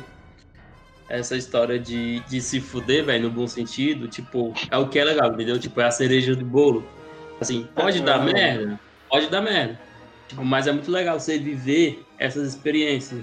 essa 1.09 1.37
história 1.37 1.79
de, 1.79 2.21
de 2.21 2.41
se 2.41 2.61
fuder, 2.61 3.05
velho, 3.05 3.25
no 3.25 3.31
bom 3.31 3.47
sentido, 3.47 4.07
tipo, 4.09 4.55
é 4.71 4.79
o 4.79 4.89
que 4.89 4.99
é 4.99 5.05
legal, 5.05 5.33
entendeu? 5.33 5.59
Tipo, 5.59 5.81
é 5.81 5.85
a 5.87 5.91
cereja 5.91 6.35
do 6.37 6.45
bolo. 6.45 6.87
Assim, 7.41 7.69
pode 7.75 8.01
dar 8.03 8.21
Ah. 8.21 8.25
merda, 8.25 8.81
pode 9.13 9.29
dar 9.29 9.43
merda. 9.43 9.79
Mas 10.35 10.67
é 10.67 10.73
muito 10.73 10.91
legal 10.91 11.21
você 11.21 11.39
viver 11.39 12.03
essas 12.19 12.49
experiências. 12.49 13.23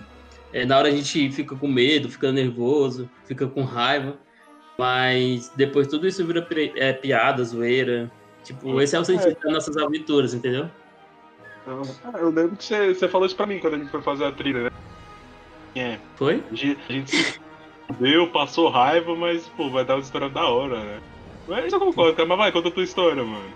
É, 0.54 0.64
na 0.64 0.78
hora 0.78 0.88
a 0.88 0.92
gente 0.92 1.32
fica 1.32 1.56
com 1.56 1.68
medo, 1.68 2.10
fica 2.10 2.32
nervoso, 2.32 3.10
fica 3.26 3.48
com 3.48 3.64
raiva, 3.64 4.16
mas 4.78 5.52
depois 5.56 5.88
tudo 5.88 6.08
isso 6.08 6.26
vira 6.26 6.48
é, 6.76 6.94
piada, 6.94 7.44
zoeira. 7.44 8.12
Tipo, 8.44 8.80
esse 8.80 8.96
é 8.96 9.00
o 9.00 9.04
sentido 9.04 9.36
das 9.44 9.54
nossas 9.54 9.78
aventuras, 9.78 10.34
entendeu? 10.34 10.70
Então, 11.64 11.82
ah, 12.04 12.18
eu 12.20 12.30
lembro 12.30 12.56
que 12.56 12.64
você, 12.64 12.94
você 12.94 13.08
falou 13.08 13.26
isso 13.26 13.36
pra 13.36 13.48
mim 13.48 13.60
quando 13.60 13.74
a 13.74 13.78
gente 13.78 13.90
foi 13.90 14.02
fazer 14.02 14.26
a 14.26 14.32
trilha, 14.32 14.66
né? 14.66 14.70
É, 15.76 16.00
Foi? 16.16 16.44
a 16.52 16.56
gente, 16.56 16.80
a 16.88 16.92
gente 16.92 17.16
se 17.16 17.40
deu, 18.00 18.28
passou 18.28 18.70
raiva, 18.70 19.16
mas, 19.16 19.48
pô, 19.50 19.70
vai 19.70 19.86
dar 19.86 19.96
uma 19.96 20.02
história 20.02 20.30
da 20.30 20.48
hora, 20.48 20.84
né? 20.84 21.00
Mas 21.48 21.74
eu 21.74 21.80
concordo, 21.80 22.28
mas 22.28 22.38
vai, 22.38 22.52
conta 22.52 22.70
a 22.70 22.72
tua 22.72 22.84
história, 22.84 23.24
mano. 23.24 23.50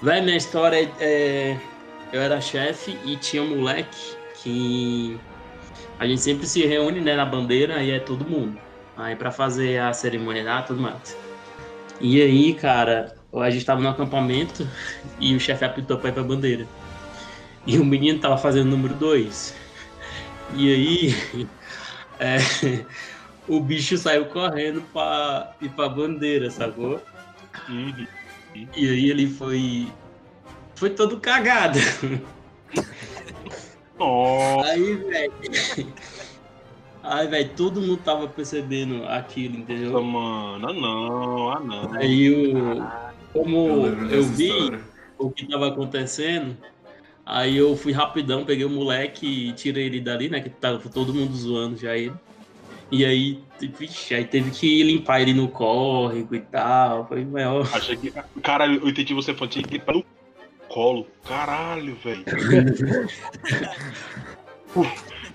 Véi, 0.00 0.20
minha 0.20 0.36
história 0.36 0.92
é. 1.00 1.58
Eu 2.12 2.22
era 2.22 2.40
chefe 2.40 2.96
e 3.04 3.16
tinha 3.16 3.42
um 3.42 3.56
moleque 3.56 4.16
que. 4.34 5.18
A 5.98 6.06
gente 6.06 6.20
sempre 6.20 6.46
se 6.46 6.64
reúne, 6.64 7.00
né, 7.00 7.16
na 7.16 7.26
bandeira 7.26 7.82
e 7.82 7.90
é 7.90 7.98
todo 7.98 8.24
mundo. 8.24 8.58
Aí 8.96 9.16
pra 9.16 9.32
fazer 9.32 9.78
a 9.80 9.92
cerimônia 9.92 10.44
lá, 10.44 10.62
tudo 10.62 10.80
mais. 10.80 11.16
E 12.00 12.22
aí, 12.22 12.54
cara, 12.54 13.16
a 13.32 13.50
gente 13.50 13.64
tava 13.64 13.80
no 13.80 13.88
acampamento 13.88 14.66
e 15.18 15.34
o 15.34 15.40
chefe 15.40 15.64
apitou 15.64 15.98
pra 15.98 16.10
ir 16.10 16.12
pra 16.12 16.22
bandeira. 16.22 16.66
E 17.66 17.78
o 17.78 17.84
menino 17.84 18.20
tava 18.20 18.38
fazendo 18.38 18.70
número 18.70 18.94
2. 18.94 19.54
E 20.54 20.72
aí. 20.72 21.48
é, 22.20 22.38
o 23.48 23.60
bicho 23.60 23.98
saiu 23.98 24.26
correndo 24.26 24.80
pra 24.92 25.52
ir 25.60 25.70
pra 25.70 25.88
bandeira, 25.88 26.50
sacou? 26.50 27.02
Uhum. 27.68 28.06
E 28.54 28.88
aí 28.88 29.10
ele 29.10 29.28
foi. 29.28 29.88
Foi 30.74 30.90
todo 30.90 31.20
cagado. 31.20 31.78
Nossa, 33.98 34.70
Aí, 34.70 34.94
velho. 34.94 35.32
Aí, 37.02 37.26
velho, 37.26 37.50
todo 37.56 37.80
mundo 37.80 37.96
tava 37.98 38.28
percebendo 38.28 39.04
aquilo, 39.06 39.56
entendeu? 39.56 40.02
mano, 40.02 40.68
ah 40.68 40.72
não, 40.72 41.50
ah 41.50 41.60
não. 41.60 41.94
Aí 41.94 42.30
o. 42.30 43.08
Como 43.32 43.86
eu 43.86 44.06
dessa 44.06 44.32
vi 44.32 44.48
história. 44.48 44.80
o 45.18 45.30
que 45.30 45.46
tava 45.46 45.68
acontecendo, 45.68 46.56
aí 47.24 47.56
eu 47.56 47.76
fui 47.76 47.92
rapidão, 47.92 48.44
peguei 48.44 48.64
o 48.64 48.70
moleque 48.70 49.26
e 49.26 49.52
tirei 49.52 49.86
ele 49.86 50.00
dali, 50.00 50.28
né? 50.28 50.40
Que 50.40 50.50
tava 50.50 50.78
todo 50.88 51.14
mundo 51.14 51.34
zoando 51.34 51.76
já 51.76 51.96
ele. 51.96 52.14
E 52.90 53.04
aí, 53.04 53.38
vixe, 53.60 54.14
aí 54.14 54.24
teve 54.24 54.50
que 54.50 54.82
limpar 54.82 55.20
ele 55.20 55.34
no 55.34 55.48
córrego 55.48 56.34
e 56.34 56.40
tal. 56.40 57.06
Foi 57.06 57.24
maior. 57.24 57.68
Achei 57.72 57.96
que. 57.96 58.12
Caralho, 58.42 58.80
eu 58.82 58.88
entendi 58.88 59.12
você 59.12 59.34
falando 59.34 59.52
tinha 59.52 59.64
que 59.64 59.76
ir 59.76 59.82
no 59.86 60.04
colo. 60.68 61.06
Caralho, 61.24 61.94
velho. 61.96 62.24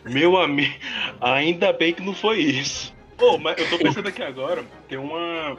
Meu 0.05 0.37
amigo, 0.37 0.75
ainda 1.21 1.71
bem 1.71 1.93
que 1.93 2.01
não 2.01 2.13
foi 2.13 2.39
isso. 2.39 2.93
Pô, 3.17 3.37
mas 3.37 3.57
eu 3.57 3.69
tô 3.69 3.77
pensando 3.77 4.09
aqui 4.09 4.21
agora, 4.21 4.65
tem 4.87 4.97
uma. 4.97 5.57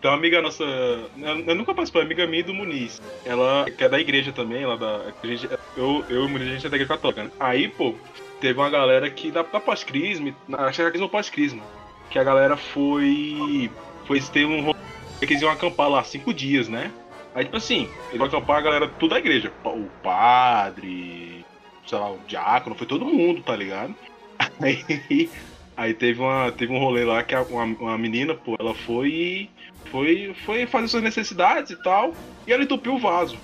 Tem 0.00 0.10
uma 0.10 0.16
amiga 0.16 0.40
nossa. 0.40 0.64
Eu, 0.64 1.38
eu 1.46 1.54
nunca 1.54 1.74
participei, 1.74 2.02
amiga 2.02 2.26
minha 2.26 2.40
e 2.40 2.44
do 2.44 2.54
Muniz. 2.54 3.00
Ela 3.24 3.66
que 3.70 3.84
é 3.84 3.88
da 3.88 4.00
igreja 4.00 4.32
também, 4.32 4.62
ela 4.62 4.76
da. 4.76 5.12
a 5.22 5.26
gente- 5.26 5.48
eu, 5.76 6.04
eu 6.08 6.22
e 6.22 6.26
o 6.26 6.28
Muniz, 6.28 6.48
a 6.48 6.52
gente 6.52 6.66
é 6.66 6.70
da 6.70 6.76
igreja 6.76 6.94
católica, 6.94 7.24
né? 7.24 7.30
Aí, 7.38 7.68
pô, 7.68 7.94
teve 8.40 8.58
uma 8.58 8.70
galera 8.70 9.10
que 9.10 9.30
da, 9.30 9.42
da 9.42 9.60
pós-crisma, 9.60 10.34
acho 10.52 10.76
que 10.76 10.82
era 10.82 10.90
crisma 10.90 11.08
pós-crisma, 11.08 11.62
que 12.10 12.18
a 12.18 12.24
galera 12.24 12.56
foi. 12.56 13.70
Foi 14.06 14.20
ter 14.20 14.44
um 14.46 14.72
eles 15.20 15.42
iam 15.42 15.50
acampar 15.50 15.88
lá 15.88 16.02
cinco 16.02 16.32
dias, 16.32 16.68
né? 16.68 16.90
Aí, 17.34 17.44
tipo 17.44 17.56
assim, 17.56 17.88
eles 18.08 18.18
vão 18.18 18.26
acampar 18.26 18.58
a 18.58 18.62
galera 18.62 18.88
tudo 18.88 19.10
da 19.10 19.18
igreja. 19.18 19.52
O 19.64 19.86
padre, 20.02 21.44
sei 21.86 21.98
lá, 21.98 22.10
o 22.10 22.18
diácono, 22.26 22.74
foi 22.74 22.86
todo 22.86 23.04
mundo, 23.04 23.42
tá 23.42 23.54
ligado? 23.54 23.94
Aí, 24.60 25.30
aí 25.76 25.92
teve, 25.94 26.20
uma, 26.20 26.50
teve 26.52 26.72
um 26.72 26.78
rolê 26.78 27.04
lá 27.04 27.22
que 27.22 27.34
uma, 27.34 27.64
uma 27.64 27.98
menina, 27.98 28.34
pô, 28.34 28.56
ela 28.58 28.74
foi, 28.74 29.50
foi, 29.86 30.34
foi 30.46 30.66
fazer 30.66 30.88
suas 30.88 31.02
necessidades 31.02 31.70
e 31.72 31.76
tal, 31.76 32.12
e 32.46 32.52
ela 32.52 32.62
entupiu 32.62 32.94
o 32.94 32.98
vaso. 32.98 33.36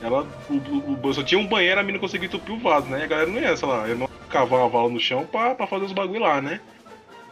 ela 0.00 0.26
o, 0.48 0.54
o, 0.54 0.98
o- 1.08 1.14
só 1.14 1.22
tinha 1.22 1.40
um 1.40 1.46
banheiro, 1.46 1.80
a 1.80 1.82
mina 1.82 1.98
conseguiu 1.98 2.26
entupir 2.26 2.54
o 2.54 2.58
vaso, 2.58 2.86
né? 2.86 3.00
E 3.00 3.02
a 3.04 3.06
galera 3.06 3.30
não 3.30 3.40
ia, 3.40 3.56
sei 3.56 3.68
lá, 3.68 3.86
eu 3.88 4.08
cavar 4.28 4.60
uma 4.60 4.68
vala 4.68 4.88
no 4.88 4.98
chão 5.00 5.26
pra, 5.26 5.54
pra 5.54 5.66
fazer 5.66 5.84
os 5.84 5.92
bagulho 5.92 6.20
lá, 6.20 6.40
né? 6.40 6.60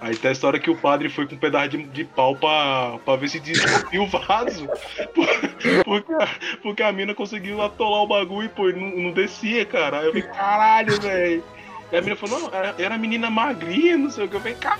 Aí 0.01 0.17
tem 0.17 0.31
a 0.31 0.33
história 0.33 0.59
que 0.59 0.71
o 0.71 0.77
padre 0.77 1.11
foi 1.11 1.27
com 1.27 1.35
um 1.35 1.39
pedaço 1.39 1.69
de, 1.71 1.83
de 1.83 2.05
pau 2.05 2.35
pra, 2.35 2.99
pra 3.05 3.17
ver 3.17 3.29
se 3.29 3.39
desentupiu 3.39 4.03
o 4.05 4.07
vaso. 4.07 4.67
Por- 5.15 5.85
Porque, 5.85 6.13
a- 6.15 6.29
porque 6.63 6.83
a 6.83 6.91
mina 6.93 7.15
conseguiu 7.15 7.61
atolar 7.61 8.03
o 8.03 8.07
bagulho, 8.07 8.49
pô, 8.51 8.71
e 8.71 8.73
não, 8.73 9.05
não 9.05 9.13
descia, 9.13 9.65
cara. 9.67 9.99
Aí 10.01 10.07
eu 10.07 10.13
falei, 10.13 10.29
caralho, 10.29 11.01
velho. 11.01 11.45
E 11.93 11.97
a 11.97 12.01
mina 12.01 12.17
falou, 12.17 12.41
não, 12.41 12.51
era, 12.79 12.97
menina 12.97 13.29
magrinha, 13.31 13.99
não 13.99 14.09
sei 14.11 14.25
o 14.25 14.29
que. 14.29 14.37
Eu 14.37 14.41
falei, 14.41 14.57
cara. 14.57 14.79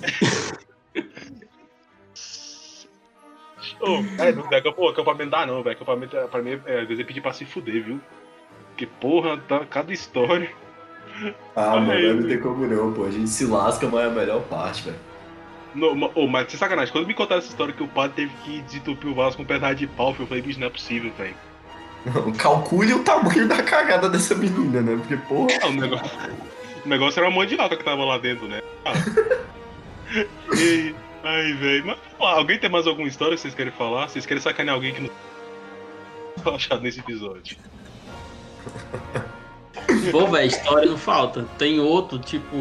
Ô, 3.84 4.22
é, 4.22 4.32
não, 4.32 4.48
velho, 4.48 4.72
pô, 4.72 4.88
acampamento 4.88 5.30
dá 5.30 5.46
não, 5.46 5.62
velho. 5.62 5.76
Acampamento 5.76 6.16
é- 6.16 6.26
pra 6.26 6.42
mim 6.42 6.60
é, 6.66 6.80
às 6.80 6.88
vezes 6.88 7.00
é 7.00 7.06
pedir 7.06 7.20
pra 7.20 7.32
se 7.32 7.44
fuder, 7.44 7.82
viu? 7.84 8.00
Porque, 8.70 8.86
porra, 8.86 9.36
tá 9.48 9.60
cada 9.66 9.92
história. 9.92 10.50
Ah, 11.54 11.76
mano, 11.76 11.92
Aí, 11.92 12.12
não 12.12 12.26
tem 12.26 12.40
como 12.40 12.66
não, 12.66 12.92
pô. 12.92 13.04
A 13.04 13.10
gente 13.10 13.28
se 13.28 13.44
lasca, 13.46 13.86
mas 13.86 14.00
é 14.02 14.06
a 14.06 14.10
melhor 14.10 14.40
parte, 14.42 14.82
velho. 14.82 14.96
Não, 15.74 16.10
ô, 16.14 16.26
mas 16.26 16.48
sem 16.50 16.58
sacanagem, 16.58 16.92
quando 16.92 17.06
me 17.06 17.14
contaram 17.14 17.38
essa 17.40 17.48
história 17.48 17.72
que 17.74 17.82
o 17.82 17.88
padre 17.88 18.12
teve 18.26 18.32
que 18.44 18.60
desentupir 18.62 19.10
o 19.10 19.14
vaso 19.14 19.36
com 19.36 19.42
um 19.42 19.46
pedaço 19.46 19.74
de 19.76 19.86
pau, 19.86 20.14
eu 20.18 20.26
falei, 20.26 20.42
bicho, 20.42 20.58
não 20.60 20.66
é 20.68 20.70
possível, 20.70 21.12
velho. 21.18 21.34
Não, 22.06 22.32
Calcule 22.32 22.92
o 22.94 23.02
tamanho 23.02 23.48
da 23.48 23.62
cagada 23.62 24.08
dessa 24.08 24.34
menina, 24.34 24.80
né? 24.82 24.96
Porque, 24.96 25.16
porra. 25.16 25.48
Ah, 25.62 25.66
O 25.68 25.72
negócio, 25.72 26.18
o 26.84 26.88
negócio 26.88 27.20
era 27.20 27.28
a 27.28 27.30
mandioca 27.30 27.76
que 27.76 27.82
tava 27.84 28.04
lá 28.04 28.18
dentro, 28.18 28.46
né? 28.48 28.60
Ah. 28.84 28.92
E- 30.56 30.94
ai, 31.24 31.52
velho. 31.54 31.86
Mas 31.86 31.98
alguém 32.18 32.58
tem 32.58 32.70
mais 32.70 32.86
alguma 32.86 33.08
história 33.08 33.34
que 33.34 33.40
vocês 33.42 33.54
querem 33.54 33.72
falar? 33.72 34.08
Vocês 34.08 34.24
querem 34.26 34.42
sacanear 34.42 34.74
alguém 34.74 34.94
que 34.94 35.00
não 35.00 35.10
foi 36.42 36.54
achado 36.54 36.82
nesse 36.82 37.00
episódio? 37.00 37.56
Pô, 40.10 40.26
velho, 40.28 40.46
história 40.46 40.88
não 40.90 40.96
falta. 40.96 41.44
Tem 41.58 41.78
outro, 41.80 42.18
tipo. 42.18 42.56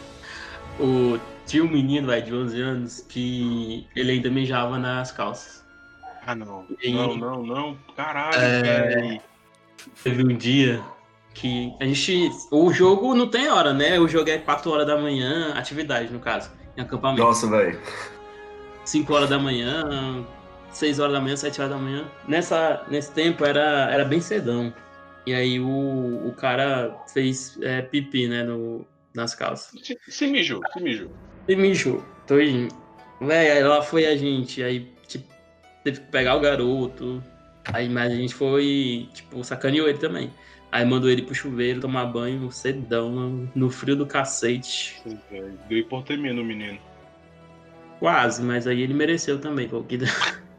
o 0.78 1.18
tinha 1.46 1.64
um 1.64 1.68
menino, 1.68 2.06
velho, 2.06 2.24
de 2.24 2.34
11 2.34 2.60
anos, 2.60 3.00
que 3.08 3.86
ele 3.96 4.12
ainda 4.12 4.30
mijava 4.30 4.78
nas 4.78 5.10
calças. 5.10 5.64
Ah, 6.24 6.34
não. 6.34 6.64
E- 6.80 6.92
Não, 6.92 7.16
não, 7.16 7.42
não. 7.42 7.78
Caralho, 7.96 8.36
É. 8.38 9.20
Teve 10.04 10.22
um 10.22 10.36
dia 10.36 10.80
que 11.34 11.72
a 11.80 11.84
gente. 11.86 12.30
O 12.50 12.72
jogo 12.72 13.14
não 13.14 13.26
tem 13.28 13.48
hora, 13.48 13.72
né? 13.72 13.98
O 13.98 14.06
jogo 14.06 14.30
é 14.30 14.38
4 14.38 14.70
horas 14.70 14.86
da 14.86 14.96
manhã, 14.96 15.54
atividade, 15.54 16.12
no 16.12 16.20
caso, 16.20 16.50
em 16.80 16.84
acampamento. 16.84 17.22
Nossa, 17.22 17.46
velho. 17.48 17.78
5 18.84 19.12
horas 19.12 19.30
da 19.30 19.38
manhã, 19.38 20.26
6 20.72 20.98
horas 20.98 21.12
da 21.12 21.20
manhã, 21.20 21.36
7 21.36 21.60
horas 21.60 21.72
da 21.72 21.78
manhã. 21.78 22.04
Nessa, 22.26 22.84
nesse 22.88 23.12
tempo 23.12 23.44
era, 23.44 23.90
era 23.90 24.04
bem 24.04 24.20
cedão. 24.20 24.72
E 25.26 25.34
aí 25.34 25.60
o, 25.60 26.26
o 26.26 26.34
cara 26.36 26.96
fez 27.12 27.58
é, 27.62 27.82
pipi, 27.82 28.26
né, 28.26 28.42
no, 28.42 28.84
nas 29.14 29.34
calças. 29.34 29.78
Se, 29.82 29.98
se 30.08 30.26
mijou, 30.26 30.60
se 30.72 30.82
mijou. 30.82 31.10
E 31.46 31.54
mijou. 31.54 32.04
Tô 32.26 32.40
indo. 32.40 32.74
Véi, 33.20 33.50
aí 33.50 33.62
lá 33.62 33.82
foi 33.82 34.06
a 34.06 34.16
gente. 34.16 34.62
Aí, 34.62 34.90
tipo, 35.06 35.26
teve 35.84 36.00
que 36.00 36.06
pegar 36.06 36.36
o 36.36 36.40
garoto. 36.40 37.22
Aí, 37.72 37.88
mas 37.88 38.12
a 38.12 38.16
gente 38.16 38.34
foi, 38.34 39.08
tipo, 39.12 39.44
sacaneou 39.44 39.88
ele 39.88 39.98
também. 39.98 40.32
Aí 40.72 40.84
mandou 40.84 41.10
ele 41.10 41.22
pro 41.22 41.34
chuveiro 41.34 41.80
tomar 41.80 42.06
banho 42.06 42.50
cedão, 42.52 43.10
no, 43.10 43.50
no 43.54 43.70
frio 43.70 43.96
do 43.96 44.06
cacete. 44.06 45.02
Deu 45.68 45.78
hipotermia 45.78 46.32
no 46.32 46.44
menino. 46.44 46.78
Quase, 47.98 48.42
mas 48.42 48.66
aí 48.66 48.80
ele 48.80 48.94
mereceu 48.94 49.40
também, 49.40 49.68
pô. 49.68 49.82
Que... 49.82 49.98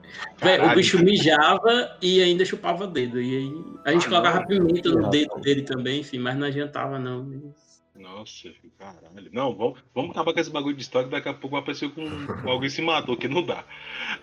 O 0.41 0.76
bicho 0.76 1.03
mijava 1.03 1.97
e 2.01 2.22
ainda 2.22 2.43
chupava 2.43 2.84
o 2.84 2.88
dedo. 2.88 3.22
E 3.22 3.38
aí 3.38 3.53
a 3.86 3.91
gente 3.91 4.07
Ah, 4.07 4.09
colocava 4.09 4.39
não. 4.39 4.47
pimenta 4.47 4.89
no 4.89 5.01
Não. 5.01 5.09
dedo 5.09 5.36
dele 5.39 5.62
também, 5.62 6.01
enfim, 6.01 6.18
mas 6.20 6.36
não 6.36 6.47
adiantava 6.47 6.97
não. 6.99 7.53
Nossa, 7.95 8.49
caralho. 8.78 9.30
Não, 9.32 9.55
vamos, 9.55 9.80
vamos 9.93 10.12
acabar 10.12 10.34
com 10.34 10.39
esse 10.39 10.49
bagulho 10.49 10.76
de 10.76 10.82
história 10.82 11.07
que 11.07 11.12
daqui 11.14 11.30
a 11.30 11.34
pouco 11.34 11.51
vai 11.51 11.62
aparecer 11.62 11.91
com, 11.91 12.01
alguém 12.49 12.70
se 12.70 12.82
matou, 12.82 13.16
que 13.16 13.28
não 13.28 13.43
dá. 13.43 13.64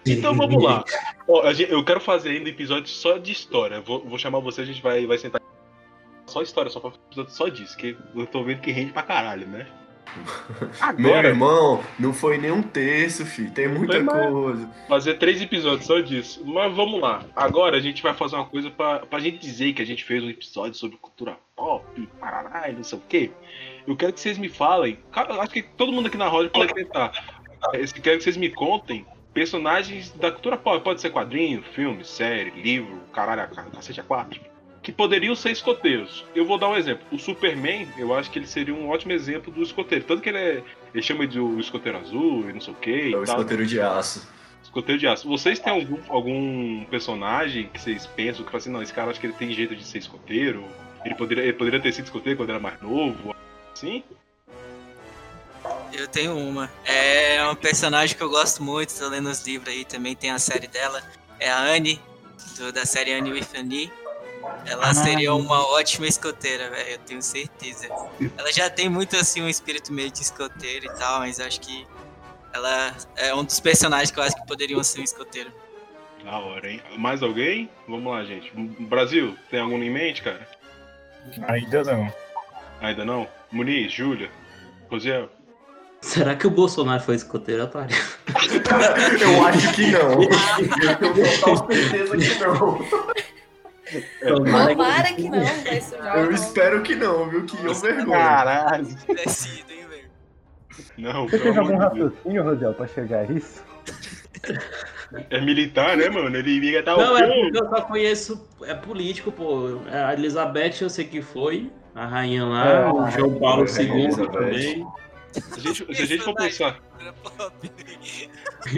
Então 0.04 0.34
vamos 0.34 0.62
lá. 0.62 0.84
Ó, 1.28 1.42
eu 1.50 1.84
quero 1.84 2.00
fazer 2.00 2.30
ainda 2.30 2.48
episódio 2.48 2.88
só 2.88 3.16
de 3.16 3.30
história. 3.30 3.80
Vou, 3.80 4.04
vou 4.04 4.18
chamar 4.18 4.40
você, 4.40 4.62
a 4.62 4.64
gente 4.64 4.82
vai, 4.82 5.06
vai 5.06 5.18
sentar. 5.18 5.40
Só 6.28 6.42
história, 6.42 6.70
só 6.70 6.78
pra 6.80 6.90
fazer 6.90 7.02
episódio 7.06 7.32
só 7.32 7.48
disso, 7.48 7.76
que 7.76 7.96
eu 8.14 8.26
tô 8.26 8.44
vendo 8.44 8.60
que 8.60 8.70
rende 8.70 8.92
pra 8.92 9.02
caralho, 9.02 9.46
né? 9.46 9.66
Meu 10.96 11.10
Agora, 11.10 11.28
irmão, 11.28 11.84
não 11.98 12.12
foi 12.12 12.38
nem 12.38 12.50
um 12.50 12.62
terço, 12.62 13.26
filho. 13.26 13.50
Tem 13.50 13.68
muita 13.68 14.02
coisa. 14.02 14.68
fazer 14.88 15.14
três 15.14 15.40
episódios 15.40 15.86
só 15.86 16.00
disso. 16.00 16.42
Mas 16.44 16.74
vamos 16.74 17.00
lá. 17.00 17.24
Agora 17.36 17.76
a 17.76 17.80
gente 17.80 18.02
vai 18.02 18.14
fazer 18.14 18.36
uma 18.36 18.46
coisa 18.46 18.70
pra, 18.70 19.00
pra 19.00 19.18
gente 19.18 19.38
dizer 19.38 19.72
que 19.74 19.82
a 19.82 19.86
gente 19.86 20.04
fez 20.04 20.22
um 20.22 20.30
episódio 20.30 20.74
sobre 20.74 20.96
cultura 20.96 21.36
pop, 21.54 22.08
parará, 22.18 22.70
e 22.70 22.72
não 22.72 22.84
sei 22.84 22.98
o 22.98 23.02
quê. 23.08 23.30
Eu 23.86 23.96
quero 23.96 24.12
que 24.12 24.20
vocês 24.20 24.38
me 24.38 24.48
falem. 24.48 24.98
Acho 25.12 25.52
que 25.52 25.62
todo 25.62 25.92
mundo 25.92 26.06
aqui 26.06 26.16
na 26.16 26.28
roda 26.28 26.48
pode 26.48 26.72
tentar. 26.74 27.12
Eu 27.72 27.86
quero 28.02 28.18
que 28.18 28.24
vocês 28.24 28.36
me 28.36 28.50
contem 28.50 29.06
personagens 29.34 30.10
da 30.12 30.30
cultura 30.30 30.56
pop. 30.56 30.82
Pode 30.82 31.00
ser 31.00 31.10
quadrinho, 31.10 31.62
filme, 31.74 32.04
série, 32.04 32.50
livro, 32.50 33.00
caralho, 33.12 33.42
a 33.42 33.46
cacete 33.46 34.00
a 34.00 34.04
quatro. 34.04 34.40
Que 34.88 34.92
poderiam 34.92 35.34
ser 35.34 35.50
escoteiros. 35.50 36.24
Eu 36.34 36.46
vou 36.46 36.56
dar 36.56 36.70
um 36.70 36.74
exemplo. 36.74 37.04
O 37.12 37.18
Superman, 37.18 37.86
eu 37.98 38.14
acho 38.14 38.30
que 38.30 38.38
ele 38.38 38.46
seria 38.46 38.72
um 38.72 38.88
ótimo 38.88 39.12
exemplo 39.12 39.52
do 39.52 39.62
escoteiro. 39.62 40.02
Tanto 40.02 40.22
que 40.22 40.30
ele 40.30 40.38
é. 40.38 40.62
Ele 40.94 41.02
chama 41.02 41.26
de 41.26 41.38
o 41.38 41.60
escoteiro 41.60 41.98
azul 41.98 42.48
e 42.48 42.54
não 42.54 42.60
sei 42.62 42.72
o 42.72 42.76
quê. 42.78 43.10
É 43.12 43.16
o 43.18 43.22
e 43.22 43.26
tal. 43.26 43.36
escoteiro 43.36 43.66
de 43.66 43.78
aço. 43.82 44.26
Escoteiro 44.62 44.98
de 44.98 45.06
aço. 45.06 45.28
Vocês 45.28 45.58
têm 45.58 45.74
algum, 45.74 45.98
algum 46.08 46.86
personagem 46.86 47.68
que 47.68 47.78
vocês 47.78 48.06
pensam 48.06 48.42
que 48.46 48.50
fala 48.50 48.62
assim, 48.62 48.70
não, 48.70 48.80
esse 48.80 48.94
cara 48.94 49.10
acho 49.10 49.20
que 49.20 49.26
ele 49.26 49.34
tem 49.34 49.52
jeito 49.52 49.76
de 49.76 49.84
ser 49.84 49.98
escoteiro? 49.98 50.64
Ele 51.04 51.14
poderia, 51.14 51.44
ele 51.44 51.52
poderia 51.52 51.80
ter 51.80 51.92
sido 51.92 52.06
escoteiro 52.06 52.38
quando 52.38 52.48
era 52.48 52.58
mais 52.58 52.80
novo? 52.80 53.36
Assim? 53.74 54.02
Eu 55.92 56.08
tenho 56.08 56.34
uma. 56.34 56.70
É 56.86 57.46
um 57.46 57.54
personagem 57.54 58.16
que 58.16 58.22
eu 58.22 58.30
gosto 58.30 58.62
muito, 58.62 58.98
tô 58.98 59.06
lendo 59.06 59.28
os 59.28 59.46
livros 59.46 59.68
aí, 59.68 59.84
também 59.84 60.16
tem 60.16 60.30
a 60.30 60.38
série 60.38 60.66
dela. 60.66 61.02
É 61.38 61.50
a 61.50 61.58
Anne, 61.58 62.00
do- 62.56 62.72
da 62.72 62.86
série 62.86 63.12
Anne 63.12 63.32
with 63.32 63.48
Annie. 63.54 63.92
Ela 64.66 64.94
seria 64.94 65.34
uma 65.34 65.66
ótima 65.74 66.06
escoteira, 66.06 66.70
velho, 66.70 66.90
eu 66.90 66.98
tenho 66.98 67.22
certeza. 67.22 67.88
Ela 68.36 68.52
já 68.52 68.68
tem 68.68 68.88
muito 68.88 69.16
assim 69.16 69.42
um 69.42 69.48
espírito 69.48 69.92
meio 69.92 70.10
de 70.10 70.22
escoteiro 70.22 70.86
e 70.86 70.90
tal, 70.98 71.20
mas 71.20 71.40
acho 71.40 71.60
que 71.60 71.86
ela 72.52 72.94
é 73.16 73.34
um 73.34 73.44
dos 73.44 73.60
personagens 73.60 74.10
que 74.10 74.18
eu 74.18 74.22
acho 74.24 74.36
que 74.36 74.46
poderiam 74.46 74.82
ser 74.82 75.00
um 75.00 75.04
escoteiro. 75.04 75.52
Da 76.24 76.38
hora, 76.38 76.70
hein? 76.70 76.82
Mais 76.96 77.22
alguém? 77.22 77.70
Vamos 77.86 78.12
lá, 78.12 78.24
gente. 78.24 78.52
Brasil, 78.80 79.36
tem 79.50 79.60
algum 79.60 79.82
em 79.82 79.90
mente, 79.90 80.22
cara? 80.22 80.46
Ainda 81.46 81.84
não. 81.84 82.12
Ainda 82.80 83.04
não? 83.04 83.28
Muniz, 83.50 83.92
Júlia, 83.92 84.30
Rosiel? 84.90 85.30
Será 86.00 86.36
que 86.36 86.46
o 86.46 86.50
Bolsonaro 86.50 87.02
foi 87.02 87.16
escoteiro, 87.16 87.64
otário? 87.64 87.96
Eu 89.20 89.46
acho 89.46 89.72
que 89.74 89.90
não. 89.90 90.22
Eu 90.22 90.96
tenho 90.96 91.40
total 91.40 91.66
certeza 91.66 92.16
que 92.16 92.34
não. 92.44 93.37
Tomara 94.26 95.12
que 95.14 95.28
não, 95.28 95.40
vai 95.40 95.80
sujar. 95.80 96.18
Eu 96.18 96.26
não. 96.26 96.32
espero 96.32 96.82
que 96.82 96.94
não, 96.94 97.28
viu? 97.28 97.44
Que 97.44 97.64
eu 97.64 97.74
vergonha. 97.74 98.18
Caralho! 98.18 98.86
Tivesse 99.06 99.60
ido, 99.60 99.72
hein, 99.72 99.86
velho. 99.88 100.08
Não, 100.96 101.28
Você 101.28 101.38
fez 101.38 101.56
algum 101.56 101.76
raciocínio, 101.76 102.42
Rosiel, 102.42 102.74
pra 102.74 102.86
chegar 102.86 103.20
a 103.20 103.32
isso? 103.32 103.64
É 105.30 105.40
militar, 105.40 105.96
né, 105.96 106.08
mano? 106.08 106.36
Ele 106.36 106.50
iria 106.50 106.82
dar 106.82 106.96
Não, 106.96 107.14
o 107.14 107.18
é 107.18 107.48
eu 107.48 107.68
só 107.68 107.80
conheço. 107.82 108.48
É 108.62 108.74
político, 108.74 109.32
pô. 109.32 109.80
A 109.90 110.12
Elizabeth 110.12 110.82
eu 110.82 110.90
sei 110.90 111.06
que 111.06 111.22
foi. 111.22 111.70
A 111.94 112.06
rainha 112.06 112.44
lá, 112.44 112.66
É, 112.68 112.86
o 112.86 113.10
João 113.10 113.40
Paulo 113.40 113.64
é, 113.64 113.82
II 113.82 114.28
também. 114.30 114.86
Se 115.32 115.54
a 115.54 115.60
gente, 115.60 115.96
se 115.96 116.02
a 116.02 116.06
gente 116.06 116.22
for 116.22 116.34
pensar. 116.34 116.78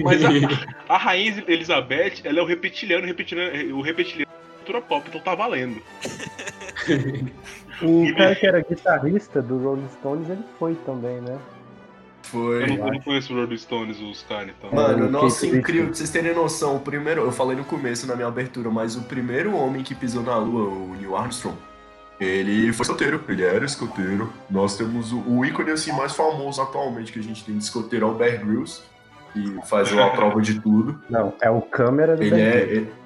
Mas 0.03 0.25
a, 0.25 0.95
a 0.95 0.97
rainha 0.97 1.45
Elizabeth, 1.47 2.23
ela 2.25 2.39
é 2.39 2.43
o 2.43 2.47
reptiliano, 2.47 3.07
reptiliano 3.07 3.77
o 3.77 3.83
reptiliano 3.83 4.30
cultura 4.71 4.81
pop, 4.81 5.09
então 5.09 5.21
tá 5.21 5.35
valendo. 5.35 5.83
O 7.83 8.15
cara 8.15 8.35
que 8.35 8.47
era 8.47 8.61
guitarrista 8.61 9.41
do 9.41 9.57
Rolling 9.57 9.89
Stones, 9.99 10.29
ele 10.29 10.45
foi 10.59 10.75
também, 10.85 11.19
né? 11.23 11.39
Foi. 12.25 12.65
Eu 12.65 12.67
não, 12.67 12.77
eu 12.77 12.93
não 12.93 13.01
conheço 13.01 13.33
o 13.33 13.37
Rolling 13.37 13.57
Stones, 13.57 13.99
os 14.01 14.23
caras, 14.23 14.51
então. 14.51 14.71
Mano, 14.71 15.07
o 15.07 15.11
nossa, 15.11 15.47
incrível. 15.47 15.87
Pra 15.87 15.95
vocês 15.95 16.11
terem 16.11 16.35
noção, 16.35 16.77
o 16.77 16.81
primeiro. 16.81 17.23
Eu 17.23 17.33
falei 17.33 17.57
no 17.57 17.65
começo 17.65 18.07
na 18.07 18.15
minha 18.15 18.29
abertura, 18.29 18.69
mas 18.69 18.97
o 18.97 19.05
primeiro 19.05 19.57
homem 19.57 19.83
que 19.83 19.95
pisou 19.95 20.23
na 20.23 20.37
lua, 20.37 20.69
o 20.69 20.95
Neil 20.95 21.17
Armstrong, 21.17 21.57
ele 22.21 22.71
foi 22.75 22.85
escoteiro. 22.85 23.25
Ele 23.27 23.45
era 23.45 23.65
escoteiro. 23.65 24.31
Nós 24.51 24.77
temos 24.77 25.11
o, 25.11 25.21
o 25.27 25.43
ícone 25.43 25.71
assim 25.71 25.91
mais 25.93 26.13
famoso 26.13 26.61
atualmente 26.61 27.11
que 27.11 27.19
a 27.19 27.23
gente 27.23 27.43
tem 27.43 27.57
de 27.57 27.65
escoteiro 27.65 28.05
é 28.05 28.11
o 28.11 28.15
Bear 28.15 28.45
Grylls, 28.45 28.83
que 29.33 29.59
faz 29.67 29.91
a 29.97 30.09
prova 30.13 30.43
de 30.43 30.61
tudo. 30.61 31.01
Não, 31.09 31.33
é 31.41 31.49
o 31.49 31.63
câmera 31.63 32.15
do 32.15 32.23
Ele 32.23 32.31
Ben 32.31 32.41
é. 32.43 32.57
Ele- 32.59 33.01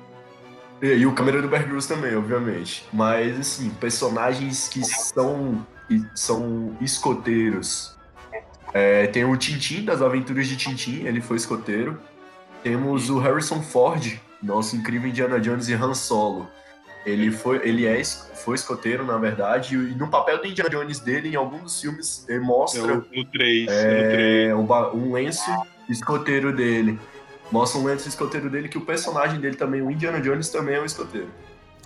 E, 0.87 1.07
o 1.07 1.13
câmera 1.13 1.41
do 1.41 1.49
Bear 1.49 1.65
Grylls 1.65 1.87
também, 1.89 2.15
obviamente. 2.17 2.85
Mas, 2.93 3.39
assim, 3.41 3.71
personagens 3.71 4.69
que 4.69 4.85
são, 4.85 5.65
que 5.89 6.05
são 6.15 6.77
escoteiros. 6.81 7.97
É, 8.73 9.07
tem 9.07 9.25
o 9.25 9.37
Tintin, 9.37 9.85
das 9.85 10.03
Aventuras 10.03 10.47
de 10.47 10.57
Tintin, 10.57 11.05
ele 11.05 11.21
foi 11.21 11.37
escoteiro. 11.37 11.99
Temos 12.63 13.09
o 13.09 13.19
Harrison 13.19 13.63
Ford, 13.63 14.19
nosso 14.43 14.75
incrível 14.77 15.09
Indiana 15.09 15.39
Jones 15.41 15.69
e 15.69 15.75
Han 15.75 15.95
Solo. 15.95 16.49
Ele 17.07 17.31
foi, 17.31 17.61
ele 17.69 17.87
é, 17.87 18.03
foi 18.03 18.55
escoteiro, 18.57 19.05
na 19.05 19.19
verdade, 19.19 19.77
e 19.77 19.95
no 19.95 20.09
papel 20.09 20.39
do 20.39 20.47
Indiana 20.47 20.71
Jones 20.71 21.01
dele, 21.01 21.29
em 21.29 21.37
alguns 21.37 21.63
dos 21.63 21.81
filmes, 21.81 22.25
ele 22.29 22.39
É 22.39 22.41
mostra 22.41 22.83
o- 22.95 22.97
no 22.97 23.03
3. 23.03 23.21
no 23.21 23.27
3. 23.27 23.69
é, 23.71 24.55
um, 24.55 24.67
um 24.97 25.13
lenço 25.13 25.51
escoteiro 25.89 26.51
dele. 26.55 26.99
Mostra 27.51 27.81
um 27.81 27.85
lenço 27.85 28.09
escoteiro 28.09 28.51
dele 28.51 28.69
que 28.69 28.79
o 28.79 28.81
personagem 28.81 29.41
dele 29.41 29.57
também, 29.57 29.81
o 29.83 29.91
Indiana 29.91 30.21
Jones, 30.21 30.49
também 30.49 30.75
é 30.77 30.81
um 30.81 30.85
escoteiro. 30.85 31.29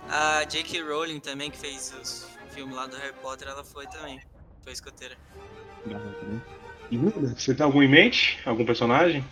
A 0.09 0.45
J.K. 0.45 0.83
Rowling 0.83 1.21
também, 1.21 1.51
que 1.51 1.59
fez 1.59 1.95
os 2.01 2.27
filmes 2.51 2.75
lá 2.75 2.87
do 2.87 2.97
Harry 2.97 3.13
Potter, 3.21 3.49
ela 3.49 3.63
foi 3.65 3.87
também. 3.87 4.21
Foi 4.63 4.73
escoteira. 4.73 5.17
Você 7.37 7.55
tem 7.55 7.65
algum 7.65 7.83
em 7.83 7.89
mente? 7.89 8.39
Algum 8.47 8.65
personagem? 8.65 9.25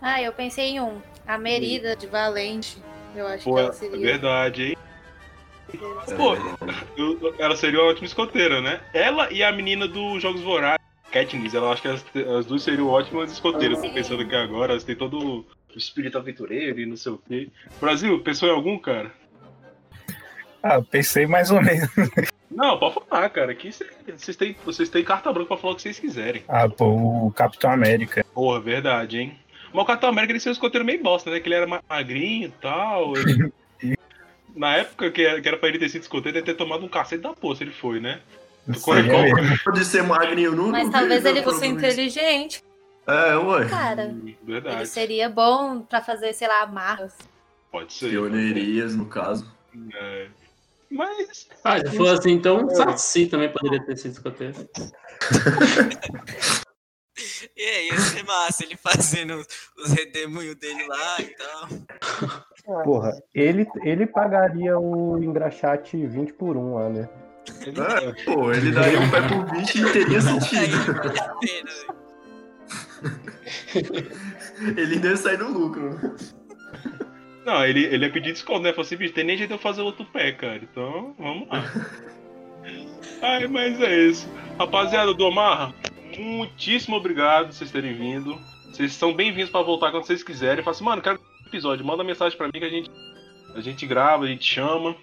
Ah, 0.00 0.22
eu 0.22 0.32
pensei 0.32 0.70
em 0.70 0.80
um. 0.80 1.00
A 1.26 1.36
Merida 1.38 1.94
de 1.96 2.06
Valente. 2.06 2.78
Eu 3.14 3.26
acho 3.26 3.44
Pô, 3.44 3.54
que 3.54 3.60
é 3.60 3.64
ela 3.64 3.72
seria. 3.72 3.98
verdade, 4.00 4.62
hein? 4.64 4.76
É, 5.72 6.14
Pô, 6.14 6.34
Eu- 6.96 7.34
ela 7.38 7.56
seria 7.56 7.80
uma 7.80 7.90
ótima 7.90 8.06
escoteira, 8.06 8.60
né? 8.60 8.80
Ela 8.92 9.30
e 9.32 9.42
a 9.42 9.50
menina 9.52 9.86
dos 9.88 10.22
Jogos 10.22 10.40
Vorazes, 10.42 10.83
Katniss, 11.14 11.54
ela 11.54 11.70
acho 11.72 11.80
que 11.82 11.88
as, 11.88 12.04
as 12.36 12.44
duas 12.46 12.62
seriam 12.62 12.88
ótimas 12.88 13.30
escoteiras. 13.30 13.80
Tô 13.80 13.88
pensando 13.92 14.22
aqui 14.22 14.34
agora, 14.34 14.72
elas 14.72 14.82
têm 14.84 14.96
todo 14.96 15.18
o 15.40 15.46
espírito 15.78 16.18
aventureiro 16.18 16.80
e 16.80 16.86
não 16.86 16.96
sei 16.96 17.12
o 17.12 17.18
quê. 17.28 17.48
Brasil, 17.80 18.18
pensou 18.20 18.48
em 18.48 18.52
algum, 18.52 18.76
cara? 18.78 19.12
Ah, 20.62 20.80
pensei 20.82 21.26
mais 21.26 21.50
ou 21.50 21.62
menos. 21.62 21.88
Não, 22.50 22.78
pode 22.78 22.94
falar, 23.08 23.28
cara. 23.30 23.52
Aqui 23.52 23.70
cê- 23.70 23.86
vocês 24.16 24.36
têm, 24.36 24.56
vocês 24.64 24.88
têm 24.88 25.04
carta 25.04 25.32
branca 25.32 25.48
pra 25.48 25.56
falar 25.56 25.72
o 25.74 25.76
que 25.76 25.82
vocês 25.82 25.98
quiserem. 26.00 26.42
Ah, 26.48 26.68
pô, 26.68 26.86
o 27.26 27.32
Capitão 27.32 27.70
América. 27.70 28.24
Porra, 28.34 28.60
verdade, 28.60 29.18
hein? 29.18 29.38
Mas 29.72 29.82
o 29.82 29.86
Capitão 29.86 30.08
América 30.10 30.32
ele 30.32 30.40
seria 30.40 30.52
um 30.52 30.54
escoteiro 30.54 30.84
meio 30.84 31.02
bosta, 31.02 31.30
né? 31.30 31.38
Que 31.40 31.48
ele 31.48 31.54
era 31.56 31.66
ma- 31.66 31.82
magrinho 31.88 32.48
e 32.48 32.52
tal. 32.60 33.12
ele- 33.16 33.52
Na 34.56 34.76
época 34.76 35.10
que 35.10 35.22
era, 35.22 35.40
que 35.40 35.56
pra 35.56 35.68
ele 35.68 35.78
ter 35.80 35.88
sido 35.88 36.02
escoteiro, 36.02 36.38
ele 36.38 36.44
ter 36.46 36.54
tomado 36.54 36.84
um 36.84 36.88
cacete 36.88 37.22
da 37.22 37.32
porra, 37.32 37.56
se 37.56 37.64
ele 37.64 37.72
foi, 37.72 37.98
né? 38.00 38.20
Pode 39.64 39.84
ser 39.84 40.02
magrinho, 40.02 40.52
não 40.52 40.68
Mas 40.68 40.84
não 40.84 40.92
talvez 40.92 41.24
ele 41.24 41.42
fosse 41.42 41.58
problema 41.58 41.74
nisso. 41.82 41.86
inteligente. 41.86 42.64
É, 43.06 43.36
ué. 43.36 43.68
Cara, 43.68 44.14
Verdade. 44.42 44.76
ele 44.76 44.86
seria 44.86 45.28
bom 45.28 45.82
pra 45.82 46.00
fazer, 46.00 46.32
sei 46.32 46.48
lá, 46.48 46.62
amarras. 46.62 47.14
Pode 47.70 47.92
ser. 47.92 48.10
Pioneirias, 48.10 48.96
no 48.96 49.06
caso. 49.06 49.46
É. 49.94 50.28
Mas. 50.90 51.48
Ah, 51.62 51.78
se 51.78 51.96
for 51.96 52.08
assim, 52.08 52.32
então 52.32 52.68
Saci 52.70 53.26
também 53.26 53.52
poderia 53.52 53.84
ter 53.84 53.96
sido 53.96 54.12
escoteiro. 54.12 54.54
E 57.56 57.62
aí, 57.62 57.86
ia 57.86 57.98
ser 57.98 58.24
massa 58.24 58.64
ele 58.64 58.76
fazendo 58.76 59.34
os, 59.36 59.46
os 59.78 59.92
redemoinhos 59.92 60.56
dele 60.56 60.84
lá 60.88 61.20
e 61.20 61.26
tal. 61.26 61.68
Porra, 62.82 63.12
ele, 63.32 63.64
ele 63.84 64.04
pagaria 64.06 64.76
o 64.76 65.22
engraxate 65.22 66.04
20 66.06 66.32
por 66.32 66.56
1 66.56 66.74
lá, 66.74 66.88
né? 66.88 67.08
É, 67.46 68.24
pô, 68.24 68.52
ele 68.52 68.70
daria 68.70 69.00
um 69.00 69.10
pé 69.10 69.20
por 69.28 69.44
bicho 69.50 69.78
e 69.78 69.92
teria 69.92 70.20
sentido. 70.20 70.76
velho. 73.74 74.12
ele 74.76 74.94
ainda 74.94 75.08
ia 75.08 75.16
sair 75.16 75.38
no 75.38 75.50
lucro. 75.50 75.98
Não, 77.44 77.64
ele, 77.64 77.84
ele 77.84 78.06
ia 78.06 78.12
pedir 78.12 78.32
desconto, 78.32 78.60
né? 78.60 78.70
Falou 78.70 78.86
assim, 78.86 78.96
bicho, 78.96 79.12
tem 79.12 79.24
nem 79.24 79.36
jeito 79.36 79.50
de 79.50 79.54
eu 79.54 79.58
fazer 79.58 79.82
outro 79.82 80.04
pé, 80.06 80.32
cara. 80.32 80.56
Então, 80.62 81.14
vamos 81.18 81.48
lá. 81.48 81.64
Ai, 83.20 83.46
mas 83.46 83.80
é 83.80 84.06
isso. 84.06 84.28
Rapaziada 84.58 85.12
do 85.12 85.26
Omarra, 85.26 85.74
muitíssimo 86.18 86.96
obrigado 86.96 87.46
por 87.46 87.52
vocês 87.52 87.70
terem 87.70 87.94
vindo. 87.94 88.38
Vocês 88.70 88.92
são 88.92 89.12
bem-vindos 89.12 89.50
pra 89.50 89.62
voltar 89.62 89.90
quando 89.90 90.04
vocês 90.04 90.22
quiserem. 90.22 90.64
Fala 90.64 90.74
assim, 90.74 90.84
mano, 90.84 91.02
quero 91.02 91.20
um 91.20 91.46
episódio. 91.46 91.84
Manda 91.84 92.02
mensagem 92.02 92.36
pra 92.36 92.46
mim 92.46 92.58
que 92.58 92.64
a 92.64 92.70
gente, 92.70 92.90
a 93.54 93.60
gente 93.60 93.86
grava, 93.86 94.24
a 94.24 94.28
gente 94.28 94.44
chama. 94.44 94.96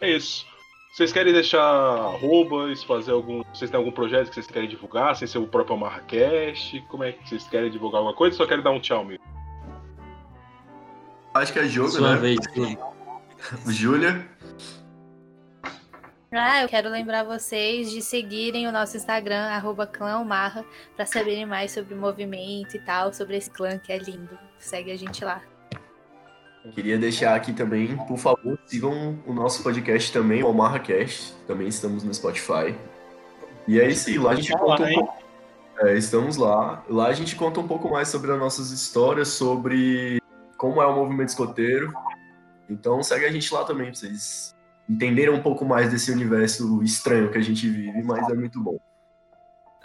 É 0.00 0.10
isso. 0.10 0.46
Vocês 0.92 1.12
querem 1.12 1.32
deixar 1.32 1.62
arrobas, 1.62 2.82
fazer 2.82 3.12
algum. 3.12 3.42
Vocês 3.54 3.70
têm 3.70 3.78
algum 3.78 3.92
projeto 3.92 4.28
que 4.28 4.34
vocês 4.34 4.46
querem 4.48 4.68
divulgar, 4.68 5.14
sem 5.14 5.26
ser 5.26 5.38
o 5.38 5.46
próprio 5.46 5.76
Amarracast? 5.76 6.80
Como 6.88 7.04
é 7.04 7.12
que 7.12 7.28
vocês 7.28 7.48
querem 7.48 7.70
divulgar 7.70 7.98
alguma 7.98 8.14
coisa 8.14 8.34
ou 8.34 8.38
só 8.38 8.46
querem 8.46 8.64
dar 8.64 8.72
um 8.72 8.80
tchau 8.80 9.04
mesmo? 9.04 9.24
Acho 11.32 11.52
que 11.52 11.60
é 11.60 11.66
jogo, 11.66 11.90
Sua 11.90 12.16
né? 12.16 12.20
vez. 12.20 12.38
Júlia. 13.68 14.28
Ah, 16.32 16.62
eu 16.62 16.68
quero 16.68 16.88
lembrar 16.88 17.24
vocês 17.24 17.90
de 17.90 18.02
seguirem 18.02 18.66
o 18.66 18.72
nosso 18.72 18.96
Instagram, 18.96 19.46
arroba 19.46 19.86
clãomarra, 19.86 20.64
pra 20.96 21.06
saberem 21.06 21.46
mais 21.46 21.70
sobre 21.72 21.94
o 21.94 21.96
movimento 21.96 22.76
e 22.76 22.80
tal, 22.80 23.12
sobre 23.12 23.36
esse 23.36 23.50
clã 23.50 23.78
que 23.78 23.92
é 23.92 23.98
lindo. 23.98 24.36
Segue 24.58 24.90
a 24.90 24.96
gente 24.96 25.24
lá. 25.24 25.40
Queria 26.74 26.98
deixar 26.98 27.34
aqui 27.34 27.52
também, 27.52 27.96
por 28.06 28.18
favor, 28.18 28.58
sigam 28.66 29.18
o 29.26 29.32
nosso 29.32 29.62
podcast 29.62 30.12
também, 30.12 30.42
o 30.42 30.48
AmarraCast. 30.48 31.34
Também 31.46 31.68
estamos 31.68 32.04
no 32.04 32.12
Spotify. 32.12 32.74
E 33.66 33.80
é 33.80 33.88
isso 33.88 34.10
aí, 34.10 34.18
lá 34.18 34.32
a 34.32 34.34
gente 34.34 34.52
Tá 34.52 34.58
conta 34.58 34.82
um 34.82 34.94
pouco. 34.94 35.14
É, 35.80 35.96
estamos 35.96 36.36
lá. 36.36 36.84
Lá 36.88 37.06
a 37.06 37.12
gente 37.12 37.34
conta 37.34 37.60
um 37.60 37.66
pouco 37.66 37.88
mais 37.90 38.08
sobre 38.08 38.30
as 38.30 38.38
nossas 38.38 38.70
histórias, 38.70 39.28
sobre 39.28 40.20
como 40.58 40.82
é 40.82 40.86
o 40.86 40.94
movimento 40.94 41.30
escoteiro. 41.30 41.92
Então 42.68 43.02
segue 43.02 43.24
a 43.24 43.32
gente 43.32 43.52
lá 43.52 43.64
também, 43.64 43.86
pra 43.86 43.94
vocês 43.94 44.54
entenderem 44.88 45.32
um 45.32 45.40
pouco 45.40 45.64
mais 45.64 45.90
desse 45.90 46.10
universo 46.10 46.82
estranho 46.82 47.30
que 47.30 47.38
a 47.38 47.42
gente 47.42 47.68
vive, 47.68 48.02
mas 48.02 48.28
é 48.28 48.34
muito 48.34 48.60
bom. 48.60 48.78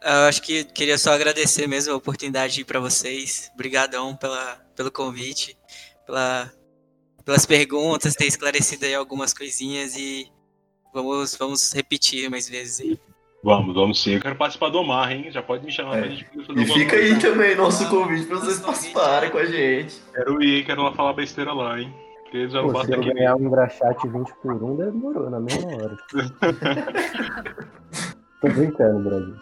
Eu 0.04 0.28
acho 0.28 0.42
que 0.42 0.64
queria 0.66 0.98
só 0.98 1.14
agradecer 1.14 1.68
mesmo 1.68 1.94
a 1.94 1.96
oportunidade 1.96 2.64
para 2.66 2.80
vocês. 2.80 3.50
Obrigadão 3.54 4.16
pela, 4.16 4.58
pelo 4.76 4.92
convite, 4.92 5.58
pela, 6.06 6.52
pelas 7.26 7.46
perguntas, 7.46 8.14
ter 8.14 8.26
esclarecido 8.28 8.86
aí 8.86 8.94
algumas 8.96 9.34
coisinhas 9.34 9.96
e 9.98 10.28
vamos, 10.94 11.36
vamos 11.36 11.74
repetir 11.74 12.30
mais 12.30 12.48
vezes 12.48 12.80
aí. 12.82 13.00
Vamos, 13.44 13.76
vamos 13.76 14.02
sim. 14.02 14.14
Eu 14.14 14.22
quero 14.22 14.36
participar 14.36 14.70
do 14.70 14.80
Omar, 14.80 15.12
hein? 15.12 15.30
Já 15.32 15.42
pode 15.44 15.64
me 15.66 15.72
chamar 15.72 15.98
É. 15.98 16.02
pra 16.02 16.10
gente 16.10 16.26
fazer 16.46 16.60
E 16.62 16.66
fica 16.66 16.96
coisa. 16.98 17.14
aí 17.16 17.20
também 17.22 17.56
nosso 17.56 17.84
Ah, 17.86 17.90
convite 17.90 18.26
pra 18.26 18.38
vocês 18.40 18.60
participarem 18.60 19.30
é. 19.30 19.32
com 19.32 19.38
a 19.38 19.46
gente. 19.46 20.02
Quero 20.14 20.42
ir, 20.44 20.66
quero 20.66 20.82
lá 20.84 20.94
falar 20.94 21.14
besteira 21.14 21.54
lá, 21.54 21.80
hein? 21.80 21.94
Porque 22.24 22.38
eles 22.38 22.54
já 22.54 22.62
Pô, 22.64 22.84
se 22.84 22.92
eu 22.92 23.00
aqui. 23.02 23.14
ganhar 23.14 23.36
um 23.36 23.46
engraxate 23.46 24.08
20 24.08 24.34
por 24.42 24.54
1, 24.64 24.78
demorou 24.78 25.30
na 25.30 25.40
mesma 25.40 25.76
hora. 25.76 25.96
Tô 28.42 28.48
brincando, 28.50 29.00
Brasil. 29.10 29.36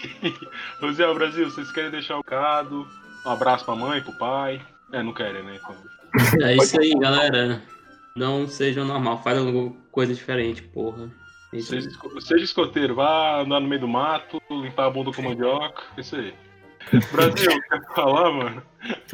Rosiel, 0.81 1.13
Brasil, 1.15 1.49
vocês 1.49 1.71
querem 1.71 1.91
deixar 1.91 2.15
o 2.15 2.21
recado? 2.21 2.86
Um 3.25 3.29
abraço 3.29 3.63
pra 3.65 3.75
mãe, 3.75 4.01
pro 4.01 4.17
pai? 4.17 4.61
É, 4.91 5.01
não 5.01 5.13
querem, 5.13 5.43
né? 5.43 5.57
Então, 5.61 5.75
É 6.41 6.55
isso 6.55 6.80
aí, 6.80 6.93
galera. 6.99 7.61
Não 8.16 8.47
sejam 8.47 8.86
normal, 8.86 9.22
faz 9.24 9.38
alguma 9.38 9.74
coisa 9.91 10.14
diferente, 10.14 10.61
porra. 10.61 11.11
É 11.51 11.57
isso 11.57 11.70
seja, 11.70 11.89
seja 12.20 12.43
escoteiro, 12.43 12.95
vá 12.95 13.41
andar 13.41 13.59
no 13.59 13.68
meio 13.68 13.82
do 13.82 13.88
mato, 13.88 14.41
limpar 14.49 14.86
a 14.86 14.89
bunda 14.89 15.11
com 15.11 15.22
mandioca, 15.22 15.84
isso 15.97 16.16
aí. 16.16 16.34
Brasil, 17.11 17.51
quer 17.70 17.82
falar, 17.95 18.32
mano? 18.32 18.64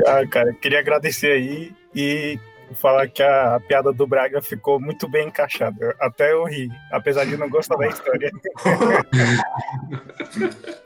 Ah, 0.06 0.26
cara, 0.28 0.54
queria 0.54 0.80
agradecer 0.80 1.32
aí 1.32 1.74
e 1.96 2.38
falar 2.76 3.08
que 3.08 3.24
a, 3.24 3.56
a 3.56 3.60
piada 3.60 3.94
do 3.94 4.08
Braga 4.08 4.42
ficou 4.42 4.80
muito 4.80 5.08
bem 5.08 5.28
encaixada. 5.28 5.96
Até 6.00 6.32
eu 6.32 6.44
ri, 6.46 6.70
apesar 6.92 7.26
de 7.26 7.38
não 7.38 7.50
gostar 7.50 7.76
da 7.76 7.88
história. 7.88 8.32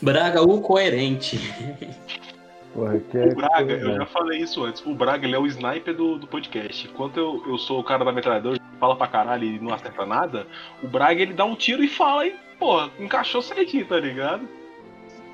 Braga, 0.00 0.42
o 0.42 0.60
coerente. 0.60 1.40
Porra, 2.72 2.98
que 3.00 3.18
é 3.18 3.24
O 3.24 3.34
Braga, 3.34 3.72
eu 3.74 3.94
já 3.96 4.06
falei 4.06 4.40
isso 4.40 4.64
antes, 4.64 4.84
o 4.86 4.94
Braga 4.94 5.26
ele 5.26 5.34
é 5.34 5.38
o 5.38 5.46
sniper 5.46 5.94
do, 5.94 6.18
do 6.18 6.26
podcast. 6.26 6.88
Enquanto 6.88 7.16
eu, 7.16 7.42
eu 7.46 7.58
sou 7.58 7.80
o 7.80 7.84
cara 7.84 8.04
da 8.04 8.12
metralhadora, 8.12 8.60
fala 8.78 8.96
pra 8.96 9.06
caralho 9.06 9.44
e 9.44 9.58
não 9.58 9.74
acerta 9.74 10.06
nada, 10.06 10.46
o 10.82 10.88
Braga 10.88 11.20
ele 11.20 11.34
dá 11.34 11.44
um 11.44 11.56
tiro 11.56 11.82
e 11.82 11.88
fala 11.88 12.26
e, 12.26 12.34
porra, 12.58 12.90
encaixou 12.98 13.42
certinho, 13.42 13.86
tá 13.86 13.98
ligado? 13.98 14.48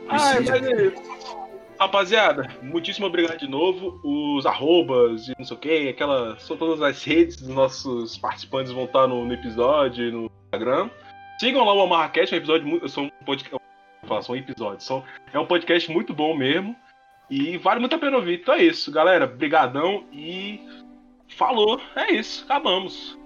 Mas 0.07 0.49
é. 0.49 0.93
Rapaziada, 1.79 2.49
muitíssimo 2.63 3.07
obrigado 3.07 3.39
de 3.39 3.49
novo. 3.49 4.01
Os 4.03 4.47
arrobas 4.47 5.29
e 5.29 5.35
não 5.39 5.45
sei 5.45 5.57
o 5.57 5.61
que, 5.61 5.89
aquela. 5.89 6.39
São 6.39 6.57
todas 6.57 6.81
as 6.81 7.05
redes 7.05 7.37
dos 7.37 7.49
nossos 7.49 8.17
participantes 8.17 8.73
vão 8.73 8.85
estar 8.85 9.07
no, 9.07 9.27
no 9.27 9.33
episódio, 9.33 10.11
no 10.11 10.31
Instagram. 10.47 10.89
Sigam 11.39 11.65
lá 11.65 11.75
o 11.75 11.83
Amarracast, 11.83 12.33
é 12.33 12.37
um 12.37 12.39
episódio 12.39 12.67
muito. 12.67 12.89
São 12.89 13.05
um 13.05 13.25
podcast. 13.25 13.63
São, 14.79 15.05
é 15.33 15.39
um 15.39 15.47
podcast 15.47 15.91
muito 15.91 16.15
bom 16.15 16.35
mesmo. 16.35 16.75
E 17.31 17.59
vale 17.59 17.81
muito 17.81 17.95
a 17.95 17.99
pena 17.99 18.17
ouvir. 18.17 18.41
Então 18.41 18.55
é 18.55 18.63
isso, 18.63 18.91
galera. 18.91 19.27
Brigadão 19.27 20.05
e 20.13 20.61
falou. 21.29 21.81
É 21.95 22.13
isso, 22.13 22.45
acabamos. 22.45 23.19